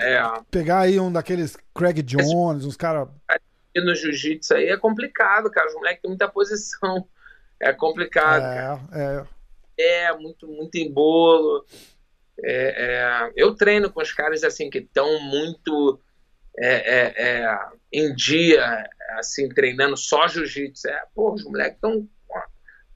É. 0.00 0.20
Pegar 0.50 0.80
aí 0.80 0.98
um 0.98 1.12
daqueles 1.12 1.56
Craig 1.74 2.02
Jones, 2.02 2.64
uns 2.64 2.76
caras. 2.76 3.08
No 3.76 3.94
jiu-jitsu 3.94 4.54
aí 4.54 4.68
é 4.68 4.76
complicado, 4.76 5.50
cara. 5.50 5.68
Os 5.68 5.74
moleques 5.74 6.02
têm 6.02 6.10
muita 6.10 6.28
posição. 6.28 7.06
É 7.60 7.72
complicado. 7.72 8.40
É, 8.40 8.54
cara. 8.54 9.26
é. 9.76 10.06
É, 10.06 10.16
muito, 10.16 10.46
muito 10.46 10.76
embolo. 10.76 11.64
É, 12.40 12.84
é, 12.84 13.32
eu 13.34 13.52
treino 13.52 13.90
com 13.90 14.00
os 14.00 14.12
caras 14.12 14.44
assim 14.44 14.70
que 14.70 14.78
estão 14.78 15.20
muito 15.22 16.00
é, 16.60 16.74
é, 16.74 17.42
é, 17.42 17.58
em 17.92 18.14
dia, 18.14 18.84
assim, 19.18 19.48
treinando 19.48 19.96
só 19.96 20.26
jiu-jitsu. 20.28 20.88
É, 20.88 21.04
pô, 21.14 21.32
os 21.32 21.44
moleques 21.44 21.74
estão 21.74 22.08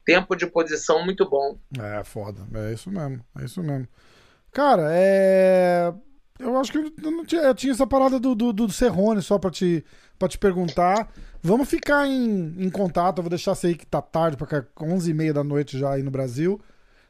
tempo 0.05 0.35
de 0.37 0.46
posição 0.46 1.05
muito 1.05 1.29
bom. 1.29 1.59
É, 1.79 2.03
foda. 2.05 2.40
É 2.55 2.72
isso 2.72 2.90
mesmo. 2.90 3.25
É 3.38 3.44
isso 3.44 3.62
mesmo. 3.62 3.88
Cara, 4.53 4.88
é. 4.90 5.92
Eu 6.38 6.57
acho 6.59 6.72
que 6.72 6.79
eu, 6.79 7.11
não 7.11 7.25
tinha, 7.25 7.42
eu 7.42 7.55
tinha 7.55 7.72
essa 7.72 7.87
parada 7.87 8.18
do, 8.18 8.35
do, 8.35 8.53
do 8.53 8.72
Serrone 8.72 9.22
só 9.22 9.38
pra 9.38 9.51
te, 9.51 9.85
pra 10.18 10.29
te 10.29 10.38
perguntar. 10.38 11.12
Vamos 11.40 11.68
ficar 11.68 12.07
em, 12.07 12.55
em 12.59 12.70
contato. 12.70 13.18
Eu 13.18 13.22
vou 13.22 13.31
deixar 13.31 13.55
você 13.55 13.68
aí 13.68 13.75
que 13.75 13.87
tá 13.87 14.03
tarde, 14.03 14.37
pra 14.37 14.46
11h30 14.46 15.33
da 15.33 15.44
noite 15.44 15.79
já 15.79 15.92
aí 15.92 16.03
no 16.03 16.11
Brasil. 16.11 16.61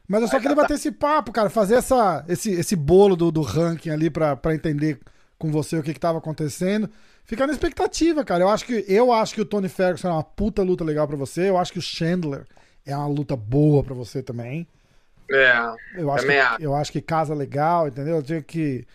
Mas 0.07 0.21
eu 0.21 0.27
só 0.27 0.39
queria 0.39 0.55
bater 0.55 0.73
esse 0.73 0.91
papo, 0.91 1.31
cara, 1.31 1.49
fazer 1.49 1.75
essa, 1.75 2.25
esse, 2.27 2.51
esse 2.51 2.75
bolo 2.75 3.15
do, 3.15 3.31
do 3.31 3.41
ranking 3.41 3.89
ali 3.89 4.09
pra, 4.09 4.35
pra 4.35 4.53
entender 4.53 4.99
com 5.43 5.51
você 5.51 5.77
o 5.77 5.83
que, 5.83 5.93
que 5.93 5.99
tava 5.99 6.19
acontecendo. 6.19 6.89
Fica 7.25 7.45
na 7.45 7.51
expectativa, 7.51 8.23
cara. 8.23 8.45
Eu 8.45 8.49
acho 8.49 8.65
que 8.65 8.85
eu 8.87 9.11
acho 9.11 9.35
que 9.35 9.41
o 9.41 9.45
Tony 9.45 9.67
Ferguson 9.67 10.07
é 10.07 10.11
uma 10.13 10.23
puta 10.23 10.63
luta 10.63 10.85
legal 10.85 11.05
para 11.05 11.17
você. 11.17 11.49
Eu 11.49 11.57
acho 11.57 11.73
que 11.73 11.79
o 11.79 11.81
Chandler 11.81 12.45
é 12.85 12.95
uma 12.95 13.07
luta 13.07 13.35
boa 13.35 13.83
para 13.83 13.93
você 13.93 14.23
também. 14.23 14.65
É. 15.29 15.51
Eu 15.97 16.09
acho, 16.11 16.25
que, 16.25 16.63
eu 16.63 16.75
acho 16.75 16.91
que 16.93 17.01
casa 17.01 17.33
legal, 17.33 17.89
entendeu? 17.89 18.15
Eu 18.15 18.23
tinha 18.23 18.41
que 18.41 18.87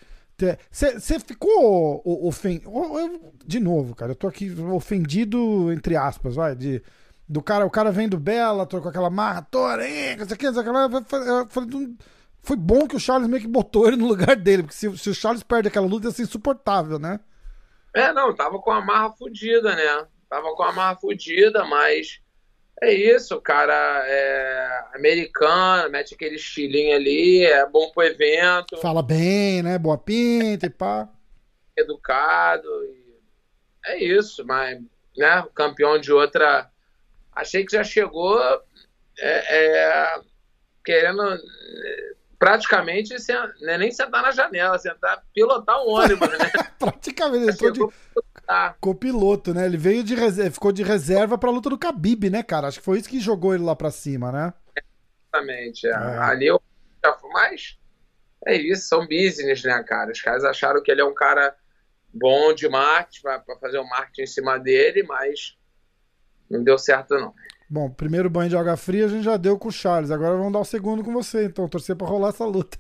você 0.70 1.18
ficou 1.20 2.00
ofendido. 2.26 2.70
De 3.44 3.60
novo, 3.60 3.94
cara, 3.94 4.12
eu 4.12 4.16
tô 4.16 4.26
aqui 4.26 4.54
ofendido, 4.72 5.70
entre 5.70 5.96
aspas, 5.96 6.36
vai, 6.36 6.54
de, 6.54 6.82
do 7.28 7.42
cara, 7.42 7.66
o 7.66 7.70
cara 7.70 7.90
vem 7.90 8.08
do 8.08 8.18
Bela, 8.18 8.64
tô 8.64 8.80
com 8.80 8.88
aquela 8.88 9.10
marra, 9.10 9.42
toda, 9.42 9.86
isso 9.86 10.32
aqui, 10.32 10.46
isso 10.46 10.60
aqui, 10.60 10.68
eu 10.68 11.46
falei, 11.48 11.96
foi 12.48 12.56
bom 12.56 12.88
que 12.88 12.96
o 12.96 13.00
Charles 13.00 13.28
meio 13.28 13.42
que 13.42 13.46
botou 13.46 13.86
ele 13.86 13.98
no 13.98 14.08
lugar 14.08 14.34
dele, 14.34 14.62
porque 14.62 14.74
se, 14.74 14.96
se 14.96 15.10
o 15.10 15.14
Charles 15.14 15.42
perde 15.42 15.68
aquela 15.68 15.86
luta 15.86 16.06
ia 16.06 16.12
ser 16.12 16.22
insuportável, 16.22 16.98
né? 16.98 17.20
É, 17.94 18.10
não, 18.10 18.34
tava 18.34 18.58
com 18.58 18.70
a 18.70 18.80
marra 18.80 19.12
fodida, 19.12 19.76
né? 19.76 20.06
Tava 20.30 20.54
com 20.54 20.62
a 20.62 20.72
marra 20.72 20.96
fodida, 20.96 21.62
mas 21.66 22.20
é 22.80 22.90
isso, 22.90 23.34
o 23.36 23.40
cara 23.40 24.02
é 24.06 24.84
americano, 24.94 25.90
mete 25.90 26.14
aquele 26.14 26.36
estilinho 26.36 26.96
ali, 26.96 27.44
é 27.44 27.66
bom 27.68 27.90
pro 27.90 28.02
evento. 28.02 28.78
Fala 28.78 29.02
bem, 29.02 29.62
né? 29.62 29.76
Boa 29.78 29.98
pinta 29.98 30.64
e 30.64 30.70
pá. 30.70 31.06
Educado. 31.76 32.68
E... 32.84 33.18
É 33.84 34.02
isso, 34.02 34.42
mas, 34.46 34.80
né? 35.14 35.46
Campeão 35.54 35.98
de 36.00 36.10
outra. 36.10 36.70
Achei 37.30 37.64
que 37.66 37.76
já 37.76 37.84
chegou 37.84 38.40
é, 39.18 39.56
é, 39.58 40.20
querendo 40.82 41.22
praticamente 42.38 43.14
né, 43.60 43.78
nem 43.78 43.90
sentar 43.90 44.22
na 44.22 44.30
janela, 44.30 44.78
sentar, 44.78 45.22
pilotar 45.34 45.76
um 45.82 45.90
ônibus, 45.90 46.28
né? 46.30 46.50
praticamente, 46.78 47.64
ele 47.64 47.72
de 47.72 47.80
copiloto, 48.80 49.52
né? 49.52 49.66
Ele 49.66 49.76
veio 49.76 50.04
de 50.04 50.14
reserva, 50.14 50.50
ficou 50.52 50.72
de 50.72 50.82
reserva 50.82 51.36
pra 51.36 51.50
luta 51.50 51.68
do 51.68 51.78
Khabib, 51.78 52.30
né, 52.30 52.42
cara? 52.42 52.68
Acho 52.68 52.78
que 52.78 52.84
foi 52.84 52.98
isso 52.98 53.08
que 53.08 53.20
jogou 53.20 53.54
ele 53.54 53.64
lá 53.64 53.74
pra 53.74 53.90
cima, 53.90 54.30
né? 54.30 54.54
Exatamente, 54.76 55.86
é. 55.86 55.90
É. 55.90 56.18
ali 56.18 56.46
eu 56.46 56.62
já 57.04 57.12
fui 57.14 57.30
mais. 57.30 57.78
É 58.46 58.54
isso, 58.54 58.86
são 58.86 59.00
business, 59.00 59.64
né, 59.64 59.82
cara? 59.82 60.12
Os 60.12 60.22
caras 60.22 60.44
acharam 60.44 60.82
que 60.82 60.90
ele 60.90 61.00
é 61.00 61.04
um 61.04 61.14
cara 61.14 61.54
bom 62.14 62.54
de 62.54 62.68
marketing, 62.68 63.22
pra 63.22 63.42
fazer 63.60 63.78
o 63.78 63.82
um 63.82 63.88
marketing 63.88 64.22
em 64.22 64.26
cima 64.26 64.58
dele, 64.58 65.02
mas 65.02 65.58
não 66.48 66.62
deu 66.62 66.78
certo, 66.78 67.14
não. 67.16 67.34
Bom, 67.70 67.90
primeiro 67.90 68.30
banho 68.30 68.48
de 68.48 68.56
água 68.56 68.76
fria 68.76 69.04
a 69.04 69.08
gente 69.08 69.24
já 69.24 69.36
deu 69.36 69.58
com 69.58 69.68
o 69.68 69.72
Charles. 69.72 70.10
Agora 70.10 70.36
vamos 70.36 70.52
dar 70.52 70.60
o 70.60 70.64
segundo 70.64 71.04
com 71.04 71.12
você, 71.12 71.44
então. 71.44 71.68
Torcer 71.68 71.96
pra 71.96 72.06
rolar 72.06 72.30
essa 72.30 72.46
luta. 72.46 72.78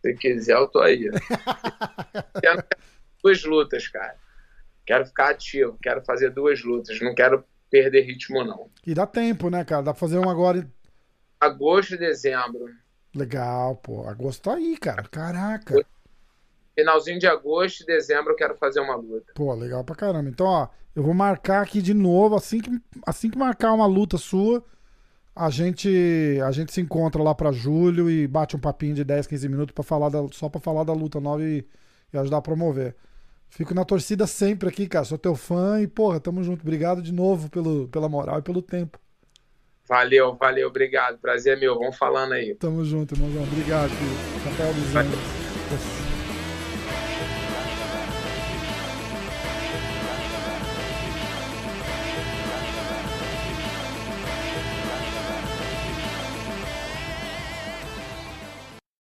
Se 0.00 0.14
quiser, 0.14 0.56
eu 0.56 0.68
tô 0.68 0.80
aí. 0.80 1.10
duas 3.22 3.44
lutas, 3.44 3.88
cara. 3.88 4.16
Quero 4.86 5.04
ficar 5.04 5.30
ativo, 5.30 5.76
quero 5.82 6.02
fazer 6.04 6.30
duas 6.30 6.62
lutas, 6.62 7.00
não 7.00 7.14
quero 7.14 7.44
perder 7.68 8.02
ritmo, 8.02 8.44
não. 8.44 8.70
E 8.86 8.94
dá 8.94 9.06
tempo, 9.06 9.50
né, 9.50 9.64
cara? 9.64 9.82
Dá 9.82 9.92
pra 9.92 10.00
fazer 10.00 10.18
uma 10.18 10.30
agora. 10.30 10.66
Agosto 11.40 11.94
e 11.94 11.98
dezembro. 11.98 12.70
Legal, 13.14 13.76
pô. 13.76 14.08
Agosto 14.08 14.42
tá 14.42 14.54
aí, 14.54 14.76
cara. 14.78 15.02
Caraca. 15.08 15.74
Finalzinho 16.78 17.18
de 17.18 17.26
agosto 17.26 17.80
e 17.80 17.86
dezembro 17.86 18.32
eu 18.32 18.36
quero 18.36 18.54
fazer 18.56 18.80
uma 18.80 18.94
luta. 18.94 19.32
Pô, 19.34 19.54
legal 19.54 19.82
pra 19.82 19.96
caramba. 19.96 20.28
Então, 20.28 20.46
ó, 20.46 20.68
eu 20.94 21.02
vou 21.02 21.14
marcar 21.14 21.62
aqui 21.62 21.80
de 21.80 21.94
novo. 21.94 22.36
Assim 22.36 22.60
que, 22.60 22.70
assim 23.06 23.30
que 23.30 23.38
marcar 23.38 23.72
uma 23.72 23.86
luta 23.86 24.18
sua, 24.18 24.62
a 25.34 25.48
gente, 25.48 26.38
a 26.44 26.52
gente 26.52 26.72
se 26.72 26.80
encontra 26.82 27.22
lá 27.22 27.34
pra 27.34 27.50
julho 27.50 28.10
e 28.10 28.26
bate 28.26 28.54
um 28.54 28.60
papinho 28.60 28.94
de 28.94 29.04
10, 29.04 29.26
15 29.26 29.48
minutos 29.48 29.74
para 29.74 29.82
falar 29.82 30.10
da, 30.10 30.26
só 30.32 30.50
pra 30.50 30.60
falar 30.60 30.84
da 30.84 30.92
luta 30.92 31.18
nova 31.18 31.42
e, 31.42 31.64
e 32.12 32.18
ajudar 32.18 32.38
a 32.38 32.42
promover. 32.42 32.94
Fico 33.48 33.72
na 33.72 33.84
torcida 33.84 34.26
sempre 34.26 34.68
aqui, 34.68 34.86
cara. 34.86 35.04
Sou 35.06 35.16
teu 35.16 35.34
fã 35.34 35.80
e, 35.80 35.86
porra, 35.86 36.20
tamo 36.20 36.42
junto. 36.44 36.60
Obrigado 36.60 37.00
de 37.00 37.12
novo 37.12 37.48
pelo, 37.48 37.88
pela 37.88 38.08
moral 38.08 38.40
e 38.40 38.42
pelo 38.42 38.60
tempo. 38.60 38.98
Valeu, 39.88 40.34
valeu, 40.34 40.68
obrigado. 40.68 41.16
Prazer 41.18 41.56
é 41.56 41.60
meu. 41.60 41.78
Vamos 41.78 41.96
falando 41.96 42.32
aí. 42.32 42.54
Tamo 42.56 42.84
junto, 42.84 43.14
irmãozão. 43.14 43.44
Obrigado, 43.44 43.88
filho. 43.90 44.98
Anjos. 44.98 46.05